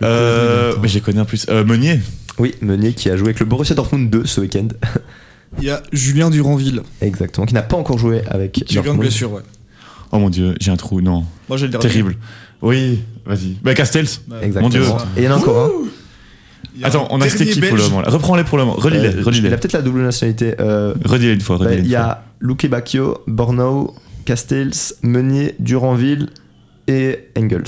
Euh, 0.02 0.74
mais 0.82 0.88
les 0.88 1.02
connais 1.02 1.20
en 1.22 1.26
plus. 1.26 1.46
Euh, 1.50 1.64
Meunier. 1.64 2.00
oui, 2.40 2.56
Meunier 2.62 2.94
qui 2.94 3.10
a 3.10 3.18
joué 3.18 3.28
avec 3.28 3.40
le 3.40 3.46
Borussia 3.46 3.76
Dortmund 3.76 4.10
2 4.10 4.26
ce 4.26 4.42
week-end. 4.42 4.68
Il 5.60 5.66
y 5.66 5.70
a 5.70 5.84
Julien 5.92 6.30
Duranville. 6.32 6.82
Exactement, 7.02 7.46
qui 7.46 7.54
n'a 7.54 7.62
pas 7.62 7.78
encore 7.78 7.98
joué 8.00 8.24
avec 8.28 8.54
Qui 8.54 8.74
Dortmund. 8.76 9.00
blessure, 9.00 9.32
ouais. 9.34 9.42
Oh 10.12 10.18
mon 10.20 10.30
dieu, 10.30 10.56
j'ai 10.60 10.72
un 10.72 10.76
trou, 10.78 11.02
non. 11.02 11.26
Moi 11.48 11.58
j'ai 11.58 11.66
le 11.68 11.72
dernier. 11.72 11.88
Terrible. 11.88 12.16
Oui, 12.62 13.02
vas-y. 13.26 13.58
Bah, 13.62 13.74
Castells. 13.74 14.08
Exactement. 14.42 14.62
Mon 14.62 14.70
Dieu. 14.70 14.84
Et 15.18 15.22
il 15.22 15.24
y 15.26 15.28
en 15.28 15.32
a 15.34 15.36
encore 15.38 15.66
un. 15.66 15.70
Attends, 16.84 17.08
on 17.12 17.22
a 17.22 17.28
cité 17.30 17.46
dernier 17.46 17.54
qui 17.62 17.68
pour 17.68 17.78
le 17.78 17.84
moment 17.84 18.02
là 18.02 18.10
Reprends-les 18.10 18.44
pour 18.44 18.58
le 18.58 18.66
moment. 18.66 18.78
Relis-les, 18.78 19.16
Euh, 19.16 19.24
relis-les. 19.24 19.48
il 19.50 19.54
a 19.54 19.58
peut-être 19.58 19.74
la 19.74 19.82
double 19.82 20.02
nationalité. 20.02 20.56
Euh, 20.60 20.94
Redis-les 21.06 21.34
une 21.34 21.42
fois, 21.42 21.58
relis-les 21.58 21.82
il 21.82 21.88
y 21.88 21.96
a 21.96 22.24
Luque 22.40 22.68
Bacchio, 22.68 23.20
Bornau, 23.28 23.94
Castells, 24.26 24.74
Meunier, 25.04 25.56
Duranville 25.60 26.30
et 26.88 27.20
Engels. 27.38 27.64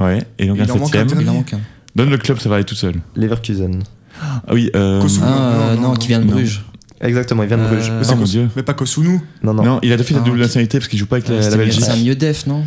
Ouais, 0.00 0.18
et 0.38 0.46
donc 0.46 0.56
Il 0.58 0.62
un 0.62 0.74
en 0.74 0.78
manque 0.78 0.96
un 0.96 0.98
septième. 1.00 1.20
Il 1.20 1.28
en 1.30 1.34
manque 1.34 1.54
un. 1.54 1.60
Donne 1.94 2.10
le 2.10 2.18
club, 2.18 2.38
ça 2.40 2.48
va 2.48 2.56
aller 2.56 2.64
tout 2.64 2.74
seul. 2.74 2.94
Leverkusen. 3.16 3.82
Ah 4.20 4.40
oui, 4.52 4.70
euh. 4.74 5.00
Kosovo. 5.00 5.26
Ah, 5.28 5.32
euh, 5.32 5.74
non, 5.76 5.80
non, 5.82 5.88
non, 5.90 5.94
qui 5.94 6.08
vient 6.08 6.20
de 6.20 6.24
non. 6.24 6.32
Bruges. 6.32 6.62
Exactement, 7.00 7.42
il 7.42 7.48
vient 7.48 7.58
de 7.58 7.62
Euh, 7.64 7.68
Bruges. 7.68 7.90
Mais 7.98 8.06
Oh 8.10 8.16
mon 8.16 8.24
dieu. 8.24 8.48
Mais 8.56 8.62
pas 8.62 8.74
Kosunu. 8.74 9.20
Non, 9.42 9.52
non. 9.54 9.62
Non, 9.62 9.78
il 9.82 9.92
a 9.92 9.96
deux 9.96 10.04
fois 10.04 10.16
la 10.16 10.22
Ah, 10.22 10.26
double 10.26 10.38
nationalité 10.40 10.78
parce 10.78 10.88
qu'il 10.88 10.98
joue 10.98 11.06
pas 11.06 11.16
avec 11.16 11.28
la, 11.28 11.36
la 11.36 11.42
C'était- 11.42 11.56
Belgique. 11.56 11.84
C'est 11.84 11.90
un 11.90 11.96
mieux 11.96 12.14
def, 12.14 12.46
non? 12.46 12.64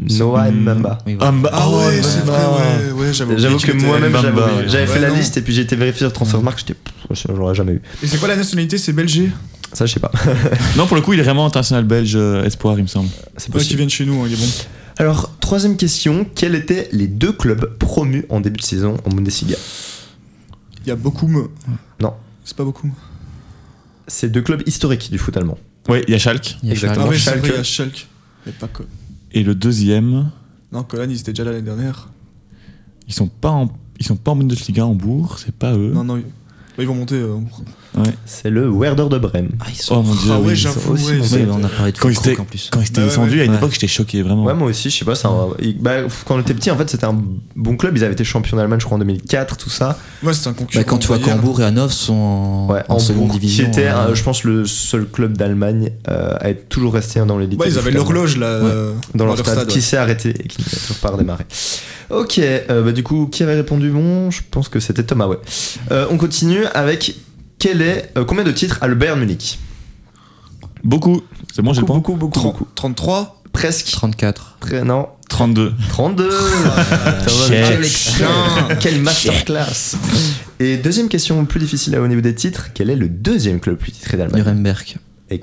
Noah. 0.00 0.50
Mbamba. 0.50 0.98
Oui, 1.06 1.14
voilà. 1.16 1.34
Ah, 1.44 1.50
Ah 1.52 1.70
ouais, 1.70 2.02
c'est 2.02 2.24
vrai, 2.24 2.38
ouais, 2.38 2.92
ouais, 2.92 3.12
J'avoue 3.12 3.58
que 3.58 3.72
moi-même 3.72 4.12
j'avais 4.20 4.40
ouais. 4.40 4.86
fait 4.86 4.92
Ouais, 4.94 4.98
la 5.00 5.08
non. 5.10 5.16
liste 5.16 5.36
et 5.36 5.42
puis 5.42 5.52
j'ai 5.52 5.62
été 5.62 5.74
vérifié 5.76 6.00
sur 6.06 6.12
Transfermarkt, 6.12 6.60
j'étais 6.60 6.74
pff, 6.74 7.26
j'aurais 7.34 7.54
jamais 7.54 7.72
eu. 7.72 7.82
Et 8.02 8.06
c'est 8.06 8.18
quoi 8.18 8.28
la 8.28 8.36
nationalité? 8.36 8.78
C'est 8.78 8.92
Belgique 8.92 9.32
Ça 9.72 9.86
je 9.86 9.94
sais 9.94 10.00
pas. 10.00 10.12
Non, 10.76 10.86
pour 10.86 10.96
le 10.96 11.02
coup, 11.02 11.12
il 11.14 11.20
est 11.20 11.24
vraiment 11.24 11.46
international 11.46 11.84
belge 11.84 12.12
euh, 12.14 12.44
espoir, 12.44 12.78
il 12.78 12.82
me 12.82 12.86
semble. 12.88 13.08
C'est 13.36 13.46
Ouais, 13.46 13.46
qui 13.46 13.50
possible. 13.50 13.76
viennent 13.78 13.90
chez 13.90 14.06
nous, 14.06 14.22
hein, 14.22 14.26
il 14.28 14.34
est 14.34 14.36
bon. 14.36 14.46
Alors, 14.98 15.36
troisième 15.40 15.76
question, 15.76 16.26
quels 16.34 16.54
étaient 16.54 16.88
les 16.92 17.06
deux 17.08 17.32
clubs 17.32 17.76
promus 17.78 18.24
en 18.30 18.40
début 18.40 18.58
de 18.60 18.64
saison 18.64 18.96
en 19.04 19.10
Bundesliga? 19.10 19.56
Il 20.84 20.88
y 20.88 20.90
a 20.92 20.96
Bochum. 20.96 21.48
Non. 22.00 22.14
C'est 22.44 22.56
pas 22.56 22.64
Bochum. 22.64 22.92
C'est 24.06 24.30
deux 24.30 24.42
clubs 24.42 24.62
historiques 24.66 25.10
du 25.10 25.18
foot 25.18 25.36
allemand. 25.36 25.58
Ouais, 25.88 26.02
il 26.08 26.12
y 26.12 26.14
a 26.14 26.18
Schalke. 26.18 26.56
Il 26.62 26.68
y 26.68 26.70
a 26.70 26.74
Exactement. 26.74 27.06
Ah 27.10 27.14
Schalke. 27.16 27.36
oui, 27.36 27.40
vrai, 27.42 27.50
il 27.50 27.56
y 27.58 27.60
a 27.60 27.64
Schalke. 27.64 28.06
Mais 28.46 28.52
pas 28.52 28.68
que. 28.68 28.82
Et 29.32 29.42
le 29.42 29.54
deuxième, 29.54 30.30
Non, 30.72 30.82
Cologne, 30.82 31.10
ils 31.10 31.20
étaient 31.20 31.32
déjà 31.32 31.44
là 31.44 31.52
l'année 31.52 31.64
dernière. 31.64 32.08
ils 33.06 33.14
sont 33.14 33.28
pas 33.28 33.50
en, 33.50 33.68
ils 33.98 34.06
sont 34.06 34.16
pas 34.16 34.30
en 34.32 34.36
Bundesliga 34.36 34.86
Hambourg, 34.86 35.38
c'est 35.38 35.54
pas 35.54 35.74
eux. 35.76 35.92
Non, 35.92 36.04
non, 36.04 36.16
ils, 36.16 36.24
bah, 36.78 36.84
ils 36.84 36.86
vont 36.86 36.94
monter. 36.94 37.16
euh, 37.16 37.36
C'est 38.24 38.50
le 38.50 38.70
Werder 38.70 39.06
de 39.10 39.18
Brême. 39.18 39.48
Ah, 39.60 39.64
ils 39.68 39.74
sont. 39.76 39.96
Oh 39.96 40.02
mon 40.02 40.14
dieu, 40.14 40.30
Ah 40.32 40.38
ouais, 40.40 40.52
oui. 40.54 41.00
ouais, 41.32 41.46
on 41.50 41.64
a 41.64 41.68
parlé 41.68 41.90
de 41.92 41.98
Quand 41.98 42.08
ils 42.08 42.16
étaient- 42.16 42.38
en 42.38 42.44
plus. 42.44 42.68
Quand 42.72 42.80
ils 42.80 42.84
étaient 42.84 42.92
Bah 42.94 43.00
ouais, 43.02 43.08
descendus, 43.08 43.34
ouais. 43.36 43.40
à 43.40 43.44
une 43.44 43.50
Ouais. 43.50 43.56
époque, 43.56 43.72
j'étais 43.72 43.88
choqué, 43.88 44.22
vraiment. 44.22 44.44
Ouais, 44.44 44.54
moi 44.54 44.68
aussi, 44.68 44.88
je 44.88 44.96
sais 44.98 45.04
pas, 45.04 45.16
c'est 45.16 45.26
un- 45.26 45.48
il- 45.60 45.76
bah, 45.78 45.96
quand 46.24 46.36
on 46.36 46.40
était 46.40 46.54
petit, 46.54 46.70
en 46.70 46.76
fait, 46.76 46.88
c'était 46.88 47.06
un 47.06 47.20
bon 47.56 47.76
club. 47.76 47.96
Ils 47.96 48.04
avaient 48.04 48.12
été 48.12 48.22
champions 48.22 48.56
d'Allemagne, 48.56 48.78
je 48.78 48.84
crois, 48.84 48.94
en 48.96 49.00
2004, 49.00 49.56
tout 49.56 49.70
ça. 49.70 49.98
Ouais, 50.22 50.32
c'est 50.32 50.48
un 50.48 50.52
concurrent. 50.52 50.80
Bah, 50.80 50.84
quand 50.88 50.98
tu 50.98 51.08
vois 51.08 51.18
Bayern. 51.18 51.40
qu'Hambourg 51.40 51.60
et 51.60 51.64
Hanovre 51.64 51.92
sont 51.92 52.14
en, 52.14 52.68
Ouais, 52.70 52.80
en 52.88 52.94
Hambourg, 52.94 53.00
seconde 53.00 53.30
division. 53.32 53.64
Qui 53.64 53.70
était, 53.70 53.88
euh, 53.88 54.10
euh, 54.10 54.14
je 54.14 54.22
pense, 54.22 54.44
le 54.44 54.64
seul 54.64 55.06
club 55.06 55.36
d'Allemagne 55.36 55.90
euh, 56.08 56.36
à 56.40 56.50
être 56.50 56.68
toujours 56.68 56.94
resté 56.94 57.18
dans 57.26 57.38
l'élite. 57.38 57.58
Ouais, 57.60 57.68
ils 57.68 57.78
avaient 57.78 57.90
l'horloge 57.90 58.36
là. 58.36 58.46
euh, 58.46 58.92
dans 59.16 59.26
leur 59.26 59.36
stade, 59.38 59.66
qui 59.66 59.76
ouais. 59.76 59.80
s'est 59.80 59.96
arrêté 59.96 60.30
et 60.30 60.46
qui 60.46 60.60
n'a 60.62 60.68
toujours 60.68 60.96
pas 60.98 61.08
redémarré. 61.10 61.44
Ok, 62.10 62.38
euh, 62.38 62.82
bah 62.82 62.92
du 62.92 63.02
coup, 63.02 63.26
qui 63.30 63.42
avait 63.42 63.54
répondu 63.56 63.90
bon? 63.90 64.30
Je 64.30 64.40
pense 64.50 64.68
que 64.70 64.80
c'était 64.80 65.02
Thomas, 65.02 65.26
ouais. 65.26 65.36
Euh, 65.90 66.06
on 66.10 66.16
continue 66.16 66.64
avec 66.74 67.16
quel 67.58 67.82
est, 67.82 68.10
euh, 68.16 68.24
combien 68.24 68.44
de 68.44 68.52
titres 68.52 68.78
a 68.80 68.86
le 68.86 68.94
Bayern 68.94 69.18
Munich 69.18 69.58
Beaucoup. 70.84 71.22
C'est 71.54 71.62
bon, 71.62 71.72
j'ai 71.72 71.80
le 71.80 71.86
Beaucoup, 71.86 72.12
point. 72.12 72.18
beaucoup, 72.18 72.38
beaucoup, 72.38 72.38
30 72.40 72.52
beaucoup. 72.52 72.68
33 72.74 73.34
Presque. 73.52 73.86
34. 73.90 74.58
Très, 74.60 74.84
non, 74.84 75.08
32. 75.28 75.72
32 75.88 76.30
Chef. 77.48 77.68
Quel 77.68 77.84
excellent 77.84 78.68
Quelle 78.80 79.00
masterclass 79.00 79.96
Et 80.60 80.76
deuxième 80.76 81.08
question 81.08 81.44
plus 81.44 81.58
difficile 81.58 81.96
au 81.96 82.06
niveau 82.06 82.20
des 82.20 82.34
titres, 82.34 82.68
quel 82.74 82.90
est 82.90 82.96
le 82.96 83.08
deuxième 83.08 83.58
club 83.58 83.76
plus 83.76 83.90
titré 83.92 84.16
d'Allemagne? 84.16 84.42
Nuremberg. 84.42 84.96
Et- 85.30 85.40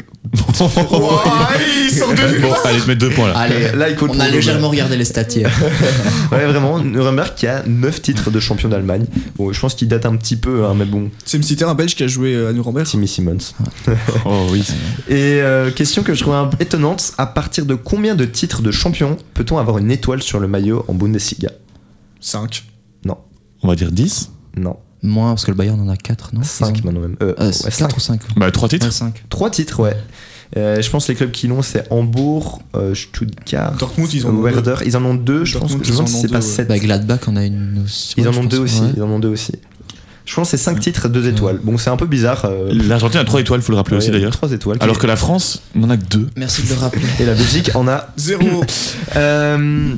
il 0.49 0.55
sort 0.55 2.09
de 2.09 2.41
Bon, 2.41 2.53
allez, 2.65 2.79
te 2.79 2.87
mettre 2.87 2.99
deux 2.99 3.09
points 3.11 3.27
là. 3.27 3.37
Allez, 3.37 3.71
Là, 3.75 3.89
il 3.89 3.95
compte 3.95 4.11
on 4.15 4.19
a 4.19 4.27
légèrement 4.27 4.69
regardé 4.69 4.97
les 4.97 5.05
stats 5.05 5.23
hier. 5.29 5.51
Ouais, 6.31 6.45
vraiment, 6.47 6.79
Nuremberg 6.79 7.35
qui 7.35 7.45
a 7.45 7.63
9 7.67 8.01
titres 8.01 8.31
de 8.31 8.39
champion 8.39 8.67
d'Allemagne. 8.69 9.05
Bon, 9.37 9.53
je 9.53 9.59
pense 9.59 9.75
qu'il 9.75 9.87
date 9.87 10.05
un 10.07 10.15
petit 10.15 10.37
peu, 10.37 10.65
hein, 10.65 10.73
mais 10.75 10.85
bon, 10.85 11.11
C'est 11.23 11.37
me 11.37 11.43
citer 11.43 11.65
un 11.65 11.75
Belge 11.75 11.93
qui 11.95 12.03
a 12.03 12.07
joué 12.07 12.35
à 12.47 12.51
Nuremberg. 12.51 12.85
Timmy 12.87 13.07
Simmons. 13.07 13.37
Oh 14.25 14.47
oui. 14.51 14.63
Et 15.07 15.39
euh, 15.41 15.69
question 15.71 16.01
que 16.01 16.13
je 16.15 16.21
trouve 16.21 16.33
un 16.33 16.47
peu 16.47 16.57
étonnante, 16.59 17.13
à 17.19 17.27
partir 17.27 17.65
de 17.65 17.75
combien 17.75 18.15
de 18.15 18.25
titres 18.25 18.61
de 18.63 18.71
champion 18.71 19.17
peut-on 19.35 19.57
avoir 19.59 19.77
une 19.77 19.91
étoile 19.91 20.23
sur 20.23 20.39
le 20.39 20.47
maillot 20.47 20.83
en 20.87 20.93
Bundesliga? 20.93 21.51
5. 22.19 22.63
On 23.63 23.67
va 23.67 23.75
dire 23.75 23.91
10. 23.91 24.29
Non, 24.57 24.77
Moins, 25.05 25.29
parce 25.31 25.45
que 25.45 25.51
le 25.51 25.57
Bayern 25.57 25.79
en 25.79 25.89
a 25.89 25.95
4, 25.97 26.31
non 26.33 26.41
5 26.43 26.83
maintenant 26.83 27.01
même. 27.01 27.15
Euh, 27.21 27.33
Euh, 27.39 27.47
ouais, 27.47 27.51
4 27.51 27.71
cinq. 27.77 27.97
ou 27.97 27.99
5 27.99 28.21
Bah, 28.37 28.51
3 28.51 28.69
titres. 28.69 28.91
5. 28.91 29.23
3 29.29 29.49
titres, 29.49 29.79
ouais. 29.81 29.95
Euh, 30.57 30.81
je 30.81 30.89
pense 30.89 31.07
que 31.07 31.11
les 31.11 31.15
clubs 31.17 31.31
qui 31.31 31.47
l'ont, 31.47 31.61
c'est 31.61 31.85
Hambourg, 31.91 32.61
euh, 32.75 32.93
Stuttgart, 32.95 33.73
Dortmund, 33.77 34.13
ils 34.13 34.25
en 34.25 34.29
ont 34.29 34.41
Werder. 34.41 34.75
Ils 34.85 34.95
en 34.95 35.03
ont 35.03 35.15
deux, 35.15 35.43
je 35.43 35.57
pense 35.57 35.71
Dortmund, 35.71 35.81
que 35.81 35.87
je 35.87 36.17
c'est 36.17 36.27
pas 36.27 36.39
deux, 36.39 36.45
ouais. 36.45 36.51
7. 36.51 36.67
Bah, 36.67 36.77
Gladbach 36.79 37.19
en 37.27 37.35
a 37.35 37.43
une 37.43 37.81
aussi. 37.83 38.13
Ils 38.17 38.23
Ouais, 38.23 38.29
en 38.29 38.31
je 38.31 38.39
ont 38.39 38.41
pense, 38.43 38.51
deux 38.51 38.59
aussi. 38.59 38.81
ouais. 38.81 38.89
Ils 38.95 39.03
en 39.03 39.09
ont 39.09 39.19
deux 39.19 39.29
aussi. 39.29 39.53
Je 40.25 40.33
pense 40.33 40.49
que 40.51 40.57
c'est 40.57 40.63
5 40.63 40.79
titres, 40.79 41.07
2 41.07 41.27
étoiles. 41.27 41.59
Bon, 41.61 41.77
c'est 41.77 41.89
un 41.91 41.97
peu 41.97 42.07
bizarre. 42.07 42.45
euh, 42.45 42.71
L'Argentine 42.73 43.19
a 43.19 43.25
3 43.25 43.41
étoiles, 43.41 43.61
faut 43.61 43.71
le 43.71 43.77
rappeler 43.77 43.97
aussi 43.97 44.09
d'ailleurs. 44.09 44.31
3 44.31 44.53
étoiles. 44.53 44.77
Alors 44.81 44.97
que 44.97 45.05
la 45.05 45.15
France 45.17 45.61
n'en 45.75 45.89
a 45.89 45.97
que 45.97 46.05
2. 46.05 46.29
Merci 46.35 46.63
de 46.63 46.69
le 46.69 46.75
rappeler. 46.79 47.03
Et 47.19 47.25
la 47.25 47.33
Belgique 47.35 47.69
en 47.75 47.87
a 47.87 48.07
Zéro. 48.17 48.63
Euh, 49.17 49.93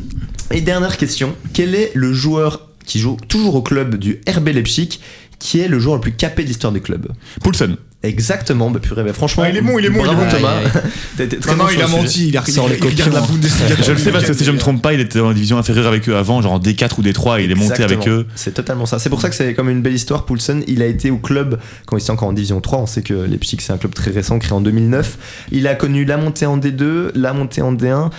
et 0.52 0.62
dernière 0.62 0.98
question, 0.98 1.34
quel 1.54 1.76
est 1.76 1.92
le 1.94 2.12
joueur 2.14 2.67
qui 2.88 3.00
joue 3.00 3.18
toujours 3.28 3.54
au 3.56 3.62
club 3.62 3.96
du 3.96 4.22
RB 4.28 4.48
Leipzig 4.48 5.00
qui 5.40 5.60
est 5.60 5.68
le 5.68 5.80
joueur 5.80 5.96
le 5.96 6.02
plus 6.02 6.14
capé 6.14 6.44
de 6.44 6.48
l'histoire 6.48 6.74
du 6.74 6.82
club 6.82 7.10
Poulsen. 7.44 7.78
Exactement, 8.04 8.70
bah 8.70 8.80
purée, 8.80 9.04
bah 9.04 9.12
franchement. 9.12 9.44
Ah, 9.46 9.50
il 9.50 9.58
est 9.58 9.62
bon, 9.62 9.80
il 9.80 9.86
est 9.86 9.90
bon, 9.90 10.06
il 10.06 10.12
est 10.12 10.16
bon. 10.16 10.30
Thomas. 10.30 10.60
T'as 11.18 11.24
été 11.24 11.38
très 11.38 11.52
Non, 11.52 11.58
bon 11.58 11.64
non, 11.64 11.70
sur 11.70 11.80
il 11.80 11.84
a 11.84 11.88
menti. 11.88 12.28
Il, 12.28 12.38
a, 12.38 12.44
il, 12.48 12.54
les 12.54 12.78
il 12.78 12.86
regarde 12.86 13.14
la 13.14 13.20
copions. 13.22 13.36
Bundesliga. 13.36 13.76
Je 13.82 13.92
le 13.92 13.98
sais 13.98 14.12
parce 14.12 14.26
que 14.26 14.34
si 14.34 14.44
je 14.46 14.52
me 14.52 14.60
trompe 14.60 14.84
pas, 14.84 14.94
il 14.94 15.00
était 15.00 15.20
en 15.20 15.34
division 15.34 15.58
inférieure 15.58 15.88
avec 15.88 16.08
eux 16.08 16.16
avant, 16.16 16.42
genre 16.44 16.54
en 16.54 16.60
D4 16.60 16.92
ou 17.00 17.02
D3, 17.02 17.42
et 17.42 17.46
il 17.46 17.52
est 17.52 17.56
monté 17.56 17.84
avec 17.84 18.08
eux. 18.08 18.28
C'est 18.36 18.54
totalement 18.54 18.86
ça. 18.86 19.00
C'est 19.00 19.10
pour 19.10 19.20
ça 19.20 19.30
que 19.30 19.36
c'est 19.36 19.56
comme 19.56 19.70
une 19.70 19.82
belle 19.82 19.96
histoire. 19.96 20.26
Poulsen, 20.26 20.64
il 20.68 20.84
a 20.84 20.86
été 20.86 21.10
au 21.10 21.18
club 21.18 21.60
quand 21.88 21.98
il 21.98 22.02
était 22.02 22.12
encore 22.12 22.30
en 22.30 22.34
Division 22.34 22.62
3. 22.62 22.80
On 22.80 22.86
sait 22.86 23.02
que 23.02 23.16
Leipzig, 23.16 23.58
c'est 23.62 23.74
un 23.74 23.78
club 23.78 23.96
très 23.96 24.12
récent, 24.12 24.38
créé 24.38 24.54
en 24.54 24.62
2009. 24.62 25.48
Il 25.52 25.68
a 25.68 25.74
connu 25.74 26.06
la 26.06 26.18
montée 26.18 26.46
en 26.46 26.60
D2, 26.60 27.10
la 27.16 27.34
montée 27.34 27.64
en 27.64 27.74
D1. 27.74 28.12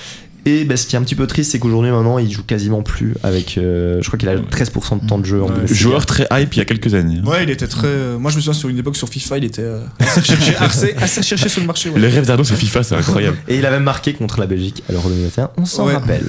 Et 0.47 0.65
bah, 0.65 0.77
ce 0.79 0.87
qui 0.87 0.97
est 0.97 0.99
un 0.99 1.03
petit 1.03 1.15
peu 1.15 1.27
triste, 1.27 1.53
c'est 1.53 1.59
qu'aujourd'hui, 1.59 1.91
maintenant, 1.91 2.17
il 2.19 2.31
joue 2.33 2.43
quasiment 2.43 2.83
plus 2.83 3.13
avec. 3.23 3.59
euh, 3.59 3.99
je 4.01 4.07
crois 4.07 4.19
qu'il 4.19 4.29
a 4.31 4.37
13% 4.37 5.03
de 5.03 5.07
temps 5.07 5.19
de 5.19 5.27
jeu 5.27 5.43
en 5.43 5.47
Ouais. 5.49 5.55
Bundesliga. 5.57 5.75
Joueur 5.81 6.07
très 6.07 6.27
hype 6.33 6.55
il 6.55 6.59
y 6.59 6.63
a 6.63 6.65
quelques 6.65 6.95
années. 6.95 7.21
Ouais, 7.27 7.43
il 7.43 7.51
était 7.51 7.67
très. 7.67 7.87
euh, 7.89 8.19
Moi, 8.19 8.31
je 8.31 8.37
me 8.37 8.41
souviens 8.41 8.59
sur 8.59 8.69
une 8.71 8.79
époque 8.79 8.97
sur 8.97 9.09
FIFA, 9.09 9.39
il 9.39 9.45
était 9.45 9.63
euh, 9.63 9.81
assez 9.99 10.23
cherché, 10.23 10.55
assez, 10.61 10.95
assez 10.99 11.23
cherché 11.23 11.49
sur 11.51 11.61
le 11.61 11.67
marché. 11.67 11.91
ouais. 11.91 12.01
Le 12.01 12.09
rêve 12.09 12.25
d'Arnaud, 12.27 12.45
c'est 12.45 12.57
FIFA, 12.57 12.83
c'est 12.83 12.95
incroyable. 12.95 13.37
Et 13.47 13.59
il 13.59 13.67
a 13.67 13.71
même 13.71 13.83
marqué 13.83 14.15
contre 14.15 14.41
la 14.41 14.47
Belgique 14.47 14.83
à 14.89 14.93
l'Euro 14.93 15.09
2021. 15.11 15.51
On 15.59 15.65
s'en 15.67 15.87
Ouais. 15.87 15.93
rappelle. 15.95 16.25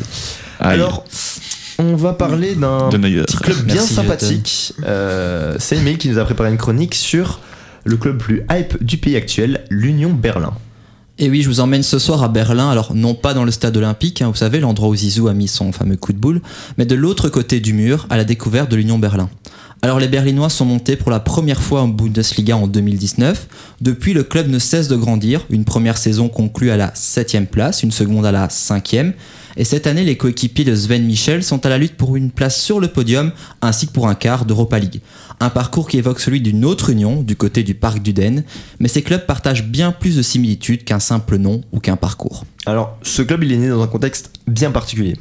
Aïe. 0.60 0.74
Alors, 0.74 1.06
on 1.78 1.96
va 1.96 2.12
parler 2.12 2.56
d'un 2.56 2.90
petit 2.90 3.38
club 3.38 3.58
bien 3.64 3.76
Merci, 3.76 3.94
sympathique. 3.94 4.74
Euh, 4.86 5.56
c'est 5.60 5.78
Emile 5.78 5.98
qui 5.98 6.10
nous 6.10 6.18
a 6.18 6.26
préparé 6.26 6.50
une 6.50 6.58
chronique 6.58 6.94
sur 6.96 7.40
le 7.86 7.96
club 7.96 8.18
plus 8.18 8.44
hype 8.52 8.84
du 8.84 8.98
pays 8.98 9.16
actuel, 9.16 9.64
l'Union 9.70 10.12
Berlin. 10.12 10.52
Et 11.22 11.30
oui, 11.30 11.42
je 11.42 11.50
vous 11.50 11.60
emmène 11.60 11.84
ce 11.84 12.00
soir 12.00 12.24
à 12.24 12.30
Berlin, 12.30 12.70
alors 12.70 12.96
non 12.96 13.14
pas 13.14 13.34
dans 13.34 13.44
le 13.44 13.52
stade 13.52 13.76
olympique, 13.76 14.22
hein, 14.22 14.30
vous 14.30 14.38
savez, 14.38 14.62
l'endroit 14.62 14.88
où 14.88 14.96
Zizou 14.96 15.28
a 15.28 15.34
mis 15.34 15.50
son 15.50 15.74
fameux 15.74 15.98
coup 15.98 16.14
de 16.14 16.18
boule, 16.18 16.42
mais 16.78 16.86
de 16.86 16.96
l'autre 16.96 17.28
côté 17.28 17.60
du 17.60 17.74
mur, 17.74 18.08
à 18.10 18.16
la 18.16 18.24
découverte 18.24 18.72
de 18.72 18.78
l'Union 18.78 18.98
Berlin. 18.98 19.30
Alors 19.82 20.00
les 20.00 20.08
Berlinois 20.08 20.50
sont 20.50 20.64
montés 20.64 20.96
pour 20.96 21.12
la 21.12 21.20
première 21.20 21.62
fois 21.62 21.82
en 21.82 21.90
Bundesliga 21.90 22.56
en 22.56 22.68
2019. 22.68 23.48
Depuis, 23.82 24.14
le 24.14 24.24
club 24.24 24.48
ne 24.48 24.60
cesse 24.60 24.88
de 24.88 24.96
grandir. 24.96 25.46
Une 25.50 25.66
première 25.66 25.98
saison 25.98 26.30
conclue 26.30 26.72
à 26.72 26.78
la 26.78 26.92
7 26.96 27.50
place, 27.52 27.84
une 27.84 27.92
seconde 27.92 28.26
à 28.26 28.32
la 28.32 28.50
5 28.50 28.94
Et 29.60 29.66
cette 29.66 29.88
année, 29.88 30.06
les 30.06 30.16
coéquipiers 30.16 30.64
de 30.64 30.74
Sven 30.74 31.04
Michel 31.04 31.44
sont 31.44 31.66
à 31.66 31.70
la 31.70 31.78
lutte 31.78 31.98
pour 31.98 32.16
une 32.16 32.32
place 32.32 32.62
sur 32.62 32.80
le 32.80 32.88
podium, 32.88 33.34
ainsi 33.62 33.88
que 33.88 33.92
pour 33.92 34.08
un 34.08 34.16
quart 34.16 34.46
d'Europa 34.46 34.80
League. 34.80 35.02
Un 35.42 35.50
parcours 35.50 35.90
qui 35.90 35.98
évoque 35.98 36.22
celui 36.22 36.40
d'une 36.40 36.64
autre 36.64 36.92
union, 36.92 37.24
du 37.24 37.36
côté 37.36 37.64
du 37.64 37.76
Parc 37.76 38.02
d'Uden, 38.02 38.46
mais 38.80 38.88
ces 38.88 39.02
clubs 39.02 39.26
partagent 39.26 39.66
bien 39.66 39.92
plus 39.92 40.16
de 40.16 40.22
similitudes 40.22 40.86
qu'un 40.86 41.02
simple 41.02 41.36
nom 41.36 41.60
ou 41.74 41.82
qu'un 41.82 41.98
parcours. 41.98 42.46
Alors, 42.66 42.98
ce 43.02 43.22
club, 43.22 43.44
il 43.44 43.52
est 43.52 43.58
né 43.58 43.68
dans 43.68 43.82
un 43.84 43.88
contexte 43.88 44.32
bien 44.48 44.72
particulier. 44.72 45.18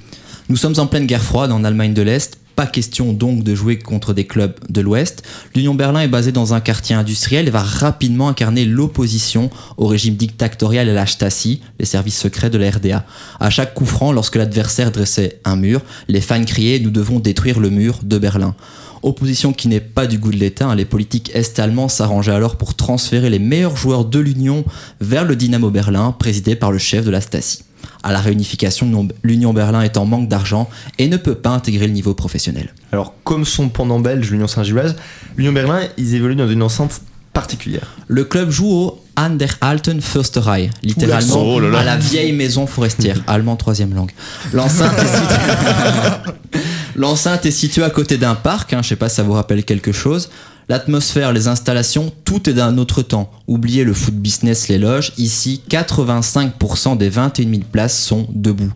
Nous 0.51 0.57
sommes 0.57 0.79
en 0.79 0.87
pleine 0.87 1.05
guerre 1.05 1.23
froide 1.23 1.53
en 1.53 1.63
Allemagne 1.63 1.93
de 1.93 2.01
l'Est. 2.01 2.39
Pas 2.57 2.67
question 2.67 3.13
donc 3.13 3.45
de 3.45 3.55
jouer 3.55 3.79
contre 3.79 4.15
des 4.15 4.25
clubs 4.25 4.55
de 4.71 4.81
l'Ouest. 4.81 5.23
L'Union 5.55 5.75
Berlin 5.75 6.01
est 6.01 6.09
basée 6.09 6.33
dans 6.33 6.55
un 6.55 6.61
quartier 6.61 6.97
industriel 6.97 7.47
et 7.47 7.51
va 7.51 7.63
rapidement 7.63 8.31
incarner 8.31 8.65
l'opposition 8.65 9.51
au 9.77 9.87
régime 9.87 10.17
dictatorial 10.17 10.89
et 10.89 10.93
à 10.93 10.95
la 10.95 11.05
Stasi, 11.05 11.61
les 11.79 11.85
services 11.85 12.19
secrets 12.19 12.49
de 12.49 12.57
la 12.57 12.71
RDA. 12.71 13.05
À 13.39 13.51
chaque 13.51 13.75
coup 13.75 13.85
franc, 13.85 14.11
lorsque 14.11 14.37
l'adversaire 14.37 14.91
dressait 14.91 15.39
un 15.45 15.57
mur, 15.57 15.83
les 16.09 16.23
fans 16.23 16.43
criaient 16.43 16.79
Nous 16.79 16.91
devons 16.91 17.21
détruire 17.21 17.61
le 17.61 17.69
mur 17.69 17.99
de 18.03 18.17
Berlin. 18.17 18.55
Opposition 19.03 19.53
qui 19.53 19.69
n'est 19.69 19.81
pas 19.81 20.07
du 20.07 20.17
goût 20.17 20.33
de 20.33 20.39
l'État, 20.39 20.69
hein. 20.69 20.75
les 20.75 20.87
politiques 20.87 21.31
est-allemands 21.35 21.91
s'arrangeaient 21.91 22.33
alors 22.33 22.57
pour 22.57 22.75
transférer 22.75 23.29
les 23.29 23.39
meilleurs 23.39 23.77
joueurs 23.77 24.07
de 24.07 24.19
l'Union 24.19 24.65
vers 25.03 25.27
le 25.27 25.37
Dynamo 25.37 25.69
Berlin, 25.69 26.17
présidé 26.19 26.57
par 26.57 26.73
le 26.73 26.79
chef 26.79 27.05
de 27.05 27.11
la 27.11 27.21
Stasi. 27.21 27.68
À 28.03 28.13
la 28.13 28.21
réunification, 28.21 29.09
l'Union 29.23 29.53
Berlin 29.53 29.83
est 29.83 29.97
en 29.97 30.05
manque 30.05 30.29
d'argent 30.29 30.69
et 30.99 31.09
ne 31.09 31.17
peut 31.17 31.35
pas 31.35 31.51
intégrer 31.51 31.87
le 31.87 31.93
niveau 31.93 32.15
professionnel. 32.15 32.73
Alors, 32.93 33.15
comme 33.25 33.45
son 33.45 33.69
pendant 33.69 34.01
belge, 34.01 34.31
l'Union 34.31 34.47
Saint-Gilloise, 34.47 34.97
l'Union 35.37 35.53
Berlin, 35.53 35.81
ils 35.97 36.15
évoluent 36.15 36.37
dans 36.37 36.49
une 36.49 36.63
enceinte 36.63 37.01
particulière. 37.33 37.95
Le 38.09 38.25
club 38.25 38.51
joue 38.51 38.69
au 38.71 39.05
An 39.17 39.31
der 39.31 39.51
Alten 39.61 40.01
Försterei, 40.01 40.71
littéralement 40.83 41.43
Oh 41.43 41.61
là 41.61 41.69
là. 41.69 41.79
à 41.81 41.85
la 41.85 41.97
vieille 41.97 42.33
maison 42.33 42.67
forestière, 42.67 43.17
allemand 43.27 43.57
troisième 43.57 43.95
langue. 43.95 44.13
L'enceinte 44.53 44.99
est 44.99 45.07
située... 45.07 46.33
L'enceinte 46.97 47.47
est 47.47 47.53
située 47.53 47.85
à 47.85 47.91
côté 47.91 48.17
d'un 48.17 48.35
parc, 48.35 48.73
hein, 48.73 48.81
je 48.83 48.89
sais 48.89 48.97
pas 48.97 49.09
si 49.09 49.17
ça 49.17 49.23
vous 49.23 49.33
rappelle 49.33 49.65
quelque 49.65 49.93
chose. 49.93 50.31
L'atmosphère, 50.69 51.33
les 51.33 51.49
installations, 51.49 52.13
tout 52.25 52.51
est 52.51 52.53
d'un 52.53 52.77
autre 52.77 53.01
temps. 53.01 53.31
Oubliez 53.47 53.85
le 53.85 53.95
foot 53.95 54.15
business, 54.15 54.69
les 54.69 54.77
loges. 54.77 55.13
Ici, 55.17 55.63
85% 55.71 56.99
des 56.99 57.09
21 57.09 57.49
000 57.49 57.63
places 57.73 57.99
sont 57.99 58.27
debout. 58.31 58.73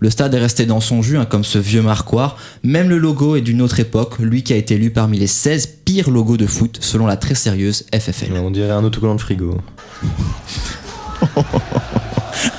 Le 0.00 0.10
stade 0.10 0.34
est 0.34 0.40
resté 0.40 0.66
dans 0.66 0.80
son 0.80 1.02
jus, 1.02 1.16
hein, 1.16 1.24
comme 1.24 1.44
ce 1.44 1.58
vieux 1.58 1.82
marquoir. 1.82 2.36
Même 2.64 2.88
le 2.88 2.98
logo 2.98 3.36
est 3.36 3.42
d'une 3.42 3.62
autre 3.62 3.78
époque, 3.78 4.18
lui 4.18 4.42
qui 4.42 4.52
a 4.52 4.56
été 4.56 4.74
élu 4.74 4.90
parmi 4.90 5.20
les 5.20 5.28
16 5.28 5.66
pires 5.84 6.10
logos 6.10 6.36
de 6.36 6.46
foot 6.46 6.78
selon 6.80 7.06
la 7.06 7.16
très 7.16 7.36
sérieuse 7.36 7.86
FFL. 7.94 8.32
On 8.32 8.50
dirait 8.50 8.72
un 8.72 8.82
autocollant 8.82 9.14
de 9.14 9.20
frigo. 9.20 9.56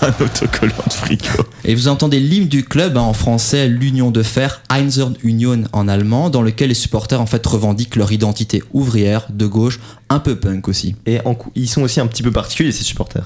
Un 0.02 0.14
autocollant 0.24 0.84
de 0.88 0.94
frigo. 0.94 1.44
Et 1.66 1.76
vous 1.76 1.88
entendez 1.88 2.20
l'hymne 2.20 2.48
du 2.48 2.64
club 2.64 2.98
hein, 2.98 3.02
en 3.02 3.14
français, 3.14 3.68
l'Union 3.68 4.12
de 4.12 4.24
Fer, 4.24 4.62
Einser 4.70 5.06
Union 5.24 5.64
en 5.74 5.88
allemand, 5.88 6.30
dans 6.30 6.42
lequel 6.42 6.70
les 6.70 6.76
supporters 6.76 7.20
en 7.20 7.26
fait 7.26 7.46
revendiquent 7.46 7.96
leur 7.96 8.12
identité 8.12 8.64
ouvrière, 8.74 9.28
de 9.30 9.46
gauche, 9.46 9.80
un 10.10 10.20
peu 10.20 10.36
punk 10.36 10.68
aussi. 10.68 10.96
Et 11.06 11.20
en 11.26 11.38
ils 11.56 11.68
sont 11.68 11.82
aussi 11.82 12.00
un 12.00 12.08
petit 12.08 12.24
peu 12.24 12.32
particuliers, 12.32 12.72
ces 12.72 12.84
supporters. 12.84 13.26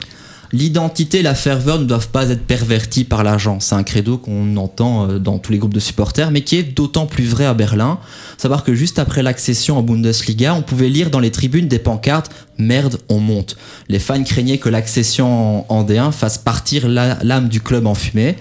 L'identité 0.53 1.19
et 1.19 1.23
la 1.23 1.35
ferveur 1.35 1.79
ne 1.79 1.85
doivent 1.85 2.09
pas 2.09 2.29
être 2.29 2.45
perverties 2.45 3.03
par 3.03 3.23
l'argent. 3.23 3.59
C'est 3.59 3.75
un 3.75 3.83
credo 3.83 4.17
qu'on 4.17 4.57
entend 4.57 5.09
euh, 5.09 5.19
dans 5.19 5.39
tous 5.39 5.51
les 5.51 5.57
groupes 5.57 5.73
de 5.73 5.79
supporters, 5.79 6.31
mais 6.31 6.41
qui 6.41 6.57
est 6.57 6.63
d'autant 6.63 7.05
plus 7.05 7.25
vrai 7.25 7.45
à 7.45 7.53
Berlin. 7.53 7.99
Savoir 8.37 8.63
que 8.63 8.75
juste 8.75 8.99
après 8.99 9.23
l'accession 9.23 9.77
en 9.77 9.83
Bundesliga, 9.83 10.53
on 10.53 10.61
pouvait 10.61 10.89
lire 10.89 11.09
dans 11.09 11.19
les 11.19 11.31
tribunes 11.31 11.67
des 11.67 11.79
pancartes 11.79 12.31
Merde, 12.57 12.99
on 13.09 13.19
monte. 13.19 13.57
Les 13.89 13.97
fans 13.97 14.23
craignaient 14.23 14.59
que 14.59 14.69
l'accession 14.69 15.71
en 15.71 15.81
en 15.81 15.83
D1 15.83 16.11
fasse 16.11 16.37
partir 16.37 16.87
l'âme 16.87 17.49
du 17.49 17.59
club 17.59 17.87
en 17.87 17.95
fumée. 17.95 18.35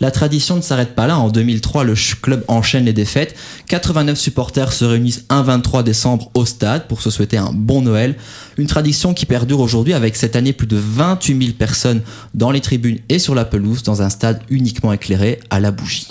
La 0.00 0.10
tradition 0.10 0.56
ne 0.56 0.60
s'arrête 0.60 0.94
pas 0.94 1.06
là. 1.06 1.18
En 1.18 1.28
2003, 1.28 1.84
le 1.84 1.94
club 2.20 2.44
enchaîne 2.48 2.84
les 2.84 2.92
défaites. 2.92 3.34
89 3.68 4.18
supporters 4.18 4.72
se 4.72 4.84
réunissent 4.84 5.24
un 5.28 5.42
23 5.42 5.82
décembre 5.82 6.30
au 6.34 6.44
stade 6.44 6.86
pour 6.88 7.02
se 7.02 7.10
souhaiter 7.10 7.36
un 7.36 7.52
bon 7.52 7.82
Noël. 7.82 8.16
Une 8.58 8.66
tradition 8.66 9.14
qui 9.14 9.26
perdure 9.26 9.60
aujourd'hui 9.60 9.94
avec 9.94 10.16
cette 10.16 10.36
année 10.36 10.52
plus 10.52 10.66
de 10.66 10.76
28 10.76 11.38
000 11.38 11.56
personnes 11.58 12.02
dans 12.34 12.50
les 12.50 12.60
tribunes 12.60 12.98
et 13.08 13.18
sur 13.18 13.34
la 13.34 13.44
pelouse 13.44 13.82
dans 13.82 14.02
un 14.02 14.10
stade 14.10 14.40
uniquement 14.50 14.92
éclairé 14.92 15.40
à 15.50 15.60
la 15.60 15.70
bougie. 15.70 16.08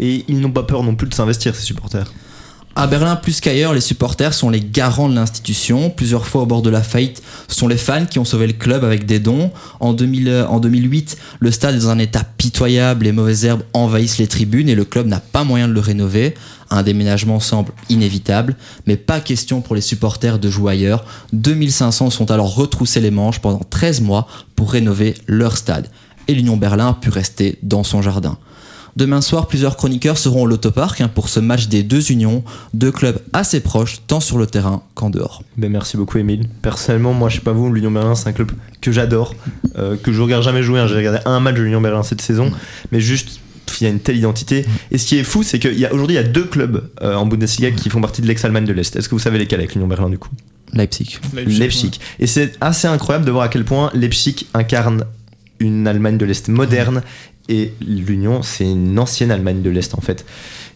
Et 0.00 0.24
ils 0.28 0.40
n'ont 0.40 0.50
pas 0.50 0.64
peur 0.64 0.82
non 0.82 0.94
plus 0.94 1.06
de 1.06 1.14
s'investir, 1.14 1.54
ces 1.54 1.62
supporters. 1.62 2.12
À 2.74 2.86
Berlin, 2.86 3.16
plus 3.16 3.42
qu'ailleurs, 3.42 3.74
les 3.74 3.82
supporters 3.82 4.32
sont 4.32 4.48
les 4.48 4.62
garants 4.62 5.10
de 5.10 5.14
l'institution. 5.14 5.90
Plusieurs 5.90 6.26
fois 6.26 6.42
au 6.42 6.46
bord 6.46 6.62
de 6.62 6.70
la 6.70 6.82
faillite, 6.82 7.22
ce 7.46 7.54
sont 7.54 7.68
les 7.68 7.76
fans 7.76 8.06
qui 8.06 8.18
ont 8.18 8.24
sauvé 8.24 8.46
le 8.46 8.54
club 8.54 8.82
avec 8.82 9.04
des 9.04 9.18
dons. 9.18 9.50
En, 9.78 9.92
2000, 9.92 10.28
euh, 10.28 10.58
2008, 10.58 11.18
le 11.40 11.50
stade 11.50 11.74
est 11.74 11.80
dans 11.80 11.90
un 11.90 11.98
état 11.98 12.24
pitoyable, 12.24 13.04
les 13.04 13.12
mauvaises 13.12 13.44
herbes 13.44 13.62
envahissent 13.74 14.16
les 14.16 14.26
tribunes 14.26 14.70
et 14.70 14.74
le 14.74 14.86
club 14.86 15.06
n'a 15.06 15.20
pas 15.20 15.44
moyen 15.44 15.68
de 15.68 15.74
le 15.74 15.80
rénover. 15.80 16.34
Un 16.70 16.82
déménagement 16.82 17.40
semble 17.40 17.72
inévitable, 17.90 18.56
mais 18.86 18.96
pas 18.96 19.20
question 19.20 19.60
pour 19.60 19.74
les 19.74 19.82
supporters 19.82 20.38
de 20.38 20.48
jouer 20.48 20.72
ailleurs. 20.72 21.04
2500 21.34 22.08
sont 22.08 22.30
alors 22.30 22.54
retroussés 22.54 23.00
les 23.00 23.10
manches 23.10 23.40
pendant 23.40 23.60
13 23.68 24.00
mois 24.00 24.26
pour 24.56 24.72
rénover 24.72 25.14
leur 25.26 25.58
stade. 25.58 25.88
Et 26.26 26.34
l'Union 26.34 26.56
Berlin 26.56 26.88
a 26.88 26.94
pu 26.94 27.10
rester 27.10 27.58
dans 27.62 27.84
son 27.84 28.00
jardin. 28.00 28.38
Demain 28.96 29.20
soir, 29.20 29.46
plusieurs 29.46 29.76
chroniqueurs 29.76 30.18
seront 30.18 30.42
au 30.42 30.46
Lotopark 30.46 31.00
hein, 31.00 31.08
pour 31.08 31.28
ce 31.28 31.40
match 31.40 31.68
des 31.68 31.82
deux 31.82 32.12
unions, 32.12 32.44
deux 32.74 32.92
clubs 32.92 33.18
assez 33.32 33.60
proches, 33.60 34.02
tant 34.06 34.20
sur 34.20 34.38
le 34.38 34.46
terrain 34.46 34.82
qu'en 34.94 35.08
dehors. 35.10 35.42
Ben 35.56 35.70
merci 35.70 35.96
beaucoup, 35.96 36.18
Emile. 36.18 36.46
Personnellement, 36.60 37.14
moi, 37.14 37.28
je 37.28 37.36
sais 37.36 37.40
pas 37.42 37.52
vous, 37.52 37.72
l'Union 37.72 37.90
Berlin, 37.90 38.14
c'est 38.14 38.28
un 38.28 38.32
club 38.32 38.52
que 38.80 38.92
j'adore, 38.92 39.34
euh, 39.78 39.96
que 39.96 40.12
je 40.12 40.20
regarde 40.20 40.42
jamais 40.42 40.62
jouer. 40.62 40.80
hein. 40.80 40.86
J'ai 40.86 40.96
regardé 40.96 41.20
un 41.24 41.40
match 41.40 41.56
de 41.56 41.62
l'Union 41.62 41.80
Berlin 41.80 42.02
cette 42.02 42.20
saison, 42.20 42.50
mais 42.90 43.00
juste. 43.00 43.40
Il 43.80 43.84
y 43.84 43.86
a 43.86 43.90
une 43.90 44.00
telle 44.00 44.16
identité. 44.16 44.64
Et 44.92 44.98
ce 44.98 45.06
qui 45.06 45.16
est 45.16 45.24
fou, 45.24 45.42
c'est 45.42 45.58
qu'aujourd'hui, 45.58 46.14
il 46.14 46.14
y 46.14 46.18
a 46.18 46.22
deux 46.22 46.44
clubs 46.44 46.84
euh, 47.00 47.16
en 47.16 47.26
Bundesliga 47.26 47.70
qui 47.72 47.88
font 47.90 48.00
partie 48.00 48.22
de 48.22 48.28
l'ex-Allemagne 48.28 48.64
de 48.66 48.72
l'Est. 48.72 48.94
Est-ce 48.94 49.08
que 49.08 49.14
vous 49.14 49.18
savez 49.18 49.38
lesquels 49.38 49.58
avec 49.58 49.74
l'Union 49.74 49.88
Berlin 49.88 50.08
du 50.08 50.18
coup? 50.18 50.28
Leipzig. 50.72 51.18
Leipzig. 51.34 51.92
Et 52.20 52.28
c'est 52.28 52.52
assez 52.60 52.86
incroyable 52.86 53.24
de 53.24 53.30
voir 53.32 53.44
à 53.44 53.48
quel 53.48 53.64
point 53.64 53.90
Leipzig 53.94 54.46
incarne 54.54 55.04
une 55.58 55.88
Allemagne 55.88 56.16
de 56.18 56.24
l'Est 56.24 56.48
moderne 56.48 57.02
et 57.52 57.74
l'Union, 57.86 58.42
c'est 58.42 58.64
une 58.70 58.98
ancienne 58.98 59.30
Allemagne 59.30 59.62
de 59.62 59.70
l'Est 59.70 59.94
en 59.94 60.00
fait. 60.00 60.24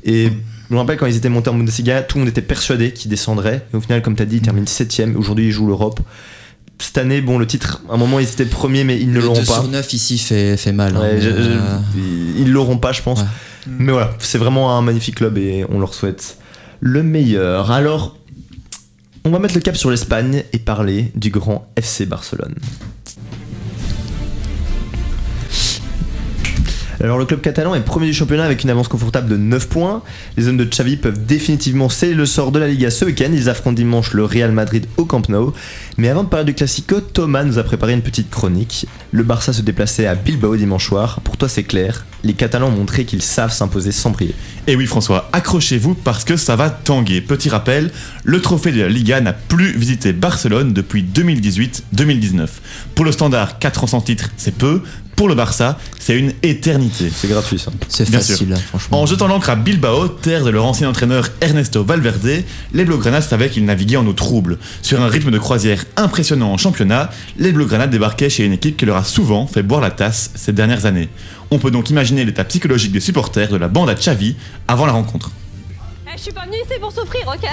Et 0.05 0.29
je 0.69 0.75
me 0.75 0.79
rappelle 0.79 0.97
quand 0.97 1.07
ils 1.07 1.17
étaient 1.17 1.29
montés 1.29 1.51
en 1.51 1.55
Bundesliga, 1.55 2.03
tout 2.03 2.19
le 2.19 2.25
monde 2.25 2.29
était 2.31 2.43
persuadé 2.43 2.93
qu'ils 2.93 3.11
descendraient. 3.11 3.67
Et 3.73 3.77
au 3.77 3.81
final, 3.81 4.03
comme 4.03 4.15
tu 4.17 4.23
as 4.23 4.27
dit, 4.27 4.37
ils 4.37 4.43
terminent 4.43 4.67
7ème. 4.67 5.17
Aujourd'hui, 5.17 5.47
ils 5.47 5.53
jouent 5.53 5.67
l'Europe. 5.69 6.01
Cette 6.79 6.99
année, 6.99 7.21
bon, 7.23 7.39
le 7.39 7.47
titre, 7.47 7.83
à 7.89 7.95
un 7.95 7.97
moment, 7.97 8.19
ils 8.19 8.29
étaient 8.29 8.45
premiers, 8.45 8.85
mais 8.85 9.01
ils 9.01 9.11
ne 9.11 9.19
l'auront 9.21 9.41
2 9.41 9.47
pas. 9.47 9.55
sur 9.61 9.69
9 9.69 9.93
ici 9.95 10.19
fait, 10.19 10.57
fait 10.59 10.73
mal. 10.73 10.95
hein. 10.97 11.01
Ouais, 11.01 11.21
je- 11.21 11.29
Euh, 11.31 11.79
Ils 12.39 12.51
l'auront 12.53 12.77
pas, 12.79 12.93
je 12.93 13.01
pense. 13.03 13.21
Mais 13.67 13.93
voilà, 13.93 14.11
c'est 14.19 14.39
vraiment 14.39 14.77
un 14.77 14.83
magnifique 14.83 15.17
club 15.17 15.39
et 15.39 15.65
on 15.71 15.81
leur 15.81 15.95
souhaite 15.95 16.37
le 16.81 17.03
meilleur. 17.03 17.71
Alors, 17.71 18.17
on 19.25 19.31
va 19.31 19.39
mettre 19.39 19.55
le 19.55 19.61
cap 19.61 19.77
sur 19.77 19.91
l'Espagne 19.91 20.45
et 20.53 20.59
parler 20.59 21.11
du 21.15 21.31
grand 21.31 21.67
FC 21.77 22.07
Barcelone. 22.07 22.55
Alors 27.03 27.19
le 27.19 27.27
club 27.27 27.41
catalan 27.41 27.75
est 27.75 27.81
premier 27.81 28.07
du 28.07 28.15
championnat 28.15 28.45
avec 28.45 28.65
une 28.65 28.71
avance 28.71 28.89
confortable 28.89 29.29
de 29.29 29.37
9 29.37 29.69
points. 29.69 30.03
Les 30.37 30.49
hommes 30.49 30.57
de 30.57 30.65
Xavi 30.65 30.97
peuvent 30.97 31.25
définitivement 31.27 31.89
sceller 31.89 32.15
le 32.15 32.27
sort 32.27 32.53
de 32.53 32.59
la 32.59 32.69
Liga 32.69 32.91
ce 32.91 33.05
week-end. 33.05 33.31
Ils 33.33 33.49
affrontent 33.51 33.75
dimanche 33.75 34.15
le 34.15 34.25
Real 34.25 34.53
Madrid 34.53 34.87
au 34.97 35.05
Camp 35.05 35.29
Nou. 35.29 35.53
Mais 35.99 36.09
avant 36.09 36.25
de 36.25 36.29
parler 36.29 36.47
du 36.47 36.55
Classico, 36.55 37.01
Thomas 37.01 37.45
nous 37.45 37.59
a 37.59 37.65
préparé 37.65 37.93
une 37.93 38.03
petite 38.03 38.31
chronique. 38.31 38.87
Le 39.13 39.23
Barça 39.23 39.53
se 39.53 39.63
déplaçait 39.63 40.07
à 40.07 40.15
Bilbao 40.15 40.57
dimanche 40.57 40.87
soir. 40.87 41.21
Pour 41.23 41.37
toi 41.37 41.49
c'est 41.49 41.65
clair, 41.65 42.07
les 42.25 42.33
Catalans 42.33 42.69
ont 42.69 42.77
montré 42.77 43.05
qu'ils 43.05 43.23
savent 43.23 43.53
s'imposer 43.53 43.93
sans 43.93 44.11
briller. 44.11 44.35
Et 44.67 44.75
oui 44.75 44.87
François, 44.87 45.29
accrochez-vous 45.33 45.95
parce 45.95 46.25
que 46.25 46.37
ça 46.37 46.57
va 46.57 46.71
tanguer. 46.71 47.21
Petit 47.21 47.49
rappel, 47.49 47.91
le 48.25 48.41
trophée 48.41 48.73
de 48.73 48.81
la 48.81 48.89
Liga 48.89 49.21
n'a 49.21 49.33
plus 49.33 49.77
visité 49.77 50.13
Barcelone 50.13 50.73
depuis 50.73 51.05
2018-2019. 51.05 52.49
Pour 52.95 53.05
le 53.05 53.13
standard, 53.13 53.59
4 53.59 53.85
ans 53.85 53.87
sans 53.87 54.05
c'est 54.37 54.55
peu. 54.55 54.83
Pour 55.17 55.29
le 55.29 55.35
Barça, 55.35 55.79
c'est 55.99 56.19
une 56.19 56.33
éternité. 56.43 57.11
C'est 57.15 57.27
gratuit 57.29 57.59
ça. 57.59 57.71
C'est 57.89 58.09
Bien 58.11 58.19
facile, 58.21 58.37
sûr. 58.37 58.47
hein, 58.55 58.61
franchement. 58.69 59.01
En 59.01 59.07
jetant 59.07 59.27
l'ancre 59.29 59.49
à 59.49 59.57
Bilbao, 59.57 60.09
terre 60.09 60.45
de 60.45 60.51
leur 60.51 60.67
ancien 60.67 60.91
entraîneur 60.91 61.29
Ernesto 61.41 61.83
Valverde, 61.83 62.43
les 62.75 62.85
Blaugrana 62.85 63.23
savaient 63.23 63.49
qu'ils 63.49 63.65
naviguaient 63.65 63.97
en 63.97 64.07
eau 64.07 64.13
trouble. 64.13 64.59
Sur 64.83 65.01
un 65.01 65.09
rythme 65.09 65.31
de 65.31 65.39
croisière 65.39 65.85
impressionnant 65.97 66.53
en 66.53 66.59
championnat, 66.59 67.11
les 67.39 67.51
Blaugrana 67.53 67.87
débarquaient 67.87 68.29
chez 68.29 68.45
une 68.45 68.53
équipe 68.53 68.77
qui 68.77 68.85
leur 68.85 68.97
a 68.97 69.05
souvent 69.05 69.47
fait 69.47 69.63
boire 69.63 69.81
la 69.81 69.91
tasse 69.91 70.31
ces 70.35 70.53
dernières 70.53 70.85
années. 70.85 71.09
On 71.51 71.59
peut 71.59 71.71
donc 71.71 71.89
imaginer 71.89 72.25
l'état 72.27 72.45
psychologique 72.45 72.93
des 72.93 73.01
supporters 73.01 73.49
de 73.49 73.57
la 73.57 73.69
bande 73.69 73.89
à 73.89 73.95
Xavi 73.95 74.37
avant 74.69 74.85
la 74.85 74.93
rencontre. 74.93 75.31
Je 76.17 76.23
suis 76.23 76.33
pas 76.33 76.47
venu 76.47 76.57
ici 76.57 76.81
pour 76.81 76.91
souffrir, 76.93 77.29
ok? 77.29 77.47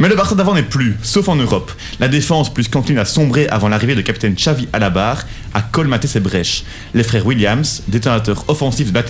Mais 0.00 0.08
le 0.08 0.16
Barça 0.16 0.34
d'avant 0.34 0.54
n'est 0.54 0.64
plus, 0.64 0.96
sauf 1.02 1.28
en 1.28 1.36
Europe. 1.36 1.70
La 2.00 2.08
défense, 2.08 2.52
plus 2.52 2.66
qu'encline 2.66 2.98
à 2.98 3.04
sombrer 3.04 3.46
avant 3.46 3.68
l'arrivée 3.68 3.94
de 3.94 4.00
capitaine 4.00 4.34
Xavi 4.34 4.68
à 4.72 4.80
la 4.80 4.90
barre, 4.90 5.24
a 5.54 5.62
colmaté 5.62 6.08
ses 6.08 6.18
brèches. 6.18 6.64
Les 6.92 7.04
frères 7.04 7.24
Williams, 7.24 7.84
détonateurs 7.86 8.44
offensifs 8.48 8.92
de 8.92 9.00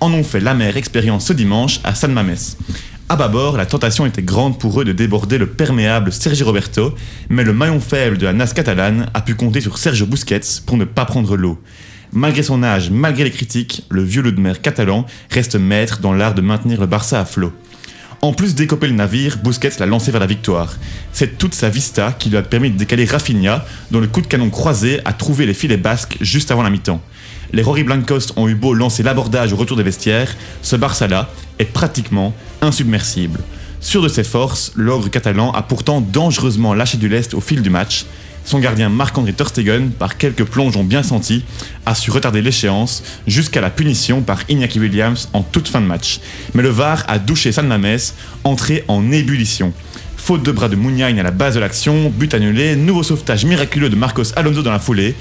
en 0.00 0.12
ont 0.12 0.24
fait 0.24 0.40
l'amère 0.40 0.76
expérience 0.76 1.26
ce 1.26 1.32
dimanche 1.32 1.80
à 1.84 1.94
San 1.94 2.12
Mames. 2.12 2.36
À 3.08 3.16
bâbord, 3.16 3.56
la 3.56 3.64
tentation 3.64 4.04
était 4.04 4.22
grande 4.22 4.58
pour 4.58 4.80
eux 4.80 4.84
de 4.84 4.92
déborder 4.92 5.38
le 5.38 5.46
perméable 5.46 6.12
Sergi 6.12 6.42
Roberto, 6.42 6.94
mais 7.30 7.44
le 7.44 7.54
maillon 7.54 7.80
faible 7.80 8.18
de 8.18 8.26
la 8.26 8.34
NAS 8.34 8.52
catalane 8.52 9.08
a 9.14 9.22
pu 9.22 9.34
compter 9.34 9.62
sur 9.62 9.78
Sergio 9.78 10.04
Busquets 10.04 10.60
pour 10.66 10.76
ne 10.76 10.84
pas 10.84 11.06
prendre 11.06 11.34
l'eau. 11.36 11.58
Malgré 12.12 12.42
son 12.42 12.62
âge, 12.62 12.90
malgré 12.90 13.24
les 13.24 13.30
critiques, 13.30 13.84
le 13.88 14.02
vieux 14.02 14.20
loup 14.20 14.32
de 14.32 14.40
mer 14.40 14.60
catalan 14.60 15.06
reste 15.30 15.56
maître 15.56 16.00
dans 16.00 16.12
l'art 16.12 16.34
de 16.34 16.42
maintenir 16.42 16.78
le 16.78 16.86
Barça 16.86 17.18
à 17.18 17.24
flot. 17.24 17.52
En 18.24 18.32
plus 18.32 18.54
d'écoper 18.54 18.86
le 18.86 18.92
navire, 18.92 19.38
Busquets 19.38 19.80
l'a 19.80 19.86
lancé 19.86 20.12
vers 20.12 20.20
la 20.20 20.28
victoire. 20.28 20.76
C'est 21.12 21.38
toute 21.38 21.54
sa 21.54 21.68
vista 21.68 22.12
qui 22.16 22.30
lui 22.30 22.36
a 22.36 22.42
permis 22.42 22.70
de 22.70 22.76
décaler 22.76 23.04
Rafinha, 23.04 23.64
dont 23.90 23.98
le 23.98 24.06
coup 24.06 24.20
de 24.20 24.28
canon 24.28 24.48
croisé 24.48 25.00
a 25.04 25.12
trouvé 25.12 25.44
les 25.44 25.54
filets 25.54 25.76
basques 25.76 26.18
juste 26.20 26.52
avant 26.52 26.62
la 26.62 26.70
mi-temps. 26.70 27.02
Les 27.52 27.64
Rory 27.64 27.82
Blancos 27.82 28.32
ont 28.36 28.46
eu 28.46 28.54
beau 28.54 28.74
lancer 28.74 29.02
l'abordage 29.02 29.52
au 29.52 29.56
retour 29.56 29.76
des 29.76 29.82
vestiaires, 29.82 30.36
ce 30.62 30.76
Barça-là 30.76 31.30
est 31.58 31.64
pratiquement 31.64 32.32
insubmersible. 32.60 33.40
Sûr 33.80 34.00
de 34.00 34.08
ses 34.08 34.22
forces, 34.22 34.70
l'ogre 34.76 35.10
catalan 35.10 35.50
a 35.50 35.62
pourtant 35.62 36.00
dangereusement 36.00 36.74
lâché 36.74 36.98
du 36.98 37.08
lest 37.08 37.34
au 37.34 37.40
fil 37.40 37.60
du 37.60 37.70
match. 37.70 38.06
Son 38.44 38.58
gardien 38.58 38.88
Marc-André 38.88 39.32
Ter 39.32 39.48
Stegen, 39.48 39.90
par 39.90 40.16
quelques 40.16 40.44
plongeons 40.44 40.84
bien 40.84 41.02
sentis, 41.02 41.44
a 41.86 41.94
su 41.94 42.10
retarder 42.10 42.42
l'échéance 42.42 43.02
jusqu'à 43.26 43.60
la 43.60 43.70
punition 43.70 44.20
par 44.22 44.40
Iñaki 44.48 44.80
Williams 44.80 45.28
en 45.32 45.42
toute 45.42 45.68
fin 45.68 45.80
de 45.80 45.86
match. 45.86 46.20
Mais 46.54 46.62
le 46.62 46.68
VAR 46.68 47.04
a 47.08 47.18
douché 47.18 47.52
San 47.52 47.66
Mamés, 47.66 48.12
entré 48.44 48.84
en 48.88 49.12
ébullition. 49.12 49.72
Faute 50.16 50.42
de 50.42 50.52
bras 50.52 50.68
de 50.68 50.76
Mouniagne 50.76 51.18
à 51.18 51.22
la 51.22 51.30
base 51.30 51.54
de 51.54 51.60
l'action, 51.60 52.10
but 52.10 52.32
annulé, 52.34 52.76
nouveau 52.76 53.02
sauvetage 53.02 53.44
miraculeux 53.44 53.90
de 53.90 53.96
Marcos 53.96 54.32
Alonso 54.36 54.62
dans 54.62 54.70
la 54.70 54.78
foulée, 54.78 55.14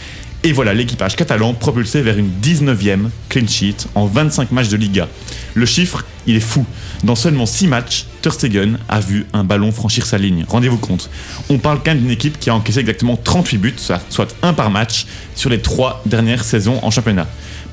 et 0.43 0.53
voilà 0.53 0.73
l'équipage 0.73 1.15
catalan 1.15 1.53
propulsé 1.53 2.01
vers 2.01 2.17
une 2.17 2.29
19e 2.41 3.09
clean 3.29 3.47
sheet 3.47 3.87
en 3.93 4.05
25 4.05 4.51
matchs 4.51 4.69
de 4.69 4.77
Liga. 4.77 5.07
Le 5.53 5.65
chiffre, 5.65 6.03
il 6.25 6.35
est 6.35 6.39
fou. 6.39 6.65
Dans 7.03 7.15
seulement 7.15 7.45
6 7.45 7.67
matchs, 7.67 8.05
Ter 8.21 8.33
Stegen 8.33 8.79
a 8.89 8.99
vu 8.99 9.27
un 9.33 9.43
ballon 9.43 9.71
franchir 9.71 10.05
sa 10.05 10.17
ligne. 10.17 10.45
Rendez-vous 10.47 10.77
compte. 10.77 11.09
On 11.49 11.59
parle 11.59 11.79
quand 11.83 11.91
même 11.91 11.99
d'une 11.99 12.11
équipe 12.11 12.39
qui 12.39 12.49
a 12.49 12.55
encaissé 12.55 12.79
exactement 12.79 13.17
38 13.17 13.57
buts, 13.57 13.75
soit 14.09 14.35
un 14.41 14.53
par 14.53 14.71
match, 14.71 15.05
sur 15.35 15.49
les 15.49 15.61
3 15.61 16.03
dernières 16.05 16.43
saisons 16.43 16.79
en 16.81 16.89
championnat. 16.89 17.27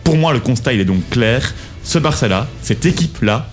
Pour 0.05 0.17
moi, 0.17 0.33
le 0.33 0.41
constat, 0.41 0.75
il 0.75 0.81
est 0.81 0.85
donc 0.85 1.09
clair. 1.11 1.55
Ce 1.85 1.99
Barça-là, 1.99 2.49
cette 2.63 2.85
équipe-là, 2.85 3.51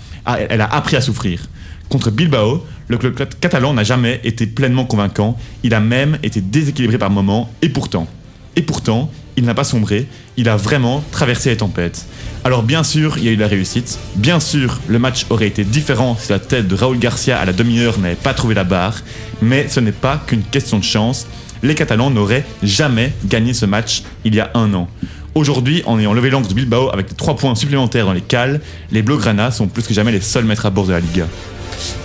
elle 0.50 0.62
a 0.62 0.74
appris 0.74 0.96
à 0.98 1.02
souffrir. 1.02 1.42
Contre 1.88 2.12
Bilbao, 2.12 2.66
le 2.88 2.98
club 2.98 3.16
catalan 3.40 3.74
n'a 3.74 3.84
jamais 3.84 4.20
été 4.24 4.46
pleinement 4.46 4.86
convaincant. 4.86 5.38
Il 5.64 5.74
a 5.74 5.80
même 5.80 6.18
été 6.24 6.42
déséquilibré 6.42 6.98
par 6.98 7.10
moments, 7.10 7.50
et 7.62 7.70
pourtant, 7.70 8.08
et 8.56 8.62
pourtant, 8.62 9.12
il 9.38 9.44
n'a 9.44 9.54
pas 9.54 9.64
sombré, 9.64 10.08
il 10.38 10.48
a 10.48 10.56
vraiment 10.56 11.04
traversé 11.12 11.50
les 11.50 11.58
tempêtes. 11.58 12.06
Alors 12.44 12.64
bien 12.64 12.84
sûr, 12.84 13.18
il 13.18 13.26
y 13.26 13.28
a 13.28 13.32
eu 13.32 13.36
la 13.36 13.48
réussite, 13.48 14.00
bien 14.16 14.40
sûr, 14.40 14.80
le 14.88 15.00
match 15.00 15.26
aurait 15.30 15.48
été 15.48 15.64
différent 15.64 16.16
si 16.20 16.32
la 16.32 16.40
tête 16.40 16.68
de 16.68 16.76
Raúl 16.76 17.00
Garcia 17.00 17.38
à 17.40 17.46
la 17.46 17.54
demi-heure 17.54 18.00
n'avait 18.00 18.16
pas 18.16 18.34
trouvé 18.34 18.56
la 18.56 18.64
barre, 18.64 19.02
mais 19.42 19.68
ce 19.68 19.80
n'est 19.80 19.92
pas 19.92 20.22
qu'une 20.26 20.44
question 20.44 20.80
de 20.80 20.84
chance. 20.84 21.28
Les 21.64 21.76
Catalans 21.76 22.12
n'auraient 22.12 22.46
jamais 22.64 23.14
gagné 23.26 23.54
ce 23.54 23.66
match 23.66 24.04
il 24.24 24.36
y 24.36 24.40
a 24.40 24.52
un 24.54 24.74
an. 24.74 24.88
Aujourd'hui, 25.34 25.84
en 25.86 26.00
ayant 26.00 26.14
levé 26.14 26.30
l'angle 26.30 26.48
de 26.48 26.54
Bilbao 26.54 26.90
avec 26.94 27.18
3 27.18 27.36
points 27.36 27.56
supplémentaires 27.56 28.06
dans 28.06 28.14
les 28.14 28.22
cales, 28.22 28.62
les 28.92 29.02
Blaugrana 29.02 29.52
sont 29.52 29.68
plus 29.68 29.86
que 29.86 29.94
jamais 29.94 30.12
les 30.12 30.22
seuls 30.22 30.46
maîtres 30.46 30.66
à 30.66 30.70
bord 30.70 30.86
de 30.86 30.94
la 30.94 31.02
Liga. 31.02 31.28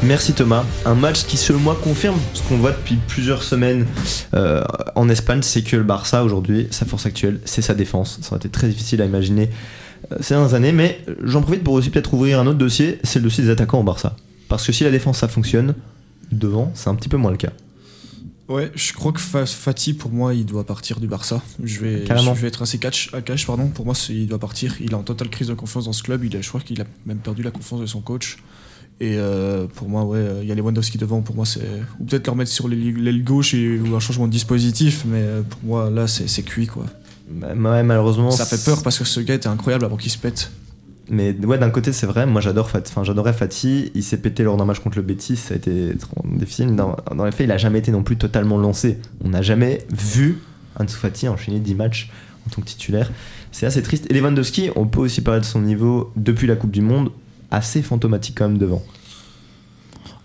Merci 0.02 0.32
Thomas. 0.32 0.64
Un 0.84 0.94
match 0.94 1.24
qui 1.26 1.36
selon 1.36 1.58
moi 1.58 1.78
confirme 1.82 2.18
ce 2.34 2.42
qu'on 2.42 2.56
voit 2.56 2.72
depuis 2.72 2.96
plusieurs 3.06 3.42
semaines 3.42 3.86
euh, 4.34 4.62
en 4.94 5.08
Espagne, 5.08 5.42
c'est 5.42 5.62
que 5.62 5.76
le 5.76 5.82
Barça 5.82 6.24
aujourd'hui, 6.24 6.68
sa 6.70 6.86
force 6.86 7.06
actuelle, 7.06 7.40
c'est 7.44 7.62
sa 7.62 7.74
défense. 7.74 8.18
Ça 8.22 8.28
aurait 8.30 8.38
été 8.38 8.48
très 8.48 8.68
difficile 8.68 9.02
à 9.02 9.04
imaginer 9.04 9.50
euh, 10.12 10.16
ces 10.20 10.34
dernières 10.34 10.54
années, 10.54 10.72
mais 10.72 11.04
j'en 11.22 11.42
profite 11.42 11.62
pour 11.62 11.74
aussi 11.74 11.90
peut-être 11.90 12.12
ouvrir 12.14 12.40
un 12.40 12.46
autre 12.46 12.58
dossier, 12.58 12.98
c'est 13.04 13.18
le 13.18 13.24
dossier 13.24 13.44
des 13.44 13.50
attaquants 13.50 13.80
au 13.80 13.84
Barça. 13.84 14.16
Parce 14.48 14.66
que 14.66 14.72
si 14.72 14.84
la 14.84 14.90
défense 14.90 15.18
ça 15.18 15.28
fonctionne, 15.28 15.74
devant, 16.32 16.70
c'est 16.74 16.88
un 16.88 16.94
petit 16.94 17.08
peu 17.08 17.16
moins 17.16 17.30
le 17.30 17.36
cas. 17.36 17.50
Ouais, 18.48 18.72
je 18.74 18.92
crois 18.94 19.12
que 19.12 19.20
Fa- 19.20 19.46
Fati, 19.46 19.94
pour 19.94 20.10
moi, 20.10 20.34
il 20.34 20.44
doit 20.44 20.64
partir 20.64 20.98
du 20.98 21.06
Barça. 21.06 21.40
Je 21.62 21.78
vais, 21.80 22.00
Carrément. 22.04 22.34
je 22.34 22.40
vais 22.40 22.48
être 22.48 22.62
assez 22.62 22.78
catch, 22.78 23.10
à 23.14 23.20
cash, 23.20 23.46
pardon. 23.46 23.68
Pour 23.68 23.84
moi, 23.86 23.94
il 24.08 24.26
doit 24.26 24.40
partir. 24.40 24.74
Il 24.80 24.90
est 24.90 24.94
en 24.94 25.04
totale 25.04 25.28
crise 25.30 25.46
de 25.46 25.54
confiance 25.54 25.84
dans 25.84 25.92
ce 25.92 26.02
club. 26.02 26.24
Il 26.24 26.36
a, 26.36 26.40
je 26.40 26.48
crois 26.48 26.60
qu'il 26.60 26.80
a 26.80 26.84
même 27.06 27.18
perdu 27.18 27.44
la 27.44 27.52
confiance 27.52 27.80
de 27.80 27.86
son 27.86 28.00
coach. 28.00 28.38
Et 29.02 29.14
euh, 29.16 29.66
pour 29.74 29.88
moi, 29.88 30.04
ouais, 30.04 30.18
euh, 30.18 30.40
il 30.42 30.48
y 30.48 30.52
a 30.52 30.54
Lewandowski 30.54 30.98
devant. 30.98 31.22
Pour 31.22 31.34
moi, 31.34 31.46
c'est 31.46 31.60
ou 31.98 32.04
peut-être 32.04 32.26
le 32.26 32.32
remettre 32.32 32.50
sur 32.50 32.68
l'aile 32.68 33.24
gauche 33.24 33.54
et, 33.54 33.78
ou 33.78 33.94
un 33.96 34.00
changement 34.00 34.26
de 34.26 34.32
dispositif. 34.32 35.04
Mais 35.06 35.20
euh, 35.22 35.42
pour 35.42 35.60
moi, 35.64 35.90
là, 35.90 36.06
c'est 36.06 36.42
cuit, 36.42 36.66
quoi. 36.66 36.84
Bah, 37.30 37.48
ouais, 37.54 37.82
malheureusement. 37.82 38.30
Ça 38.30 38.44
fait 38.44 38.62
peur 38.62 38.82
parce 38.82 38.98
que 38.98 39.04
ce 39.04 39.20
gars 39.20 39.34
était 39.34 39.48
incroyable 39.48 39.84
avant 39.86 39.96
qu'il 39.96 40.10
se 40.10 40.18
pète. 40.18 40.50
Mais 41.08 41.34
ouais, 41.44 41.58
d'un 41.58 41.70
côté, 41.70 41.92
c'est 41.92 42.06
vrai. 42.06 42.26
Moi, 42.26 42.40
j'adore 42.40 42.70
Fat- 42.70 42.82
enfin, 42.86 43.02
j'adorais 43.02 43.32
Fati. 43.32 43.90
Il 43.94 44.02
s'est 44.04 44.18
pété 44.18 44.42
lors 44.44 44.56
d'un 44.56 44.64
match 44.66 44.80
contre 44.80 44.98
le 44.98 45.02
Betis. 45.02 45.36
Ça 45.36 45.54
a 45.54 45.56
été 45.56 45.94
trop 45.98 46.22
difficile. 46.36 46.76
Dans, 46.76 46.94
dans 47.16 47.24
les 47.24 47.32
faits, 47.32 47.46
il 47.46 47.52
a 47.52 47.58
jamais 47.58 47.78
été 47.78 47.90
non 47.90 48.02
plus 48.02 48.16
totalement 48.16 48.58
lancé. 48.58 48.98
On 49.24 49.30
n'a 49.30 49.42
jamais 49.42 49.78
vu 49.90 50.38
Ansu 50.78 50.94
Fati 50.96 51.26
enchaîner 51.26 51.58
10 51.58 51.74
matchs 51.74 52.10
en 52.46 52.50
tant 52.54 52.60
que 52.62 52.66
titulaire. 52.66 53.10
C'est 53.50 53.66
assez 53.66 53.82
triste. 53.82 54.06
Et 54.10 54.14
Lewandowski, 54.14 54.70
on 54.76 54.86
peut 54.86 55.00
aussi 55.00 55.20
parler 55.22 55.40
de 55.40 55.46
son 55.46 55.60
niveau 55.62 56.12
depuis 56.16 56.46
la 56.46 56.54
Coupe 56.54 56.70
du 56.70 56.80
Monde, 56.80 57.10
assez 57.50 57.82
fantomatique 57.82 58.36
quand 58.38 58.48
même 58.48 58.58
devant. 58.58 58.82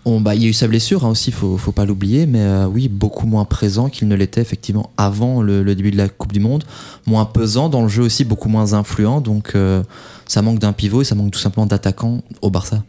On, 0.04 0.20
bah, 0.20 0.36
il 0.36 0.42
y 0.42 0.46
a 0.46 0.48
eu 0.48 0.52
sa 0.52 0.68
blessure 0.68 1.04
hein, 1.04 1.10
aussi, 1.10 1.32
faut, 1.32 1.56
faut 1.56 1.72
pas 1.72 1.84
l'oublier, 1.84 2.26
mais 2.26 2.40
euh, 2.40 2.66
oui, 2.66 2.88
beaucoup 2.88 3.26
moins 3.26 3.44
présent 3.44 3.88
qu'il 3.88 4.06
ne 4.06 4.14
l'était 4.14 4.40
effectivement 4.40 4.90
avant 4.96 5.42
le, 5.42 5.64
le 5.64 5.74
début 5.74 5.90
de 5.90 5.96
la 5.96 6.08
Coupe 6.08 6.32
du 6.32 6.38
Monde, 6.38 6.62
moins 7.06 7.24
pesant 7.24 7.68
dans 7.68 7.82
le 7.82 7.88
jeu 7.88 8.04
aussi, 8.04 8.24
beaucoup 8.24 8.48
moins 8.48 8.72
influent, 8.72 9.20
donc 9.20 9.52
euh, 9.56 9.82
ça 10.28 10.42
manque 10.42 10.60
d'un 10.60 10.72
pivot 10.72 11.02
et 11.02 11.04
ça 11.04 11.16
manque 11.16 11.32
tout 11.32 11.40
simplement 11.40 11.66
d'attaquant 11.66 12.22
au 12.40 12.50
Barça. 12.50 12.84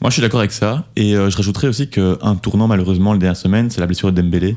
Moi, 0.00 0.10
je 0.10 0.14
suis 0.14 0.22
d'accord 0.22 0.40
avec 0.40 0.52
ça. 0.52 0.84
Et 0.96 1.16
euh, 1.16 1.30
je 1.30 1.36
rajouterais 1.36 1.66
aussi 1.66 1.88
qu'un 1.88 2.36
tournant, 2.36 2.68
malheureusement, 2.68 3.14
les 3.14 3.18
dernières 3.18 3.36
semaines, 3.36 3.70
c'est 3.70 3.80
la 3.80 3.86
blessure 3.86 4.12
de 4.12 4.20
Dembélé, 4.20 4.56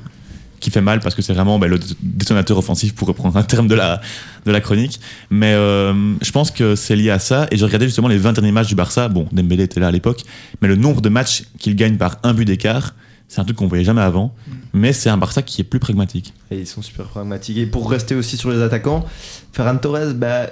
qui 0.59 0.71
fait 0.71 0.81
mal 0.81 0.99
parce 0.99 1.15
que 1.15 1.21
c'est 1.21 1.33
vraiment 1.33 1.59
bah, 1.59 1.67
le 1.67 1.79
détonateur 2.01 2.57
offensif, 2.57 2.95
pour 2.95 3.07
reprendre 3.07 3.37
un 3.37 3.43
terme 3.43 3.67
de 3.67 3.75
la, 3.75 4.01
de 4.45 4.51
la 4.51 4.61
chronique. 4.61 4.99
Mais 5.29 5.53
euh, 5.53 5.93
je 6.21 6.31
pense 6.31 6.51
que 6.51 6.75
c'est 6.75 6.95
lié 6.95 7.09
à 7.09 7.19
ça. 7.19 7.47
Et 7.51 7.57
je 7.57 7.65
regardais 7.65 7.85
justement 7.85 8.07
les 8.07 8.17
20 8.17 8.33
derniers 8.33 8.51
matchs 8.51 8.67
du 8.67 8.75
Barça. 8.75 9.07
Bon, 9.09 9.27
Dembélé 9.31 9.63
était 9.63 9.79
là 9.79 9.87
à 9.87 9.91
l'époque. 9.91 10.23
Mais 10.61 10.67
le 10.67 10.75
nombre 10.75 11.01
de 11.01 11.09
matchs 11.09 11.43
qu'il 11.57 11.75
gagne 11.75 11.97
par 11.97 12.17
un 12.23 12.33
but 12.33 12.45
d'écart, 12.45 12.95
c'est 13.27 13.41
un 13.41 13.43
truc 13.43 13.57
qu'on 13.57 13.67
voyait 13.67 13.83
jamais 13.83 14.01
avant. 14.01 14.33
Mais 14.73 14.93
c'est 14.93 15.09
un 15.09 15.17
Barça 15.17 15.41
qui 15.41 15.61
est 15.61 15.65
plus 15.65 15.79
pragmatique. 15.79 16.33
Et 16.51 16.59
ils 16.59 16.67
sont 16.67 16.81
super 16.81 17.05
pragmatiques. 17.05 17.57
Et 17.57 17.65
pour 17.65 17.89
rester 17.89 18.15
aussi 18.15 18.37
sur 18.37 18.51
les 18.51 18.61
attaquants, 18.61 19.05
Ferran 19.51 19.77
Torres, 19.77 20.13
bah, 20.15 20.47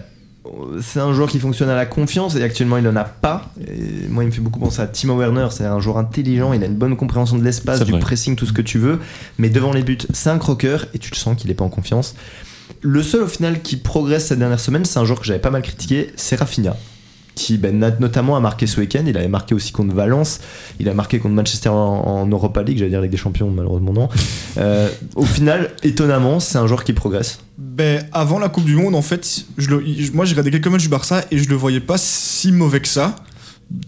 c'est 0.81 0.99
un 0.99 1.13
joueur 1.13 1.29
qui 1.29 1.39
fonctionne 1.39 1.69
à 1.69 1.75
la 1.75 1.85
confiance 1.85 2.35
et 2.35 2.43
actuellement 2.43 2.77
il 2.77 2.87
en 2.87 2.95
a 2.95 3.03
pas. 3.03 3.49
Et 3.67 4.07
moi, 4.09 4.23
il 4.23 4.27
me 4.27 4.31
fait 4.31 4.41
beaucoup 4.41 4.59
penser 4.59 4.81
à 4.81 4.87
Timo 4.87 5.17
Werner. 5.17 5.47
C'est 5.51 5.65
un 5.65 5.79
joueur 5.79 5.97
intelligent, 5.97 6.53
il 6.53 6.63
a 6.63 6.67
une 6.67 6.75
bonne 6.75 6.95
compréhension 6.95 7.37
de 7.37 7.43
l'espace, 7.43 7.83
du 7.83 7.91
vrai. 7.91 7.99
pressing, 7.99 8.35
tout 8.35 8.45
ce 8.45 8.53
que 8.53 8.61
tu 8.61 8.77
veux. 8.77 8.99
Mais 9.37 9.49
devant 9.49 9.73
les 9.73 9.83
buts, 9.83 9.97
c'est 10.13 10.29
un 10.29 10.37
croqueur 10.37 10.85
et 10.93 10.99
tu 10.99 11.11
le 11.11 11.15
sens 11.15 11.35
qu'il 11.35 11.49
est 11.51 11.55
pas 11.55 11.65
en 11.65 11.69
confiance. 11.69 12.15
Le 12.81 13.03
seul 13.03 13.23
au 13.23 13.27
final 13.27 13.61
qui 13.61 13.77
progresse 13.77 14.27
cette 14.27 14.39
dernière 14.39 14.59
semaine, 14.59 14.85
c'est 14.85 14.99
un 14.99 15.05
joueur 15.05 15.19
que 15.19 15.25
j'avais 15.25 15.39
pas 15.39 15.51
mal 15.51 15.61
critiqué, 15.61 16.11
c'est 16.15 16.35
Rafinha. 16.35 16.75
Qui 17.36 17.57
ben, 17.57 17.77
notamment 17.99 18.38
a 18.38 18.39
marqué 18.39 18.65
ce 18.65 18.79
week-end, 18.79 19.03
il 19.05 19.17
avait 19.17 19.27
marqué 19.27 19.53
aussi 19.53 19.73
contre 19.73 19.93
Valence, 19.93 20.39
il 20.79 20.88
a 20.88 20.93
marqué 20.93 21.19
contre 21.19 21.36
Manchester 21.36 21.69
en, 21.69 22.25
Europa 22.27 22.63
League, 22.63 22.77
j'allais 22.77 22.91
dire 22.91 23.01
Ligue 23.01 23.11
des 23.11 23.17
Champions, 23.17 23.51
malheureusement 23.51 23.91
non. 23.91 24.09
Euh, 24.57 24.88
au 25.15 25.25
final, 25.25 25.71
étonnamment, 25.83 26.39
c'est 26.39 26.57
un 26.57 26.65
joueur 26.65 26.86
qui 26.86 26.93
progresse. 26.93 27.39
Ben, 27.57 28.05
avant 28.13 28.39
la 28.39 28.47
Coupe 28.47 28.63
du 28.63 28.75
Monde, 28.75 28.95
en 28.95 29.01
fait, 29.01 29.45
moi 30.13 30.23
j'ai 30.25 30.31
regardé 30.31 30.51
quelques 30.51 30.67
matchs 30.67 30.83
du 30.83 30.89
Barça 30.89 31.25
et 31.29 31.38
je 31.38 31.49
le 31.49 31.55
voyais 31.55 31.81
pas 31.81 31.97
si 31.97 32.53
mauvais 32.53 32.79
que 32.79 32.88
ça. 32.88 33.17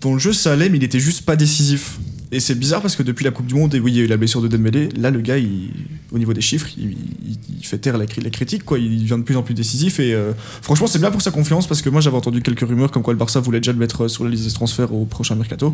Dans 0.02 0.14
le 0.14 0.20
jeu, 0.20 0.34
ça 0.34 0.54
allait, 0.54 0.70
mais 0.70 0.78
il 0.78 0.84
était 0.84 1.00
juste 1.00 1.24
pas 1.24 1.36
décisif. 1.36 2.00
Et 2.32 2.42
c'est 2.42 2.56
bizarre 2.56 2.82
parce 2.82 2.98
que 2.98 3.04
depuis 3.04 3.24
la 3.24 3.32
Coupe 3.32 3.46
du 3.48 3.56
Monde, 3.56 3.74
et 3.74 3.80
oui, 3.80 3.92
il 3.94 3.98
y 3.98 4.02
a 4.02 4.04
eu 4.04 4.08
la 4.08 4.18
blessure 4.18 4.42
de 4.42 4.50
Dembélé, 4.50 4.90
là, 4.98 5.12
le 5.12 5.22
gars, 5.22 5.38
il- 5.38 5.72
au 6.12 6.18
niveau 6.20 6.34
des 6.34 6.42
chiffres, 6.42 6.68
il, 6.78 6.92
il- 6.92 7.38
il 7.60 7.66
fait 7.66 7.78
taire 7.78 7.98
la, 7.98 8.06
cri- 8.06 8.22
la 8.22 8.30
critique, 8.30 8.66
quoi. 8.66 8.80
Il 8.80 9.02
devient 9.04 9.16
de 9.18 9.24
plus 9.24 9.36
en 9.38 9.44
plus 9.44 9.54
décisif 9.54 10.00
et 10.02 10.14
euh, 10.14 10.34
franchement, 10.62 10.88
c'est 10.88 11.00
bien 11.00 11.10
pour 11.10 11.22
sa 11.22 11.32
confiance 11.32 11.68
parce 11.68 11.82
que 11.82 11.90
moi, 11.90 12.02
j'avais 12.02 12.18
entendu 12.18 12.42
quelques 12.42 12.68
rumeurs 12.68 12.92
comme 12.92 13.02
quoi 13.02 13.14
le 13.14 13.18
Barça 13.20 13.40
voulait 13.40 13.60
déjà 13.62 13.72
le 13.72 13.78
mettre 13.80 14.10
sur 14.10 14.26
la 14.26 14.30
liste 14.30 14.46
des 14.46 14.52
transferts 14.52 14.94
au 14.94 15.06
prochain 15.06 15.36
mercato. 15.36 15.74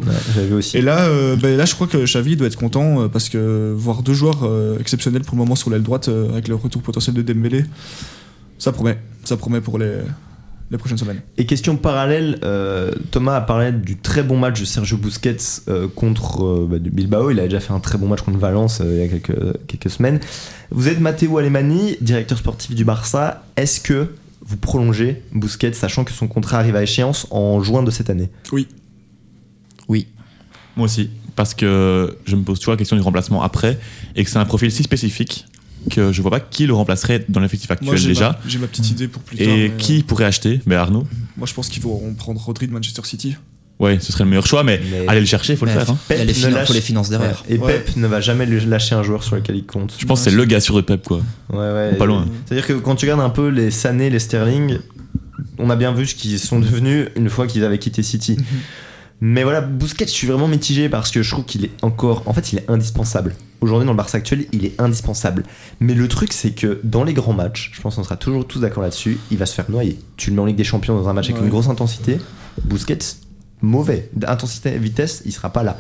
Aussi. 0.54 0.78
Et 0.78 0.82
là, 0.82 1.06
euh, 1.06 1.36
ben 1.36 1.58
là, 1.58 1.66
je 1.66 1.74
crois 1.74 1.88
que 1.88 1.98
Xavi 2.06 2.36
doit 2.36 2.48
être 2.48 2.56
content 2.58 3.02
euh, 3.02 3.08
parce 3.08 3.30
que 3.30 3.74
voir 3.76 4.04
deux 4.04 4.14
joueurs 4.14 4.42
euh, 4.44 4.78
exceptionnels 4.80 5.24
pour 5.24 5.36
le 5.36 5.40
moment 5.40 5.56
sur 5.56 5.72
l'aile 5.72 5.82
droite 5.84 6.08
euh, 6.10 6.30
avec 6.34 6.48
le 6.48 6.56
retour 6.56 6.82
potentiel 6.84 7.16
de 7.16 7.22
Dembélé, 7.24 7.66
ça 8.60 8.72
promet. 8.72 9.00
Ça 9.24 9.38
promet 9.38 9.60
pour 9.62 9.80
les, 9.80 9.92
les 10.74 10.80
prochaines 10.80 10.98
semaines. 10.98 11.22
Et 11.38 11.46
question 11.46 11.78
parallèle, 11.78 12.40
euh, 12.44 12.92
Thomas 13.12 13.36
a 13.36 13.42
parlé 13.42 13.72
du 13.72 13.96
très 13.98 14.24
bon 14.24 14.38
match 14.38 14.60
de 14.60 14.66
Sergio 14.66 14.98
Busquets 14.98 15.38
euh, 15.68 15.88
contre 15.88 16.44
euh, 16.44 16.68
bah, 16.70 16.80
du 16.80 16.90
Bilbao. 16.90 17.30
Il 17.30 17.40
a 17.40 17.44
déjà 17.44 17.60
fait 17.60 17.74
un 17.74 17.80
très 17.80 17.98
bon 17.98 18.08
match 18.08 18.22
contre 18.22 18.40
Valence 18.40 18.82
euh, 18.82 18.92
il 18.92 19.00
y 19.00 19.04
a 19.04 19.08
quelques, 19.08 19.68
quelques 19.68 19.90
semaines. 19.90 20.20
Vous 20.72 20.88
êtes 20.88 21.00
Matteo 21.00 21.38
Alemani, 21.38 21.96
directeur 22.02 22.38
sportif 22.38 22.76
du 22.76 22.84
Barça. 22.84 23.44
Est-ce 23.56 23.80
que 23.80 24.10
vous 24.42 24.58
prolongez 24.58 25.22
Busquets, 25.32 25.74
sachant 25.74 26.04
que 26.04 26.12
son 26.12 26.28
contrat 26.28 26.58
arrive 26.58 26.76
à 26.76 26.84
échéance 26.84 27.28
en 27.30 27.62
juin 27.62 27.84
de 27.84 27.92
cette 27.92 28.10
année? 28.10 28.30
Oui. 28.52 28.68
Oui. 29.88 30.08
Moi 30.76 30.86
aussi, 30.86 31.12
parce 31.36 31.54
que 31.54 32.18
je 32.26 32.36
me 32.36 32.42
pose 32.42 32.60
toujours 32.60 32.74
la 32.74 32.78
question 32.78 32.96
du 32.96 33.04
remplacement 33.04 33.44
après, 33.44 33.80
et 34.16 34.24
que 34.24 34.30
c'est 34.30 34.40
un 34.40 34.46
profil 34.46 34.72
si 34.72 34.82
spécifique 34.82 35.46
que 35.90 36.12
je 36.12 36.22
vois 36.22 36.32
pas 36.32 36.40
qui 36.40 36.66
le 36.68 36.74
remplacerait 36.74 37.26
dans 37.30 37.40
l'effectif 37.40 37.70
actuel 37.72 38.02
déjà. 38.04 38.40
j'ai 38.48 38.60
ma 38.60 38.68
petite 38.68 38.90
idée 38.92 39.08
pour 39.08 39.22
plus 39.22 39.38
tard. 39.38 39.48
Et 39.48 39.70
mais, 39.70 39.76
qui 39.78 40.04
pourrait 40.04 40.26
acheter? 40.26 40.62
Ben 40.66 40.78
Arnaud. 40.78 41.02
euh, 41.02 41.16
Moi, 41.38 41.48
je 41.48 41.54
pense 41.54 41.70
qu'ils 41.70 41.82
vont 41.84 42.14
prendre 42.18 42.40
Rodri 42.42 42.68
de 42.68 42.74
Manchester 42.74 43.02
City. 43.06 43.36
Ouais, 43.80 43.98
ce 44.00 44.12
serait 44.14 44.24
le 44.24 44.30
meilleur 44.30 44.46
choix, 44.46 44.64
mais, 44.64 44.80
Mais- 44.92 45.08
aller 45.08 45.20
le 45.20 45.26
chercher, 45.26 45.54
il 45.54 45.58
faut 45.58 45.66
le 45.66 45.72
Mais 45.74 45.80
faire. 45.80 45.90
hein. 45.90 45.98
Il 46.12 46.30
finan- 46.34 46.52
lâche- 46.54 46.68
faut 46.68 46.74
les 46.74 46.80
finances 46.82 47.10
derrière. 47.10 47.44
Ouais. 47.50 47.56
Et 47.56 47.58
Ouais. 47.60 47.80
Pep 47.80 47.96
ne 47.98 48.08
va 48.08 48.22
jamais 48.22 48.46
lâcher 48.46 48.96
un 48.96 49.04
joueur 49.04 49.24
sur 49.24 49.36
lequel 49.36 49.56
il 49.58 49.66
compte. 49.66 49.94
Je 49.98 50.06
pense 50.06 50.24
que 50.24 50.30
c'est 50.30 50.36
le 50.36 50.46
gars 50.46 50.60
sur 50.62 50.76
le 50.76 50.84
Pep, 50.84 51.04
quoi. 51.04 51.22
Ouais, 51.52 51.58
ouais. 51.58 51.96
Pas 51.98 52.06
loin. 52.06 52.26
C'est-à-dire 52.46 52.68
que 52.68 52.74
quand 52.74 52.96
tu 52.96 53.06
regardes 53.06 53.22
un 53.22 53.30
peu 53.32 53.48
les 53.50 53.72
Sané, 53.72 54.10
les 54.12 54.20
Sterling, 54.20 54.78
on 55.58 55.70
a 55.72 55.76
bien 55.76 55.92
vu 55.92 56.06
ce 56.06 56.14
qu'ils 56.16 56.40
sont 56.40 56.60
devenus 56.60 57.08
une 57.16 57.30
fois 57.30 57.48
qu'ils 57.48 57.64
avaient 57.66 57.80
quitté 57.80 58.04
City. 58.04 58.38
Mais 59.26 59.44
voilà, 59.44 59.62
Busquets, 59.62 60.06
je 60.06 60.12
suis 60.12 60.28
vraiment 60.28 60.50
mitigé 60.50 60.90
parce 60.90 61.10
que 61.10 61.24
je 61.24 61.32
trouve 61.32 61.46
qu'il 61.46 61.64
est 61.64 61.72
encore. 61.82 62.24
En 62.26 62.34
fait, 62.34 62.52
il 62.52 62.60
est 62.60 62.70
indispensable. 62.70 63.34
Aujourd'hui, 63.62 63.86
dans 63.86 63.94
le 63.94 63.98
Barça 63.98 64.18
actuel, 64.18 64.48
il 64.52 64.66
est 64.66 64.80
indispensable. 64.82 65.44
Mais 65.80 65.94
le 65.94 66.10
truc, 66.10 66.34
c'est 66.34 66.52
que 66.52 66.82
dans 66.84 67.06
les 67.06 67.14
grands 67.14 67.32
matchs, 67.32 67.72
je 67.74 67.80
pense 67.82 67.96
qu'on 67.96 68.04
sera 68.04 68.18
toujours 68.18 68.46
tous 68.46 68.60
d'accord 68.60 68.84
là-dessus, 68.84 69.18
il 69.32 69.38
va 69.38 69.46
se 69.46 69.56
faire 69.56 69.72
noyer. 69.72 69.98
Tu 70.18 70.30
le 70.30 70.36
mets 70.36 70.42
en 70.42 70.46
Ligue 70.46 70.58
des 70.58 70.66
Champions 70.66 70.96
dans 70.96 71.08
un 71.08 71.14
match 71.14 71.28
avec 71.28 71.38
Ouais. 71.38 71.44
une 71.46 71.50
grosse 71.50 71.70
intensité, 71.70 72.18
Busquets, 72.66 72.98
mauvais. 73.62 74.10
Intensité, 74.28 74.78
vitesse, 74.78 75.22
il 75.26 75.32
sera 75.32 75.52
pas 75.54 75.64
là. 75.64 75.78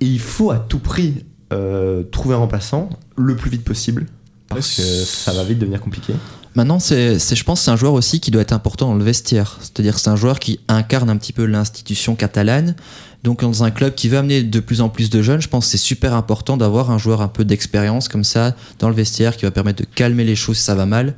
Et 0.00 0.06
il 0.06 0.18
faut 0.20 0.50
à 0.50 0.56
tout 0.58 0.78
prix 0.78 1.26
euh, 1.52 2.02
trouver 2.04 2.34
un 2.34 2.38
remplaçant 2.38 2.88
le 3.18 3.36
plus 3.36 3.50
vite 3.50 3.64
possible. 3.64 4.06
Parce 4.54 4.76
que 4.76 4.82
ça 4.82 5.32
va 5.32 5.44
vite 5.44 5.58
devenir 5.58 5.80
compliqué. 5.80 6.12
Maintenant, 6.54 6.78
c'est, 6.78 7.18
c'est- 7.18 7.34
je 7.36 7.42
pense 7.44 7.60
que 7.60 7.64
c'est 7.64 7.70
un 7.72 7.76
joueur 7.76 7.94
aussi 7.94 8.20
qui 8.20 8.30
doit 8.30 8.42
être 8.42 8.52
important 8.52 8.86
dans 8.88 8.94
le 8.94 9.04
vestiaire. 9.04 9.58
C'est-à-dire 9.60 9.94
que 9.94 10.00
c'est 10.00 10.10
un 10.10 10.16
joueur 10.16 10.38
qui 10.38 10.60
incarne 10.68 11.10
un 11.10 11.16
petit 11.16 11.32
peu 11.32 11.44
l'institution 11.46 12.14
catalane. 12.14 12.76
Donc, 13.24 13.40
dans 13.40 13.64
un 13.64 13.70
club 13.70 13.94
qui 13.94 14.08
veut 14.08 14.18
amener 14.18 14.42
de 14.42 14.60
plus 14.60 14.80
en 14.82 14.88
plus 14.88 15.10
de 15.10 15.22
jeunes, 15.22 15.40
je 15.40 15.48
pense 15.48 15.64
que 15.64 15.70
c'est 15.72 15.78
super 15.78 16.14
important 16.14 16.56
d'avoir 16.56 16.90
un 16.90 16.98
joueur 16.98 17.22
un 17.22 17.28
peu 17.28 17.44
d'expérience 17.44 18.08
comme 18.08 18.22
ça 18.24 18.54
dans 18.78 18.88
le 18.88 18.94
vestiaire 18.94 19.36
qui 19.36 19.44
va 19.46 19.50
permettre 19.50 19.82
de 19.82 19.88
calmer 19.88 20.24
les 20.24 20.36
choses 20.36 20.58
si 20.58 20.62
ça 20.64 20.74
va 20.74 20.86
mal. 20.86 21.14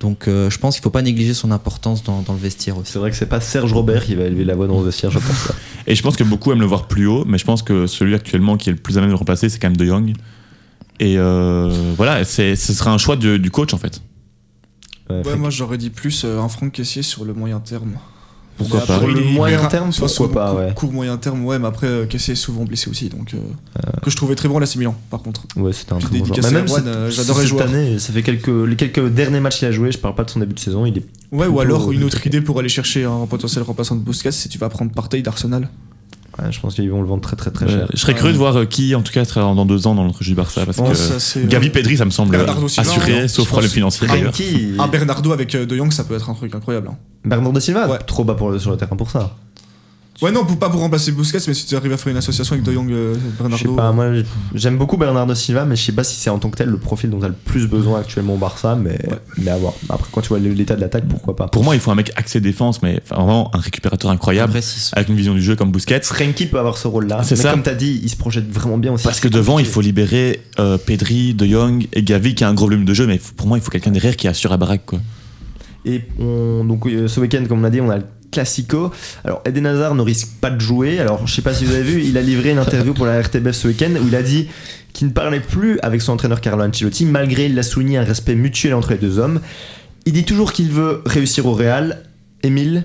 Donc, 0.00 0.26
euh, 0.28 0.48
je 0.48 0.58
pense 0.58 0.74
qu'il 0.76 0.82
faut 0.82 0.88
pas 0.90 1.02
négliger 1.02 1.34
son 1.34 1.50
importance 1.50 2.02
dans, 2.02 2.22
dans 2.22 2.32
le 2.32 2.38
vestiaire 2.38 2.78
aussi. 2.78 2.90
C'est 2.92 2.98
vrai 2.98 3.10
que 3.10 3.16
c'est 3.16 3.26
pas 3.26 3.40
Serge 3.42 3.74
Robert 3.74 4.06
qui 4.06 4.14
va 4.14 4.24
élever 4.24 4.44
la 4.44 4.54
voix 4.54 4.66
dans 4.66 4.78
le 4.80 4.86
vestiaire, 4.86 5.10
je 5.10 5.18
pense. 5.18 5.52
Et 5.86 5.94
je 5.94 6.02
pense 6.02 6.16
que 6.16 6.24
beaucoup 6.24 6.50
aiment 6.50 6.60
le 6.60 6.66
voir 6.66 6.88
plus 6.88 7.06
haut, 7.06 7.24
mais 7.26 7.36
je 7.36 7.44
pense 7.44 7.62
que 7.62 7.86
celui 7.86 8.14
actuellement 8.14 8.56
qui 8.56 8.70
est 8.70 8.72
le 8.72 8.78
plus 8.78 8.96
à 8.96 9.02
même 9.02 9.10
de 9.10 9.12
le 9.12 9.18
remplacer, 9.18 9.50
c'est 9.50 9.58
quand 9.58 9.68
même 9.68 9.76
De 9.76 9.84
Jong. 9.84 10.14
Et 11.00 11.16
euh, 11.18 11.92
voilà, 11.96 12.24
c'est- 12.24 12.54
ce 12.56 12.72
sera 12.72 12.92
un 12.92 12.98
choix 12.98 13.16
de- 13.16 13.36
du 13.38 13.50
coach 13.50 13.74
en 13.74 13.78
fait. 13.78 14.00
Ouais, 15.08 15.22
Ouais, 15.26 15.36
moi, 15.36 15.50
j'aurais 15.50 15.78
dit 15.78 15.90
plus 15.90 16.22
euh, 16.24 16.38
un 16.40 16.48
Franck 16.48 16.72
Caissier 16.72 17.02
sur 17.02 17.24
le 17.24 17.34
moyen 17.34 17.58
terme. 17.58 17.94
Pourquoi 18.58 18.80
pas 18.84 19.00
le 19.00 19.32
moyen 19.32 19.64
terme, 19.68 19.88
pourquoi 19.88 20.08
sur 20.08 20.30
pas, 20.30 20.50
court- 20.50 20.58
ouais. 20.58 20.74
Court 20.74 20.92
moyen 20.92 21.16
terme, 21.16 21.42
ouais, 21.46 21.58
mais 21.58 21.66
après, 21.66 21.86
euh, 21.86 22.04
Caissier 22.04 22.32
est 22.32 22.36
souvent 22.36 22.64
blessé 22.64 22.90
aussi, 22.90 23.08
donc. 23.08 23.32
euh, 23.32 23.38
Que 24.02 24.10
je 24.10 24.16
trouvais 24.16 24.34
très 24.34 24.48
bon 24.48 24.58
à 24.58 24.60
l'AC 24.60 24.76
Milan, 24.76 24.94
par 25.08 25.22
contre. 25.22 25.46
Ouais, 25.56 25.72
c'était 25.72 25.94
un 25.94 25.98
très 25.98 26.18
bon 26.18 26.26
joueur. 26.26 26.52
même 26.52 26.68
cette- 26.68 26.86
euh, 26.86 27.10
j'adorais 27.10 27.40
cette 27.40 27.48
joueur. 27.48 27.66
année, 27.68 27.98
ça 27.98 28.12
fait 28.12 28.22
quelques, 28.22 28.48
les 28.48 28.76
quelques 28.76 29.08
derniers 29.08 29.40
matchs 29.40 29.60
qu'il 29.60 29.68
a 29.68 29.72
joué, 29.72 29.90
je 29.90 29.98
parle 29.98 30.14
pas 30.14 30.24
de 30.24 30.30
son 30.30 30.40
début 30.40 30.52
de 30.52 30.60
saison, 30.60 30.84
il 30.84 30.98
est 30.98 31.06
Ouais, 31.32 31.46
ou 31.46 31.58
alors 31.60 31.90
une 31.90 32.02
au- 32.04 32.06
autre 32.08 32.26
idée 32.26 32.42
pour 32.42 32.58
aller 32.58 32.68
chercher 32.68 33.04
un 33.04 33.24
potentiel 33.26 33.64
remplaçant 33.64 33.96
de 33.96 34.02
Busquets, 34.02 34.30
c'est 34.30 34.50
tu 34.50 34.58
vas 34.58 34.68
prendre 34.68 34.92
Partey 34.92 35.22
d'Arsenal. 35.22 35.70
Ouais, 36.42 36.50
je 36.52 36.60
pense 36.60 36.74
qu'ils 36.74 36.90
vont 36.90 37.02
le 37.02 37.06
vendre 37.08 37.20
très 37.22 37.36
très 37.36 37.50
très 37.50 37.66
Euh, 37.66 37.68
cher. 37.68 37.86
je 37.92 37.98
serais 37.98 38.14
curieux 38.14 38.32
de 38.32 38.38
voir 38.38 38.56
euh, 38.56 38.64
qui, 38.64 38.94
en 38.94 39.02
tout 39.02 39.12
cas, 39.12 39.24
sera 39.24 39.42
dans 39.54 39.66
deux 39.66 39.86
ans 39.86 39.94
dans 39.94 40.04
notre 40.04 40.22
jeu 40.22 40.30
du 40.30 40.34
Barça. 40.36 40.64
Parce 40.64 40.78
que 40.78 41.46
Gavi 41.46 41.68
euh, 41.68 41.70
Pedri, 41.70 41.96
ça 41.96 42.04
me 42.04 42.10
semble 42.10 42.36
assuré, 42.36 43.22
non 43.22 43.28
sauf 43.28 43.48
problème 43.48 43.68
pense- 43.68 43.74
financier 43.74 44.06
d'ailleurs. 44.08 44.32
Bernardo 44.90 45.32
avec 45.32 45.54
euh, 45.54 45.66
De 45.66 45.76
Jong, 45.76 45.92
ça 45.92 46.04
peut 46.04 46.14
être 46.14 46.30
un 46.30 46.34
truc 46.34 46.54
incroyable. 46.54 46.88
hein. 46.90 46.96
Bernardo 47.24 47.60
Silva, 47.60 47.88
Ouais. 47.88 47.98
trop 48.06 48.24
bas 48.24 48.34
pour 48.34 48.50
le- 48.50 48.58
sur 48.58 48.70
le 48.70 48.76
terrain 48.76 48.96
pour 48.96 49.10
ça. 49.10 49.36
Ouais, 50.22 50.30
non, 50.30 50.44
pour, 50.44 50.58
pas 50.58 50.68
pour 50.68 50.80
remplacer 50.80 51.12
Busquets, 51.12 51.38
mais 51.48 51.54
si 51.54 51.64
tu 51.66 51.74
arrives 51.76 51.92
à 51.92 51.96
faire 51.96 52.10
une 52.10 52.18
association 52.18 52.52
avec 52.52 52.64
De 52.64 52.72
Jong, 52.72 52.90
euh, 52.92 53.14
Je 53.14 53.18
sais 53.20 53.32
Bernardo. 53.38 53.74
pas, 53.74 53.90
moi 53.92 54.06
j'aime 54.54 54.76
beaucoup 54.76 54.98
Bernardo 54.98 55.34
Silva, 55.34 55.64
mais 55.64 55.76
je 55.76 55.82
sais 55.82 55.92
pas 55.92 56.04
si 56.04 56.14
c'est 56.16 56.28
en 56.28 56.38
tant 56.38 56.50
que 56.50 56.58
tel 56.58 56.68
le 56.68 56.76
profil 56.76 57.08
dont 57.08 57.18
tu 57.20 57.24
as 57.24 57.28
le 57.28 57.34
plus 57.34 57.66
besoin 57.66 58.00
actuellement 58.00 58.34
au 58.34 58.36
Barça, 58.36 58.74
mais, 58.76 58.98
mais 59.38 59.50
à 59.50 59.56
voir. 59.56 59.72
Après, 59.88 60.08
quand 60.12 60.20
tu 60.20 60.28
vois 60.28 60.38
l'état 60.38 60.76
de 60.76 60.80
l'attaque, 60.82 61.04
pourquoi 61.08 61.34
pas. 61.36 61.48
Pour 61.48 61.64
moi, 61.64 61.74
il 61.74 61.80
faut 61.80 61.90
un 61.90 61.94
mec 61.94 62.12
axé 62.16 62.38
défense, 62.40 62.82
mais 62.82 63.00
vraiment 63.08 63.50
un 63.54 63.58
récupérateur 63.60 64.10
incroyable, 64.10 64.50
Après, 64.50 64.60
si- 64.62 64.90
avec 64.94 65.08
une 65.08 65.16
vision 65.16 65.32
du 65.34 65.40
jeu 65.42 65.56
comme 65.56 65.72
Busquets. 65.72 66.00
Renki 66.10 66.46
peut 66.46 66.58
avoir 66.58 66.76
ce 66.76 66.86
rôle-là. 66.86 67.22
C'est 67.22 67.36
mais 67.38 67.42
ça. 67.42 67.52
comme 67.52 67.62
tu 67.62 67.70
as 67.70 67.74
dit, 67.74 68.00
il 68.02 68.10
se 68.10 68.16
projette 68.16 68.50
vraiment 68.52 68.76
bien 68.76 68.92
aussi. 68.92 69.04
Parce 69.04 69.20
que 69.20 69.28
devant, 69.28 69.58
il 69.58 69.64
faut 69.66 69.80
libérer 69.80 70.42
euh, 70.58 70.76
Pedri, 70.76 71.32
De 71.32 71.46
Jong 71.46 71.86
et 71.94 72.02
Gavi 72.02 72.34
qui 72.34 72.44
a 72.44 72.48
un 72.50 72.54
gros 72.54 72.66
volume 72.66 72.84
de 72.84 72.92
jeu, 72.92 73.06
mais 73.06 73.18
pour 73.36 73.46
moi, 73.46 73.56
il 73.56 73.62
faut 73.62 73.70
quelqu'un 73.70 73.90
derrière 73.90 74.16
qui 74.16 74.28
assure 74.28 74.50
la 74.50 74.58
baraque. 74.58 74.84
Quoi. 74.84 75.00
Et 75.86 76.02
on, 76.18 76.62
donc 76.64 76.86
euh, 76.86 77.08
ce 77.08 77.20
week-end, 77.20 77.42
comme 77.48 77.60
on 77.60 77.64
a 77.64 77.70
dit, 77.70 77.80
on 77.80 77.88
a 77.88 77.96
le 77.96 78.04
Classico. 78.30 78.90
Alors 79.24 79.42
Eden 79.44 79.66
Hazard 79.66 79.94
ne 79.94 80.02
risque 80.02 80.28
pas 80.40 80.50
de 80.50 80.60
jouer. 80.60 80.98
Alors 80.98 81.26
je 81.26 81.34
sais 81.34 81.42
pas 81.42 81.54
si 81.54 81.64
vous 81.64 81.74
avez 81.74 81.82
vu, 81.82 82.02
il 82.02 82.16
a 82.16 82.22
livré 82.22 82.50
une 82.50 82.58
interview 82.58 82.94
pour 82.94 83.06
la 83.06 83.20
RTBF 83.20 83.52
ce 83.52 83.68
week-end 83.68 83.90
où 84.00 84.06
il 84.08 84.14
a 84.14 84.22
dit 84.22 84.48
qu'il 84.92 85.08
ne 85.08 85.12
parlait 85.12 85.40
plus 85.40 85.78
avec 85.80 86.02
son 86.02 86.12
entraîneur 86.12 86.40
Carlo 86.40 86.64
Ancelotti, 86.64 87.06
malgré 87.06 87.46
il 87.46 87.58
a 87.58 87.62
souligné 87.62 87.98
un 87.98 88.04
respect 88.04 88.34
mutuel 88.34 88.74
entre 88.74 88.92
les 88.92 88.98
deux 88.98 89.18
hommes. 89.18 89.40
Il 90.06 90.12
dit 90.12 90.24
toujours 90.24 90.52
qu'il 90.52 90.70
veut 90.70 91.02
réussir 91.06 91.46
au 91.46 91.52
Real. 91.52 92.02
Émile, 92.42 92.84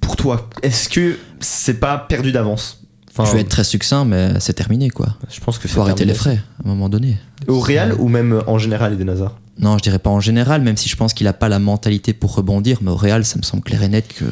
pour 0.00 0.16
toi, 0.16 0.48
est-ce 0.62 0.88
que 0.88 1.18
c'est 1.40 1.80
pas 1.80 1.98
perdu 1.98 2.30
d'avance? 2.30 2.82
Enfin, 3.10 3.28
je 3.28 3.34
vais 3.34 3.40
être 3.40 3.48
très 3.48 3.64
succinct, 3.64 4.04
mais 4.04 4.34
c'est 4.38 4.52
terminé 4.52 4.90
quoi. 4.90 5.16
je 5.28 5.40
pense 5.40 5.58
que 5.58 5.66
faut 5.66 5.80
arrêter 5.80 6.06
terminé. 6.06 6.12
les 6.12 6.18
frais 6.18 6.40
à 6.64 6.68
un 6.68 6.68
moment 6.68 6.88
donné. 6.88 7.18
Au 7.48 7.58
Real 7.58 7.94
ou 7.98 8.08
même 8.08 8.40
en 8.46 8.58
général 8.58 8.92
Eden 8.92 9.10
Hazard? 9.10 9.34
Non, 9.58 9.76
je 9.76 9.82
dirais 9.82 9.98
pas 9.98 10.10
en 10.10 10.20
général, 10.20 10.62
même 10.62 10.76
si 10.76 10.88
je 10.88 10.96
pense 10.96 11.14
qu'il 11.14 11.26
a 11.26 11.32
pas 11.32 11.48
la 11.48 11.58
mentalité 11.58 12.12
pour 12.12 12.34
rebondir, 12.34 12.78
mais 12.80 12.90
au 12.90 12.96
Real, 12.96 13.24
ça 13.24 13.38
me 13.38 13.42
semble 13.42 13.62
clair 13.62 13.82
et 13.82 13.88
net 13.88 14.06
que 14.06 14.24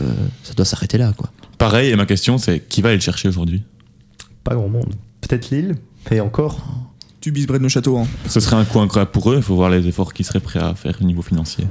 ça 0.43 0.55
doit 0.55 0.64
s'arrêter 0.64 0.99
là 0.99 1.12
quoi. 1.16 1.31
Pareil, 1.59 1.91
et 1.91 1.97
ma 1.97 2.07
question, 2.07 2.39
c'est 2.39 2.61
qui 2.61 2.83
va 2.83 2.91
aller 2.91 2.99
le 2.99 3.03
chercher 3.03 3.29
aujourd'hui? 3.29 3.62
Pas 4.45 4.55
grand 4.55 4.68
monde. 4.68 4.95
Peut-être 5.20 5.51
Lille, 5.51 5.74
et 6.11 6.20
encore. 6.20 6.64
Tu 7.20 7.33
bises 7.33 7.47
Brennes 7.47 7.62
le 7.62 7.68
château. 7.68 7.99
Hein. 7.99 8.07
Ce 8.29 8.39
serait 8.39 8.55
un 8.57 8.64
coup 8.64 8.79
incroyable 8.79 9.11
pour 9.11 9.33
eux. 9.33 9.37
Il 9.37 9.43
faut 9.43 9.57
voir 9.57 9.68
les 9.68 9.89
efforts 9.89 10.14
qu'ils 10.14 10.24
seraient 10.24 10.39
prêts 10.39 10.61
à 10.61 10.74
faire 10.77 10.97
au 11.01 11.05
niveau 11.05 11.22
financier. 11.22 11.64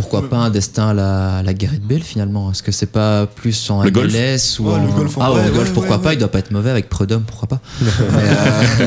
Pourquoi 0.00 0.28
pas 0.28 0.36
un 0.38 0.50
destin 0.50 0.88
à 0.88 0.94
la, 0.94 1.36
à 1.38 1.42
la 1.42 1.54
Gareth 1.54 1.82
Bale 1.82 2.02
finalement? 2.02 2.50
Est-ce 2.50 2.62
que 2.62 2.72
c'est 2.72 2.86
pas 2.86 3.26
plus 3.26 3.70
en 3.70 3.82
Le 3.82 3.90
golf. 3.90 4.12
MLS 4.12 4.58
ou 4.60 4.68
Ouais, 4.68 4.74
en... 4.74 4.84
le 4.86 4.92
golf 4.92 5.18
en 5.18 5.20
Ah 5.22 5.32
ouais, 5.32 5.44
le 5.46 5.50
golf 5.52 5.68
ouais, 5.68 5.74
pourquoi 5.74 5.96
ouais, 5.96 6.02
pas? 6.02 6.12
Il 6.14 6.18
doit 6.18 6.30
pas 6.30 6.38
être 6.38 6.50
mauvais 6.50 6.70
avec 6.70 6.88
Prud'homme, 6.88 7.22
pourquoi 7.24 7.48
pas? 7.48 7.60
Mais, 7.80 7.88
euh, 7.90 8.86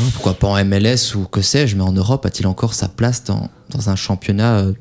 non, 0.00 0.06
Pourquoi 0.14 0.34
pas 0.34 0.48
en 0.48 0.64
MLS 0.64 1.14
ou 1.14 1.24
que 1.24 1.40
sais-je 1.42 1.76
Mais 1.76 1.82
en 1.82 1.92
Europe, 1.92 2.24
a-t-il 2.26 2.46
encore 2.46 2.74
sa 2.74 2.88
place 2.88 3.24
dans, 3.24 3.48
dans 3.70 3.90
un 3.90 3.96
championnat 3.96 4.58
euh, 4.58 4.72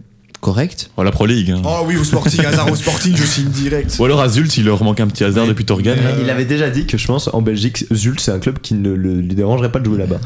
correct 0.43 0.89
Oh, 0.97 1.03
la 1.03 1.11
Pro 1.11 1.25
League. 1.25 1.49
hein. 1.51 1.61
Oh 1.65 1.83
oui, 1.87 1.95
au 1.97 2.03
Sporting, 2.03 2.45
hasard 2.45 2.69
au 2.71 2.75
Sporting, 2.75 3.15
je 3.15 3.23
signe 3.23 3.47
direct. 3.49 3.95
Ou 3.99 4.05
alors 4.05 4.21
à 4.21 4.27
Zult, 4.29 4.55
il 4.57 4.65
leur 4.65 4.83
manque 4.83 4.99
un 4.99 5.07
petit 5.07 5.23
hasard 5.23 5.47
depuis 5.47 5.65
Torgan. 5.65 5.95
Il 6.21 6.29
avait 6.29 6.45
déjà 6.45 6.69
dit 6.69 6.85
que 6.85 6.97
je 6.97 7.07
pense 7.07 7.29
en 7.33 7.41
Belgique, 7.41 7.85
Zult, 7.93 8.19
c'est 8.19 8.31
un 8.31 8.39
club 8.39 8.59
qui 8.59 8.73
ne 8.75 8.93
le- 8.93 9.21
lui 9.21 9.35
dérangerait 9.35 9.71
pas 9.71 9.79
de 9.79 9.85
jouer 9.85 9.97
là-bas. 9.97 10.19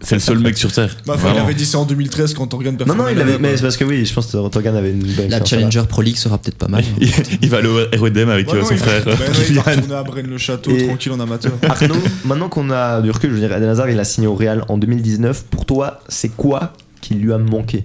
C'est 0.00 0.14
le 0.14 0.20
seul 0.20 0.38
mec 0.38 0.56
sur 0.58 0.70
Terre. 0.70 0.94
Bah, 1.06 1.14
enfin, 1.16 1.32
il 1.34 1.40
avait 1.40 1.54
dit 1.54 1.64
ça 1.66 1.78
en 1.78 1.84
2013 1.86 2.34
quand 2.34 2.46
Torgan 2.46 2.76
Non, 2.86 2.94
non, 2.94 3.04
il 3.10 3.18
avait. 3.20 3.38
Mais 3.38 3.56
c'est 3.56 3.62
parce 3.62 3.76
que 3.76 3.84
oui, 3.84 4.04
je 4.04 4.12
pense 4.14 4.26
que 4.26 4.48
Torgan 4.48 4.74
avait 4.76 4.90
une 4.92 5.02
bonne 5.02 5.28
La 5.30 5.44
Challenger 5.44 5.82
Pro 5.88 6.02
League 6.02 6.16
sera 6.16 6.38
peut-être 6.38 6.58
pas 6.58 6.68
mal. 6.68 6.84
il, 7.00 7.10
il 7.42 7.48
va 7.48 7.56
aller 7.58 7.68
au 7.68 7.78
avec 7.78 8.02
Ouais, 8.02 8.10
euh, 8.18 8.60
non, 8.60 8.64
son 8.66 8.72
il- 8.72 8.76
frère. 8.78 9.04
bah, 9.04 9.12
euh, 9.12 9.26
non, 9.26 9.40
il 9.48 9.54
va 9.56 9.62
retourner 10.02 10.20
à 10.20 10.22
le 10.22 10.38
château 10.38 10.70
Et- 10.76 10.86
tranquille 10.86 11.12
en 11.12 11.20
amateur. 11.20 11.52
Arnaud, 11.68 11.96
maintenant 12.24 12.48
qu'on 12.48 12.70
a 12.70 13.00
du 13.00 13.10
recul, 13.10 13.30
je 13.30 13.34
veux 13.36 13.40
dire, 13.40 13.56
Eden 13.56 13.68
Hazard, 13.70 13.88
il 13.90 13.98
a 13.98 14.04
signé 14.04 14.26
au 14.26 14.34
Real 14.34 14.64
en 14.68 14.76
2019. 14.78 15.44
Pour 15.50 15.64
toi, 15.64 16.00
c'est 16.08 16.28
quoi 16.28 16.74
qui 17.00 17.14
lui 17.14 17.32
a 17.32 17.38
manqué? 17.38 17.84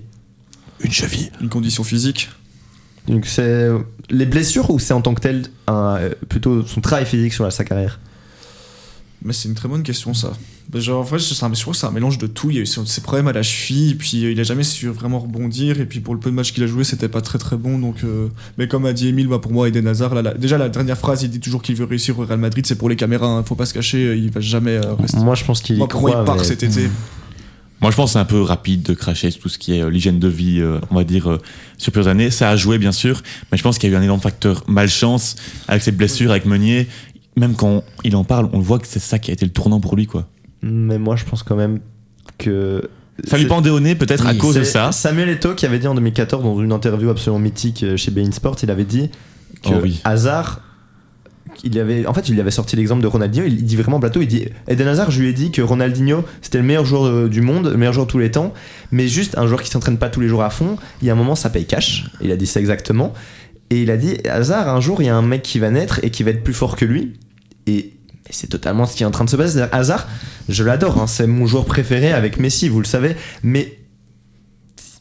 Une 0.84 0.92
cheville. 0.92 1.32
Une 1.42 1.50
condition 1.50 1.84
physique. 1.84 2.30
Donc 3.08 3.26
c'est 3.26 3.70
les 4.10 4.26
blessures 4.26 4.70
ou 4.70 4.78
c'est 4.80 4.94
en 4.94 5.02
tant 5.02 5.14
que 5.16 5.22
tel 5.22 5.44
un, 5.68 5.98
euh, 5.98 6.14
plutôt 6.30 6.66
son 6.66 6.82
travail 6.82 7.06
physique 7.06 7.34
sur 7.34 7.44
la- 7.44 7.52
sa 7.52 7.64
carrière? 7.64 8.00
Mais 9.24 9.34
c'est 9.34 9.48
une 9.50 9.54
très 9.56 9.68
bonne 9.70 9.84
question 9.84 10.14
ça. 10.16 10.34
Bah, 10.70 10.80
genre, 10.80 11.02
en 11.02 11.04
fait, 11.04 11.20
c'est 11.20 11.44
un, 11.44 11.54
je 11.54 11.62
trouve 11.62 11.74
que 11.74 11.80
c'est 11.80 11.86
un 11.86 11.92
mélange 11.92 12.18
de 12.18 12.26
tout. 12.28 12.50
Il 12.50 12.56
y 12.56 12.60
a 12.60 12.62
eu 12.62 12.66
ses 12.66 13.02
problèmes 13.02 13.28
à 13.28 13.34
la 13.34 13.44
cheville, 13.44 13.92
et 13.92 13.96
puis 13.96 14.26
euh, 14.26 14.32
il 14.32 14.40
a 14.40 14.44
jamais 14.44 14.64
su 14.64 14.88
vraiment 14.88 15.20
rebondir. 15.20 15.80
Et 15.80 15.86
puis 15.86 16.00
pour 16.00 16.14
le 16.16 16.20
peu 16.20 16.32
de 16.32 16.36
matchs 16.36 16.54
qu'il 16.54 16.64
a 16.64 16.68
joué, 16.68 16.84
c'était 16.84 17.10
pas 17.10 17.22
très 17.22 17.38
très 17.38 17.56
bon. 17.58 17.78
Donc, 17.78 17.98
euh, 18.04 18.30
mais 18.58 18.68
comme 18.68 18.86
a 18.86 18.94
dit 18.94 19.10
Emile, 19.10 19.28
bah, 19.28 19.38
pour 19.40 19.52
moi, 19.52 19.68
Eden 19.68 19.86
Hazard, 19.88 20.16
là, 20.16 20.22
la- 20.24 20.34
déjà 20.34 20.58
la 20.58 20.70
dernière 20.70 20.98
phrase, 20.98 21.22
il 21.24 21.30
dit 21.30 21.40
toujours 21.40 21.62
qu'il 21.62 21.76
veut 21.76 21.86
réussir 21.86 22.18
au 22.18 22.26
Real 22.26 22.40
Madrid. 22.40 22.66
C'est 22.66 22.78
pour 22.78 22.90
les 22.90 22.96
caméras, 22.96 23.28
hein, 23.28 23.44
faut 23.44 23.56
pas 23.56 23.66
se 23.68 23.74
cacher. 23.76 24.08
euh, 24.08 24.16
Il 24.16 24.32
va 24.32 24.42
jamais 24.42 24.78
euh, 24.78 24.94
rester. 24.96 25.18
Moi, 25.18 25.36
je 25.36 25.44
pense 25.44 25.62
qu'il 25.62 25.76
y 25.76 25.80
Moi, 25.80 25.88
moi, 25.92 25.98
croit. 26.12 26.22
il 26.22 26.26
part 26.26 26.38
mais- 26.38 26.44
cet 26.44 26.64
été. 26.64 26.90
Moi, 27.82 27.92
je 27.92 27.96
pense 27.96 28.12
que 28.12 28.14
c'est 28.14 28.20
un 28.20 28.26
peu 28.26 28.42
rapide 28.42 28.84
de 28.84 28.94
cracher 28.94 29.32
tout 29.32 29.50
ce 29.50 29.58
qui 29.58 29.76
est 29.76 29.82
euh, 29.82 29.90
l'hygiène 29.90 30.20
de 30.20 30.28
vie, 30.28 30.60
euh, 30.60 30.80
on 30.92 30.96
va 30.96 31.04
dire, 31.04 31.32
euh, 31.32 31.40
sur 31.78 31.92
plusieurs 31.92 32.12
années. 32.12 32.30
Ça 32.30 32.50
a 32.50 32.56
joué, 32.56 32.78
bien 32.78 32.92
sûr, 32.92 33.22
mais 33.52 33.58
je 33.58 33.64
pense 33.64 33.78
qu'il 33.78 33.90
y 33.90 33.94
a 33.94 33.96
eu 33.96 34.00
un 34.00 34.04
énorme 34.04 34.22
facteur 34.22 34.64
malchance 34.68 35.36
avec 35.68 35.82
ses 35.82 35.92
blessures, 35.92 36.32
avec 36.32 36.46
Meunier. 36.46 36.88
Même 37.38 37.56
quand 37.56 37.84
il 38.04 38.16
en 38.16 38.24
parle, 38.24 38.50
on 38.54 38.60
voit 38.60 38.78
que 38.78 38.88
c'est 38.88 39.00
ça 39.00 39.18
qui 39.18 39.32
a 39.32 39.34
été 39.34 39.46
le 39.46 39.52
tournant 39.52 39.80
pour 39.80 39.96
lui, 39.96 40.06
quoi. 40.06 40.28
Mais 40.62 40.98
moi, 41.00 41.16
je 41.16 41.26
pense 41.26 41.44
quand 41.44 41.56
même 41.56 41.80
que. 42.38 42.90
Ça 43.26 43.38
lui 43.38 43.46
pendait 43.46 43.70
au 43.70 43.80
nez, 43.80 43.96
peut-être 43.96 44.26
à 44.26 44.34
cause 44.34 44.56
de 44.56 44.64
ça. 44.64 44.92
Samuel 44.92 45.30
Eto'o 45.30 45.54
qui 45.54 45.66
avait 45.66 45.80
dit 45.80 45.88
en 45.88 45.96
2014 45.96 46.44
dans 46.44 46.60
une 46.62 46.72
interview 46.72 47.10
absolument 47.10 47.40
mythique 47.40 47.84
euh, 47.84 47.98
chez 47.98 48.10
Bein 48.10 48.32
Sport, 48.32 48.58
il 48.64 48.72
avait 48.72 48.86
dit 48.86 49.10
que 49.64 49.70
Oh 49.70 49.80
oui. 49.82 50.02
Hazard, 50.04 50.62
il 51.64 51.78
avait, 51.80 52.06
en 52.06 52.14
fait, 52.14 52.30
il 52.30 52.40
avait 52.40 52.52
sorti 52.52 52.76
l'exemple 52.76 53.02
de 53.02 53.08
Ronaldinho. 53.08 53.46
Il 53.46 53.64
dit 53.64 53.76
vraiment 53.76 53.98
en 53.98 54.00
plateau, 54.00 54.22
il 54.22 54.28
dit 54.28 54.46
Eden 54.68 54.88
Hazard, 54.88 55.12
je 55.12 55.22
lui 55.22 55.30
ai 55.30 55.34
dit 55.34 55.52
que 55.52 55.62
Ronaldinho 55.62 56.24
c'était 56.42 56.58
le 56.58 56.64
meilleur 56.64 56.86
joueur 56.86 57.06
euh, 57.06 57.30
du 57.30 57.42
monde, 57.42 57.68
le 57.68 57.78
meilleur 57.78 57.94
joueur 57.94 58.08
de 58.08 58.12
tous 58.12 58.20
les 58.20 58.32
temps, 58.32 58.54
mais 58.92 59.08
juste 59.08 59.38
un 59.38 59.48
joueur 59.48 59.62
qui 59.62 59.70
s'entraîne 59.70 59.98
pas 59.98 60.10
tous 60.10 60.22
les 60.22 60.28
jours 60.28 60.44
à 60.44 60.50
fond. 60.50 60.78
Il 61.02 61.08
y 61.08 61.10
a 61.10 61.14
un 61.14 61.16
moment, 61.16 61.36
ça 61.36 61.50
paye 61.50 61.66
cash. 61.66 62.06
Il 62.22 62.32
a 62.32 62.36
dit 62.36 62.48
ça 62.48 62.60
exactement. 62.60 63.14
Et 63.70 63.84
il 63.84 63.92
a 63.92 63.98
dit 63.98 64.18
Hazard, 64.28 64.70
un 64.70 64.82
jour, 64.82 65.02
il 65.02 65.06
y 65.06 65.10
a 65.10 65.16
un 65.16 65.22
mec 65.22 65.44
qui 65.44 65.60
va 65.60 65.70
naître 65.70 66.00
et 66.04 66.10
qui 66.10 66.24
va 66.24 66.32
être 66.32 66.44
plus 66.44 66.54
fort 66.54 66.76
que 66.76 66.86
lui. 66.86 67.14
Et 67.68 67.94
c'est 68.30 68.48
totalement 68.48 68.86
ce 68.86 68.96
qui 68.96 69.04
est 69.04 69.06
en 69.06 69.12
train 69.12 69.26
de 69.26 69.30
se 69.30 69.36
passer. 69.36 69.64
Hazard, 69.72 70.08
je 70.50 70.64
l'adore, 70.64 71.00
hein, 71.00 71.08
c'est 71.08 71.28
mon 71.28 71.46
joueur 71.46 71.66
préféré 71.66 72.12
avec 72.12 72.40
Messi, 72.40 72.70
vous 72.70 72.80
le 72.80 72.86
savez. 72.86 73.16
Mais 73.44 73.78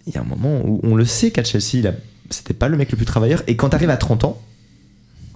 il 0.07 0.15
y 0.15 0.19
a 0.19 0.21
un 0.21 0.25
moment 0.25 0.61
où 0.65 0.81
on 0.83 0.95
le 0.95 1.05
sait 1.05 1.31
qu'à 1.31 1.45
Chelsea, 1.45 1.89
c'était 2.29 2.55
pas 2.55 2.69
le 2.69 2.77
mec 2.77 2.91
le 2.91 2.97
plus 2.97 3.07
travailleur. 3.07 3.43
Et 3.47 3.57
quand 3.57 3.71
t'arrives 3.71 3.91
à 3.91 3.97
30 3.97 4.25
ans, 4.25 4.41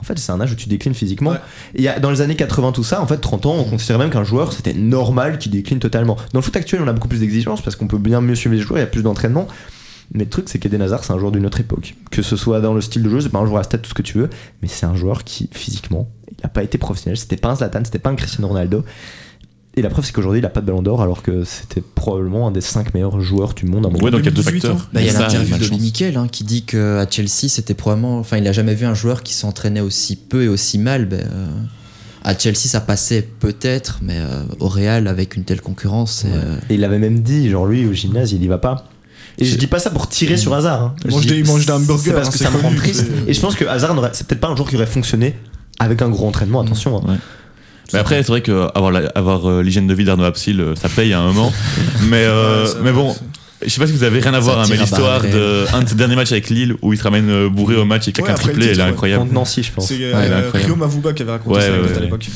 en 0.04 0.06
fait, 0.06 0.18
c'est 0.18 0.32
un 0.32 0.40
âge 0.40 0.52
où 0.52 0.54
tu 0.54 0.68
déclines 0.68 0.92
physiquement. 0.92 1.30
Ouais. 1.30 1.38
Et 1.74 1.78
il 1.78 1.84
y 1.84 1.88
a, 1.88 1.98
dans 1.98 2.10
les 2.10 2.20
années 2.20 2.36
80, 2.36 2.72
tout 2.72 2.84
ça, 2.84 3.00
en 3.00 3.06
fait, 3.06 3.16
30 3.16 3.46
ans, 3.46 3.54
on 3.58 3.64
considérait 3.64 3.98
même 3.98 4.10
qu'un 4.10 4.22
joueur, 4.22 4.52
c'était 4.52 4.74
normal 4.74 5.38
qu'il 5.38 5.50
décline 5.50 5.78
totalement. 5.78 6.16
Dans 6.34 6.40
le 6.40 6.42
foot 6.42 6.54
actuel, 6.56 6.82
on 6.84 6.88
a 6.88 6.92
beaucoup 6.92 7.08
plus 7.08 7.20
d'exigences 7.20 7.62
parce 7.62 7.74
qu'on 7.74 7.86
peut 7.86 7.96
bien 7.96 8.20
mieux 8.20 8.34
suivre 8.34 8.54
les 8.54 8.60
joueurs, 8.60 8.78
il 8.78 8.82
y 8.82 8.84
a 8.84 8.86
plus 8.86 9.02
d'entraînement. 9.02 9.48
Mais 10.12 10.24
le 10.24 10.30
truc, 10.30 10.50
c'est 10.50 10.58
qu'Eden 10.58 10.82
Hazard, 10.82 11.04
c'est 11.04 11.14
un 11.14 11.18
joueur 11.18 11.32
d'une 11.32 11.46
autre 11.46 11.58
époque. 11.58 11.94
Que 12.10 12.20
ce 12.20 12.36
soit 12.36 12.60
dans 12.60 12.74
le 12.74 12.82
style 12.82 13.02
de 13.02 13.08
jeu, 13.08 13.22
c'est 13.22 13.30
pas 13.30 13.38
un 13.38 13.46
joueur 13.46 13.60
à 13.60 13.64
stat, 13.64 13.78
tout 13.78 13.88
ce 13.88 13.94
que 13.94 14.02
tu 14.02 14.18
veux, 14.18 14.28
mais 14.60 14.68
c'est 14.68 14.84
un 14.84 14.94
joueur 14.94 15.24
qui, 15.24 15.48
physiquement, 15.50 16.10
il 16.28 16.36
n'a 16.42 16.50
pas 16.50 16.62
été 16.62 16.76
professionnel. 16.76 17.16
C'était 17.16 17.38
pas 17.38 17.48
un 17.48 17.56
Zlatan, 17.56 17.80
c'était 17.84 17.98
pas 17.98 18.10
un 18.10 18.14
Cristiano 18.14 18.48
Ronaldo. 18.48 18.84
Et 19.76 19.82
la 19.82 19.90
preuve, 19.90 20.04
c'est 20.04 20.12
qu'aujourd'hui, 20.12 20.40
il 20.40 20.46
a 20.46 20.50
pas 20.50 20.60
de 20.60 20.66
ballon 20.66 20.82
d'or, 20.82 21.02
alors 21.02 21.22
que 21.22 21.42
c'était 21.42 21.80
probablement 21.80 22.46
un 22.46 22.52
des 22.52 22.60
5 22.60 22.94
meilleurs 22.94 23.20
joueurs 23.20 23.54
du 23.54 23.64
monde 23.66 23.84
à 23.84 23.88
un 23.88 23.90
moment. 23.92 24.04
Ouais, 24.04 24.10
donc 24.12 24.20
il 24.20 24.26
y 24.26 24.28
a 24.28 24.30
deux 24.30 24.42
2018, 24.42 24.60
facteurs. 24.68 24.88
Bah, 24.92 25.00
il 25.00 25.06
y 25.06 25.10
a 25.10 25.18
l'interview 25.18 25.56
de 25.58 25.68
Miquel 25.82 26.16
hein, 26.16 26.28
qui 26.30 26.44
dit 26.44 26.62
qu'à 26.62 27.04
Chelsea, 27.10 27.48
c'était 27.48 27.74
probablement. 27.74 28.18
Enfin, 28.20 28.36
il 28.36 28.46
a 28.46 28.52
jamais 28.52 28.74
vu 28.74 28.86
un 28.86 28.94
joueur 28.94 29.22
qui 29.24 29.34
s'entraînait 29.34 29.80
aussi 29.80 30.14
peu 30.16 30.44
et 30.44 30.48
aussi 30.48 30.78
mal. 30.78 31.06
Ben, 31.06 31.20
euh, 31.20 31.46
à 32.22 32.38
Chelsea, 32.38 32.68
ça 32.68 32.80
passait 32.80 33.22
peut-être, 33.40 33.98
mais 34.00 34.16
euh, 34.18 34.44
au 34.60 34.68
Real, 34.68 35.08
avec 35.08 35.34
une 35.36 35.42
telle 35.44 35.60
concurrence, 35.60 36.22
c'est, 36.22 36.28
euh, 36.32 36.56
Et 36.70 36.74
il 36.74 36.84
avait 36.84 36.98
même 37.00 37.20
dit, 37.20 37.50
genre 37.50 37.66
lui, 37.66 37.84
au 37.86 37.92
gymnase, 37.92 38.30
il 38.32 38.42
y 38.42 38.46
va 38.46 38.58
pas. 38.58 38.86
Et 39.38 39.44
je 39.44 39.56
dis 39.58 39.66
pas 39.66 39.80
ça 39.80 39.90
pour 39.90 40.08
tirer 40.08 40.36
sur 40.36 40.54
Hazard. 40.54 40.80
hein. 40.82 40.94
Il 41.04 41.10
mange 41.10 41.22
Je 41.24 41.28
des- 41.28 41.42
mange 41.42 41.68
hamburgers, 41.68 42.02
C'est 42.04 42.12
parce 42.12 42.28
hein, 42.28 42.30
que 42.30 42.38
ça 42.38 42.50
me 42.50 42.58
rend 42.58 42.72
triste. 42.76 43.06
Et 43.26 43.34
je 43.34 43.40
pense 43.40 43.56
que 43.56 43.64
Hazard, 43.64 43.94
n'aurait- 43.94 44.10
c'est 44.12 44.24
peut-être 44.28 44.40
pas 44.40 44.46
un 44.48 44.54
joueur 44.54 44.68
qui 44.70 44.76
aurait 44.76 44.86
fonctionné 44.86 45.34
avec 45.80 46.00
un 46.02 46.08
gros 46.08 46.28
entraînement, 46.28 46.60
attention. 46.60 47.02
hein. 47.08 47.18
Ouais. 47.84 47.90
Mais 47.94 47.98
après, 48.00 48.16
c'est 48.22 48.28
vrai 48.28 48.40
qu'avoir 48.42 48.92
avoir, 49.14 49.48
euh, 49.50 49.62
l'hygiène 49.62 49.86
de 49.86 49.94
vie 49.94 50.04
d'Arnaud 50.04 50.24
Apsil, 50.24 50.60
euh, 50.60 50.74
ça 50.74 50.88
paye 50.88 51.12
à 51.12 51.20
un 51.20 51.26
moment. 51.32 51.52
mais, 52.08 52.24
euh, 52.24 52.64
Ouais, 52.64 52.80
mais 52.82 52.92
bon, 52.92 53.14
je 53.64 53.68
sais 53.70 53.80
pas 53.80 53.86
si 53.86 53.92
vous 53.92 54.02
avez 54.04 54.20
rien 54.20 54.34
à 54.34 54.40
voir, 54.40 54.58
hein, 54.60 54.64
mais 54.68 54.76
l'histoire 54.76 55.22
de 55.22 55.64
un 55.74 55.82
de 55.82 55.88
ses 55.88 55.94
derniers 55.94 56.16
matchs 56.16 56.32
avec 56.32 56.50
Lille 56.50 56.74
où 56.82 56.92
il 56.92 56.98
se 56.98 57.02
ramène 57.02 57.48
bourré 57.48 57.76
au 57.76 57.84
match 57.84 58.08
et 58.08 58.12
claque 58.12 58.26
Ouais, 58.26 58.32
un 58.32 58.36
triplé, 58.36 58.66
elle 58.66 58.78
est 58.78 58.82
ouais. 58.82 58.88
incroyable. 58.88 59.22
Contre 59.22 59.34
Nancy, 59.34 59.62
je 59.62 59.72
pense. 59.72 59.86
C'est 59.88 59.94
Ouais, 59.96 60.12
euh, 60.14 60.38
incroyable. 60.46 60.72
Rio 60.72 60.76
Mavuba 60.76 61.12
qui 61.12 61.22
avait 61.22 61.32
raconté 61.32 61.56
Ouais, 61.56 61.62
ça 61.62 61.70
ouais, 61.72 61.78
à 61.78 61.92
ouais. 61.92 62.00
l'époque. 62.00 62.26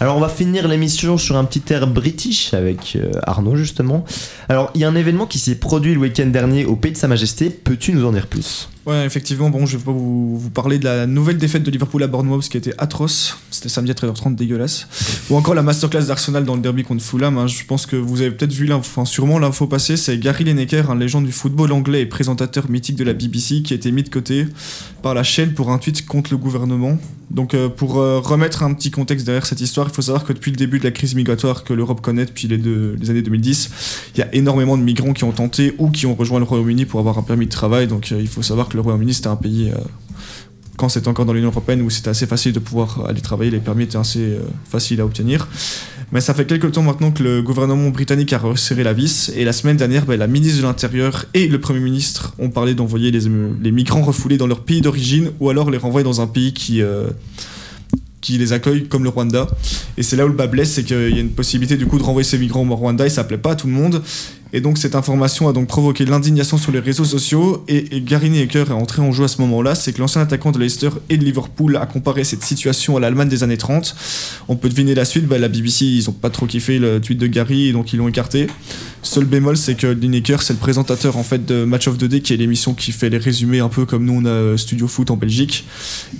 Alors 0.00 0.16
on 0.16 0.20
va 0.20 0.28
finir 0.28 0.66
l'émission 0.68 1.18
sur 1.18 1.36
un 1.36 1.44
petit 1.44 1.62
air 1.72 1.86
british 1.86 2.54
avec 2.54 2.96
euh, 2.96 3.10
Arnaud 3.26 3.56
justement. 3.56 4.04
Alors 4.48 4.70
il 4.74 4.80
y 4.80 4.84
a 4.84 4.88
un 4.88 4.94
événement 4.94 5.26
qui 5.26 5.38
s'est 5.38 5.56
produit 5.56 5.92
le 5.94 6.00
week-end 6.00 6.26
dernier 6.26 6.64
au 6.64 6.76
Pays 6.76 6.92
de 6.92 6.96
Sa 6.96 7.08
Majesté. 7.08 7.50
Peux-tu 7.50 7.92
nous 7.92 8.06
en 8.06 8.12
dire 8.12 8.26
plus? 8.26 8.68
Ouais, 8.88 9.04
effectivement, 9.04 9.50
bon, 9.50 9.66
je 9.66 9.76
vais 9.76 9.84
pas 9.84 9.92
vous, 9.92 10.40
parler 10.54 10.78
de 10.78 10.84
la 10.84 11.06
nouvelle 11.06 11.36
défaite 11.36 11.62
de 11.62 11.70
Liverpool 11.70 12.02
à 12.02 12.06
Bournemouth 12.06 12.48
qui 12.48 12.56
était 12.56 12.72
atroce. 12.78 13.36
C'était 13.50 13.68
samedi 13.68 13.90
à 13.90 13.94
13h30, 13.94 14.34
dégueulasse. 14.34 14.88
Ou 15.28 15.36
encore 15.36 15.54
la 15.54 15.62
masterclass 15.62 16.06
d'Arsenal 16.06 16.46
dans 16.46 16.54
le 16.54 16.62
derby 16.62 16.84
contre 16.84 17.04
Fulham. 17.04 17.36
hein. 17.36 17.46
Je 17.46 17.66
pense 17.66 17.84
que 17.84 17.96
vous 17.96 18.22
avez 18.22 18.30
peut-être 18.30 18.54
vu 18.54 18.64
l'info, 18.64 19.04
sûrement 19.04 19.38
l'info 19.38 19.66
passer. 19.66 19.98
C'est 19.98 20.16
Gary 20.16 20.44
Lineker, 20.44 20.90
un 20.90 20.96
légende 20.96 21.26
du 21.26 21.32
football 21.32 21.72
anglais 21.72 22.00
et 22.00 22.06
présentateur 22.06 22.70
mythique 22.70 22.96
de 22.96 23.04
la 23.04 23.12
BBC, 23.12 23.62
qui 23.62 23.74
a 23.74 23.76
été 23.76 23.92
mis 23.92 24.04
de 24.04 24.08
côté 24.08 24.46
par 25.02 25.12
la 25.12 25.22
chaîne 25.22 25.52
pour 25.52 25.70
un 25.70 25.76
tweet 25.76 26.06
contre 26.06 26.30
le 26.30 26.38
gouvernement. 26.38 26.96
Donc, 27.30 27.52
euh, 27.54 27.68
pour 27.68 27.98
euh, 27.98 28.20
remettre 28.20 28.62
un 28.62 28.72
petit 28.72 28.90
contexte 28.90 29.26
derrière 29.26 29.44
cette 29.44 29.60
histoire, 29.60 29.88
il 29.90 29.94
faut 29.94 30.00
savoir 30.02 30.24
que 30.24 30.32
depuis 30.32 30.50
le 30.50 30.56
début 30.56 30.78
de 30.78 30.84
la 30.84 30.90
crise 30.90 31.14
migratoire 31.14 31.62
que 31.62 31.74
l'Europe 31.74 32.00
connaît 32.00 32.24
depuis 32.24 32.48
les, 32.48 32.56
deux- 32.58 32.96
les 32.98 33.10
années 33.10 33.20
2010, 33.22 33.70
il 34.14 34.20
y 34.20 34.22
a 34.22 34.34
énormément 34.34 34.78
de 34.78 34.82
migrants 34.82 35.12
qui 35.12 35.24
ont 35.24 35.32
tenté 35.32 35.74
ou 35.78 35.90
qui 35.90 36.06
ont 36.06 36.14
rejoint 36.14 36.38
le 36.38 36.46
Royaume-Uni 36.46 36.86
pour 36.86 37.00
avoir 37.00 37.18
un 37.18 37.22
permis 37.22 37.44
de 37.46 37.50
travail. 37.50 37.86
Donc, 37.86 38.12
euh, 38.12 38.20
il 38.20 38.28
faut 38.28 38.42
savoir 38.42 38.68
que 38.68 38.76
le 38.76 38.80
Royaume-Uni, 38.80 39.12
c'était 39.12 39.26
un 39.28 39.36
pays, 39.36 39.70
quand 40.78 40.88
c'était 40.88 41.08
encore 41.08 41.26
dans 41.26 41.32
l'Union 41.32 41.48
Européenne, 41.48 41.82
où 41.82 41.90
c'était 41.90 42.08
assez 42.08 42.26
facile 42.26 42.52
de 42.52 42.60
pouvoir 42.60 43.04
aller 43.06 43.20
travailler, 43.20 43.50
les 43.50 43.58
permis 43.58 43.82
étaient 43.82 43.98
assez 43.98 44.20
euh, 44.20 44.38
faciles 44.70 45.00
à 45.00 45.04
obtenir. 45.04 45.48
Mais 46.12 46.20
ça 46.20 46.32
fait 46.34 46.46
quelques 46.46 46.70
temps 46.70 46.82
maintenant 46.82 47.10
que 47.10 47.22
le 47.22 47.42
gouvernement 47.42 47.90
britannique 47.90 48.32
a 48.32 48.38
resserré 48.38 48.84
la 48.84 48.92
vis, 48.92 49.30
et 49.36 49.44
la 49.44 49.52
semaine 49.52 49.76
dernière, 49.76 50.06
ben, 50.06 50.16
la 50.16 50.28
ministre 50.28 50.62
de 50.62 50.66
l'Intérieur 50.66 51.26
et 51.34 51.48
le 51.48 51.60
Premier 51.60 51.80
ministre 51.80 52.32
ont 52.38 52.48
parlé 52.48 52.74
d'envoyer 52.74 53.10
les, 53.10 53.72
migrants 53.72 54.02
refoulés 54.02 54.38
dans 54.38 54.46
leur 54.46 54.60
pays 54.60 54.80
d'origine, 54.80 55.32
ou 55.40 55.50
alors 55.50 55.68
les 55.70 55.78
renvoyer 55.78 56.04
dans 56.04 56.20
un 56.20 56.28
pays 56.28 56.54
qui... 56.54 56.80
euh, 56.80 57.10
qui 58.20 58.36
les 58.36 58.52
accueille 58.52 58.88
comme 58.88 59.04
le 59.04 59.10
Rwanda. 59.10 59.46
Et 59.96 60.02
c'est 60.02 60.16
là 60.16 60.26
où 60.26 60.28
le 60.28 60.34
bas 60.34 60.48
blesse, 60.48 60.72
c'est 60.72 60.82
qu'il 60.82 61.14
y 61.14 61.18
a 61.18 61.20
une 61.20 61.30
possibilité 61.30 61.76
du 61.76 61.86
coup 61.86 61.98
de 61.98 62.02
renvoyer 62.02 62.28
ces 62.28 62.36
migrants 62.36 62.68
au 62.68 62.74
Rwanda 62.74 63.06
et 63.06 63.10
ça 63.10 63.22
plaît 63.22 63.38
pas 63.38 63.52
à 63.52 63.54
tout 63.54 63.68
le 63.68 63.72
monde. 63.72 64.02
Et 64.52 64.60
donc 64.60 64.78
cette 64.78 64.94
information 64.94 65.48
a 65.48 65.52
donc 65.52 65.68
provoqué 65.68 66.06
l'indignation 66.06 66.56
sur 66.56 66.72
les 66.72 66.78
réseaux 66.78 67.04
sociaux 67.04 67.64
et, 67.68 67.96
et 67.96 68.00
Gary 68.00 68.30
Lineker 68.30 68.70
est 68.70 68.74
entré 68.74 69.02
en 69.02 69.12
jeu 69.12 69.24
à 69.24 69.28
ce 69.28 69.40
moment-là. 69.42 69.74
C'est 69.74 69.92
que 69.92 70.00
l'ancien 70.00 70.22
attaquant 70.22 70.52
de 70.52 70.58
Leicester 70.58 70.90
et 71.10 71.18
de 71.18 71.24
Liverpool 71.24 71.76
a 71.76 71.86
comparé 71.86 72.24
cette 72.24 72.42
situation 72.42 72.96
à 72.96 73.00
l'Allemagne 73.00 73.28
des 73.28 73.42
années 73.42 73.58
30. 73.58 73.94
On 74.48 74.56
peut 74.56 74.68
deviner 74.68 74.94
la 74.94 75.04
suite, 75.04 75.26
bah, 75.26 75.38
la 75.38 75.48
BBC 75.48 75.84
ils 75.84 76.08
ont 76.08 76.14
pas 76.14 76.30
trop 76.30 76.46
kiffé 76.46 76.78
le 76.78 77.00
tweet 77.00 77.18
de 77.18 77.26
Gary 77.26 77.68
et 77.68 77.72
donc 77.72 77.92
ils 77.92 77.96
l'ont 77.98 78.08
écarté. 78.08 78.46
Seul 79.02 79.24
bémol 79.24 79.56
c'est 79.56 79.74
que 79.74 79.86
Lineker 79.86 80.42
c'est 80.42 80.54
le 80.54 80.58
présentateur 80.58 81.16
en 81.16 81.22
fait 81.22 81.44
de 81.44 81.64
Match 81.64 81.86
of 81.86 81.98
the 81.98 82.04
Day 82.04 82.20
qui 82.20 82.32
est 82.32 82.36
l'émission 82.36 82.74
qui 82.74 82.92
fait 82.92 83.10
les 83.10 83.18
résumés 83.18 83.60
un 83.60 83.68
peu 83.68 83.84
comme 83.86 84.04
nous 84.04 84.14
on 84.14 84.24
a 84.24 84.28
euh, 84.28 84.56
Studio 84.56 84.88
Foot 84.88 85.10
en 85.10 85.16
Belgique. 85.16 85.66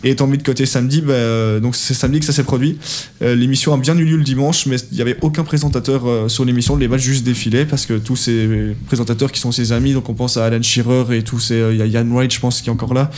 Et 0.04 0.10
étant 0.10 0.26
mis 0.26 0.38
de 0.38 0.42
côté 0.42 0.66
samedi, 0.66 1.00
bah, 1.00 1.14
euh, 1.14 1.60
donc 1.60 1.76
c'est 1.76 1.94
samedi 1.94 2.20
que 2.20 2.26
ça 2.26 2.32
s'est 2.32 2.44
produit. 2.44 2.78
Euh, 3.22 3.34
l'émission 3.34 3.72
a 3.72 3.78
bien 3.78 3.96
eu 3.96 4.04
lieu 4.04 4.16
le 4.16 4.24
dimanche, 4.24 4.66
mais 4.66 4.76
il 4.92 4.96
n'y 4.96 5.00
avait 5.00 5.16
aucun 5.22 5.44
présentateur 5.44 6.30
sur 6.30 6.44
l'émission. 6.44 6.76
Les 6.76 6.88
matchs 6.88 7.02
juste 7.02 7.24
défilaient 7.24 7.66
parce 7.66 7.86
que 7.86 7.94
tous 7.94 8.17
ces 8.18 8.76
présentateurs 8.86 9.32
qui 9.32 9.40
sont 9.40 9.52
ses 9.52 9.72
amis, 9.72 9.92
donc 9.94 10.08
on 10.08 10.14
pense 10.14 10.36
à 10.36 10.44
Alan 10.44 10.62
Shearer 10.62 11.16
et 11.16 11.22
tous 11.22 11.38
ces. 11.40 11.54
euh, 11.54 11.72
Il 11.72 11.78
y 11.78 11.82
a 11.82 11.86
Ian 11.86 12.06
Wright, 12.10 12.32
je 12.32 12.40
pense, 12.40 12.60
qui 12.60 12.68
est 12.68 12.72
encore 12.72 12.92
là, 12.94 13.10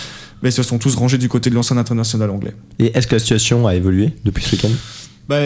mais 0.42 0.50
ils 0.50 0.52
se 0.52 0.62
sont 0.62 0.78
tous 0.78 0.94
rangés 0.94 1.18
du 1.18 1.28
côté 1.28 1.50
de 1.50 1.54
l'ancien 1.54 1.76
international 1.76 2.30
anglais. 2.30 2.54
Et 2.78 2.96
est-ce 2.96 3.06
que 3.06 3.14
la 3.16 3.18
situation 3.18 3.66
a 3.66 3.74
évolué 3.74 4.12
depuis 4.24 4.44
ce 4.44 4.56
week-end? 4.56 4.74
Bah 5.28 5.36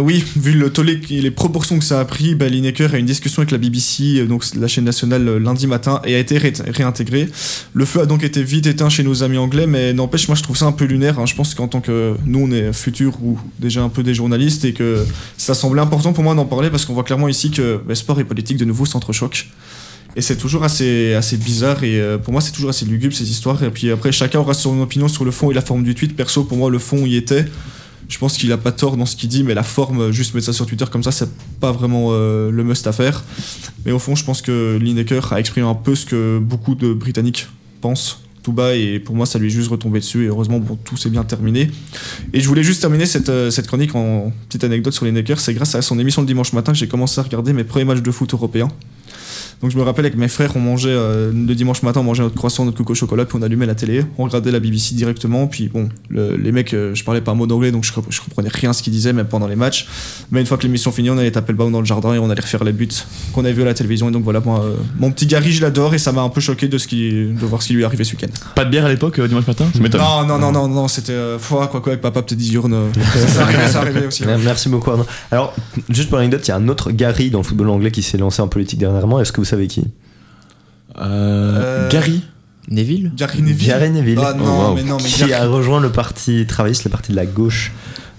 oui, 0.00 0.22
vu 0.36 0.52
le 0.52 0.70
tollé 0.70 1.00
les 1.10 1.30
proportions 1.32 1.76
que 1.78 1.84
ça 1.84 1.98
a 1.98 2.04
pris, 2.04 2.36
bah, 2.36 2.48
Lineker 2.48 2.94
a 2.94 2.96
eu 2.96 3.00
une 3.00 3.06
discussion 3.06 3.40
avec 3.42 3.50
la 3.50 3.58
BBC, 3.58 4.20
euh, 4.20 4.26
donc 4.26 4.44
la 4.54 4.68
chaîne 4.68 4.84
nationale, 4.84 5.26
euh, 5.26 5.38
lundi 5.40 5.66
matin, 5.66 6.00
et 6.04 6.14
a 6.14 6.18
été 6.20 6.38
ré- 6.38 6.52
réintégré. 6.68 7.28
Le 7.74 7.84
feu 7.84 8.00
a 8.00 8.06
donc 8.06 8.22
été 8.22 8.42
vite 8.44 8.66
éteint 8.66 8.88
chez 8.88 9.02
nos 9.02 9.24
amis 9.24 9.38
anglais, 9.38 9.66
mais 9.66 9.92
n'empêche, 9.94 10.28
moi 10.28 10.36
je 10.36 10.44
trouve 10.44 10.56
ça 10.56 10.66
un 10.66 10.72
peu 10.72 10.84
lunaire. 10.84 11.18
hein. 11.18 11.26
Je 11.26 11.34
pense 11.34 11.54
qu'en 11.56 11.66
tant 11.66 11.80
que 11.80 12.14
nous, 12.24 12.38
on 12.38 12.50
est 12.52 12.72
futurs 12.72 13.18
ou 13.22 13.36
déjà 13.58 13.82
un 13.82 13.88
peu 13.88 14.04
des 14.04 14.14
journalistes, 14.14 14.64
et 14.64 14.74
que 14.74 15.04
ça 15.36 15.54
semblait 15.54 15.82
important 15.82 16.12
pour 16.12 16.22
moi 16.22 16.36
d'en 16.36 16.46
parler 16.46 16.70
parce 16.70 16.84
qu'on 16.84 16.94
voit 16.94 17.04
clairement 17.04 17.28
ici 17.28 17.50
que 17.50 17.80
bah, 17.84 17.96
sport 17.96 18.20
et 18.20 18.24
politique 18.24 18.58
de 18.58 18.64
nouveau 18.64 18.86
s'entrechoquent. 18.86 19.48
Et 20.14 20.20
c'est 20.20 20.36
toujours 20.36 20.62
assez, 20.62 21.16
bizarre 21.38 21.82
et 21.84 21.98
euh, 21.98 22.18
pour 22.18 22.32
moi 22.32 22.42
c'est 22.42 22.52
toujours 22.52 22.68
assez 22.68 22.84
lugubre 22.84 23.14
ces 23.16 23.28
histoires. 23.30 23.62
Et 23.64 23.70
puis 23.70 23.90
après 23.90 24.12
chacun 24.12 24.40
aura 24.40 24.52
son 24.52 24.78
opinion 24.82 25.08
sur 25.08 25.24
le 25.24 25.30
fond 25.30 25.50
et 25.50 25.54
la 25.54 25.62
forme 25.62 25.82
du 25.84 25.94
tweet. 25.94 26.14
Perso 26.14 26.44
pour 26.44 26.58
moi 26.58 26.68
le 26.70 26.78
fond 26.78 27.06
y 27.06 27.16
était. 27.16 27.46
Je 28.08 28.18
pense 28.18 28.36
qu'il 28.36 28.52
a 28.52 28.58
pas 28.58 28.72
tort 28.72 28.96
dans 28.96 29.06
ce 29.06 29.16
qu'il 29.16 29.28
dit, 29.28 29.44
mais 29.44 29.54
la 29.54 29.62
forme, 29.62 30.00
euh, 30.00 30.12
juste 30.12 30.34
mettre 30.34 30.46
ça 30.46 30.52
sur 30.52 30.66
Twitter 30.66 30.84
comme 30.90 31.02
ça, 31.02 31.12
c'est 31.12 31.28
pas 31.60 31.72
vraiment 31.72 32.08
euh, 32.10 32.50
le 32.50 32.64
must 32.64 32.86
à 32.86 32.92
faire. 32.92 33.24
Mais 33.84 33.92
au 33.92 33.98
fond, 33.98 34.14
je 34.14 34.24
pense 34.24 34.42
que 34.42 34.78
Lineker 34.80 35.32
a 35.32 35.40
exprimé 35.40 35.66
un 35.66 35.74
peu 35.74 35.94
ce 35.94 36.06
que 36.06 36.38
beaucoup 36.38 36.74
de 36.74 36.92
Britanniques 36.92 37.48
pensent. 37.80 38.20
Tout 38.42 38.52
bas 38.52 38.74
et 38.74 38.98
pour 38.98 39.14
moi 39.14 39.24
ça 39.24 39.38
lui 39.38 39.46
est 39.46 39.50
juste 39.50 39.70
retombé 39.70 40.00
dessus 40.00 40.24
et 40.24 40.26
heureusement 40.26 40.58
bon 40.58 40.74
tout 40.74 40.96
s'est 40.96 41.10
bien 41.10 41.22
terminé. 41.22 41.70
Et 42.32 42.40
je 42.40 42.48
voulais 42.48 42.64
juste 42.64 42.80
terminer 42.80 43.06
cette, 43.06 43.28
euh, 43.28 43.52
cette 43.52 43.68
chronique 43.68 43.94
en 43.94 44.32
petite 44.48 44.64
anecdote 44.64 44.92
sur 44.92 45.04
Lineker. 45.04 45.38
C'est 45.38 45.54
grâce 45.54 45.76
à 45.76 45.82
son 45.82 45.96
émission 46.00 46.22
le 46.22 46.26
dimanche 46.26 46.52
matin 46.52 46.72
que 46.72 46.78
j'ai 46.78 46.88
commencé 46.88 47.20
à 47.20 47.22
regarder 47.22 47.52
mes 47.52 47.62
premiers 47.62 47.84
matchs 47.84 48.02
de 48.02 48.10
foot 48.10 48.34
européens 48.34 48.68
donc 49.62 49.70
je 49.70 49.76
me 49.78 49.82
rappelle 49.82 50.04
avec 50.04 50.18
mes 50.18 50.28
frères, 50.28 50.52
on 50.56 50.60
mangeait 50.60 50.88
euh, 50.90 51.30
le 51.32 51.54
dimanche 51.54 51.82
matin, 51.82 52.00
on 52.00 52.04
mangeait 52.04 52.22
notre 52.22 52.34
croissant, 52.34 52.64
notre 52.64 52.76
coco 52.78 52.92
au 52.92 52.94
chocolat, 52.94 53.24
puis 53.24 53.38
on 53.40 53.42
allumait 53.42 53.66
la 53.66 53.74
télé, 53.74 54.04
on 54.18 54.24
regardait 54.24 54.50
la 54.50 54.58
BBC 54.60 54.94
directement, 54.94 55.46
puis 55.46 55.68
bon, 55.68 55.88
le- 56.08 56.36
les 56.36 56.52
mecs, 56.52 56.74
euh, 56.74 56.94
je 56.94 57.04
parlais 57.04 57.20
pas 57.20 57.32
un 57.32 57.34
mot 57.34 57.46
d'anglais, 57.46 57.70
donc 57.70 57.84
je, 57.84 57.92
je 58.10 58.20
comprenais 58.20 58.48
rien 58.52 58.70
à 58.70 58.72
ce 58.72 58.82
qu'ils 58.82 58.92
disaient, 58.92 59.12
même 59.12 59.26
pendant 59.26 59.46
les 59.46 59.56
matchs. 59.56 59.86
Mais 60.30 60.40
une 60.40 60.46
fois 60.46 60.56
que 60.58 60.64
l'émission 60.64 60.90
finie, 60.92 61.10
on 61.10 61.18
allait 61.18 61.30
taper 61.30 61.52
le 61.52 61.58
ballon 61.58 61.70
dans 61.70 61.80
le 61.80 61.86
jardin 61.86 62.12
et 62.14 62.18
on 62.18 62.28
allait 62.30 62.40
refaire 62.42 62.64
les 62.64 62.72
buts 62.72 62.88
qu'on 63.32 63.44
avait 63.44 63.52
vus 63.54 63.62
à 63.62 63.66
la 63.66 63.74
télévision. 63.74 64.08
Et 64.08 64.12
donc 64.12 64.24
voilà, 64.24 64.40
moi, 64.40 64.62
euh, 64.64 64.74
mon 64.98 65.10
petit 65.12 65.26
Gary, 65.26 65.52
je 65.52 65.62
l'adore 65.62 65.94
et 65.94 65.98
ça 65.98 66.12
m'a 66.12 66.22
un 66.22 66.28
peu 66.28 66.40
choqué 66.40 66.66
de, 66.68 66.78
ce 66.78 66.86
qui, 66.88 67.10
de 67.12 67.46
voir 67.46 67.62
ce 67.62 67.68
qui 67.68 67.74
lui 67.74 67.82
est 67.82 67.84
arrivé 67.84 68.02
ce 68.04 68.12
week-end. 68.12 68.28
Pas 68.54 68.64
de 68.64 68.70
bière 68.70 68.84
à 68.86 68.88
l'époque, 68.88 69.18
euh, 69.18 69.28
dimanche 69.28 69.46
matin 69.46 69.66
m'étonne. 69.80 70.00
Non, 70.00 70.26
non, 70.26 70.38
non, 70.38 70.50
non, 70.52 70.68
non, 70.68 70.88
c'était 70.88 71.12
euh, 71.12 71.38
foi, 71.38 71.68
quoi, 71.68 71.80
quoi, 71.80 71.92
avec 71.92 72.02
papa, 72.02 72.22
peut-être 72.22 72.38
diurne. 72.38 72.74
euh, 72.74 72.88
ça 73.28 73.42
arrivait, 73.42 73.68
ça 73.68 73.80
arrivait 73.80 74.06
aussi. 74.06 74.24
ouais. 74.24 74.36
Merci 74.42 74.68
beaucoup 74.68 74.90
Arnaud. 74.90 75.06
Alors, 75.30 75.54
juste 75.88 76.08
pour 76.08 76.18
l'anecdote, 76.18 76.42
il 76.46 76.48
y 76.48 76.52
a 76.52 76.56
un 76.56 76.68
autre 76.68 76.90
Gary 76.90 77.30
dans 77.30 77.38
le 77.38 77.44
football 77.44 77.68
anglais 77.70 77.90
qui 77.90 78.02
s'est 78.02 78.18
lancé 78.18 78.42
en 78.42 78.48
politique 78.48 78.78
dernièrement. 78.80 79.20
Est-ce 79.20 79.30
que 79.32 79.40
vous 79.40 79.44
savez 79.52 79.66
qui? 79.68 79.84
Euh, 81.00 81.88
Gary 81.90 82.22
Neville? 82.68 83.12
Gary 83.16 83.42
Neville. 83.42 83.66
Gary 83.68 83.90
Neville. 83.90 84.18
Ah 84.22 84.34
non, 84.34 84.44
Oh, 84.44 84.68
wow. 84.70 84.74
mais 84.74 84.82
non, 84.82 84.96
mais 84.98 85.08
qui 85.08 85.20
Gary- 85.20 85.32
a 85.34 85.46
rejoint 85.46 85.80
le 85.80 85.90
parti 85.90 86.44
travailliste, 86.46 86.84
le 86.84 86.90
parti 86.90 87.12
de 87.12 87.16
la 87.16 87.26
gauche. 87.26 87.72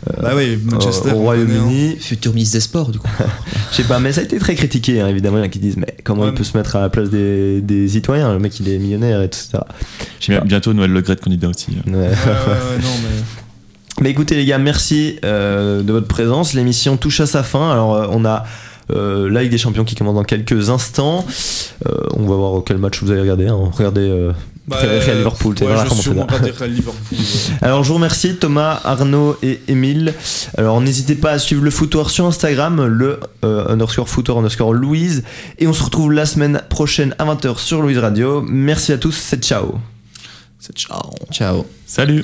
euh, 0.10 0.22
Bah 0.22 0.32
oui, 0.36 0.58
Manchester. 0.64 1.10
au 1.12 1.12
hein. 1.12 1.22
Royaume-Uni. 1.22 1.96
Futur 2.00 2.34
ministre 2.34 2.58
des 2.58 2.62
Sports, 2.62 2.92
du 2.92 3.00
coup. 3.00 3.08
Je 3.72 3.78
sais 3.78 3.84
pas, 3.84 4.00
mais 4.00 4.12
ça 4.12 4.22
a 4.22 4.24
été 4.26 4.38
très 4.38 4.56
critiqué, 4.56 5.00
hein, 5.02 5.08
évidemment. 5.08 5.38
Il 5.38 5.42
y 5.42 5.44
en 5.44 5.46
a 5.46 5.50
qui 5.50 5.60
disent, 5.60 5.78
mais 5.78 5.96
comment 6.04 6.24
Ouais, 6.24 6.30
il 6.30 6.34
peut 6.34 6.44
se 6.44 6.58
mettre 6.58 6.76
à 6.76 6.82
la 6.82 6.90
place 6.90 7.10
des, 7.10 7.62
des 7.62 7.88
citoyens 7.88 8.34
Le 8.34 8.40
mec, 8.40 8.60
il 8.60 8.68
est 8.70 8.78
millionnaire, 8.80 9.22
etc. 9.22 9.60
J'ai 10.20 10.34
bien- 10.34 10.42
bientôt 10.44 10.74
Noël 10.74 10.92
Le 10.92 11.02
Gret 11.02 11.16
candidat 11.16 11.48
aussi. 11.50 11.68
Ouais. 11.88 11.94
Ouais, 11.94 12.00
ouais, 12.00 12.08
ouais, 12.08 12.08
non, 12.82 12.90
mais. 13.04 13.24
Mais 14.02 14.10
écoutez 14.10 14.36
les 14.36 14.46
gars, 14.46 14.58
merci 14.58 15.20
euh, 15.24 15.84
de 15.84 15.92
votre 15.94 16.08
présence. 16.08 16.54
L'émission 16.56 16.98
touche 16.98 17.20
à 17.22 17.28
sa 17.28 17.44
fin. 17.44 17.72
Alors 17.72 17.94
euh, 17.94 18.08
on 18.10 18.26
a 18.26 18.44
euh, 18.92 19.30
la 19.30 19.42
Ligue 19.44 19.52
des 19.52 19.58
Champions 19.58 19.84
qui 19.86 19.96
commence 19.96 20.16
dans 20.16 20.24
quelques 20.24 20.70
instants. 20.70 21.26
Euh, 21.88 21.92
on 22.16 22.24
va 22.28 22.36
voir 22.36 22.64
quel 22.66 22.78
match 22.78 23.02
vous 23.02 23.12
allez 23.12 23.22
regarder. 23.22 23.48
hein. 23.48 23.72
Regardez 23.74 24.02
euh, 24.10 24.32
Bah, 24.68 24.78
Real 24.82 25.18
Liverpool. 25.18 25.56
ouais, 25.66 25.72
je. 26.04 26.10
Alors 27.62 27.84
je 27.84 27.90
vous 27.90 27.96
remercie 27.96 28.36
Thomas, 28.36 28.80
Arnaud 28.84 29.38
et 29.44 29.60
Émile. 29.68 30.14
Alors 30.58 30.80
n'hésitez 30.82 31.16
pas 31.16 31.32
à 31.32 31.40
suivre 31.40 31.64
le 31.64 31.70
footoir 31.72 32.10
sur 32.10 32.26
Instagram, 32.26 32.86
le 32.86 33.20
euh, 33.44 33.66
underscore 33.68 34.08
footoir 34.10 34.38
underscore 34.38 34.74
Louise. 34.74 35.24
Et 35.60 35.68
on 35.68 35.74
se 35.74 35.84
retrouve 35.84 36.12
la 36.14 36.26
semaine 36.26 36.62
prochaine 36.70 37.16
à 37.20 37.26
20h 37.26 37.58
sur 37.60 37.82
Louise 37.82 37.98
Radio. 37.98 38.42
Merci 38.48 38.92
à 38.94 38.98
tous, 38.98 39.12
c'est 39.14 39.44
ciao. 39.44 39.76
C'est 40.60 40.76
ciao. 40.78 41.10
Ciao. 41.32 41.66
Salut 41.86 42.24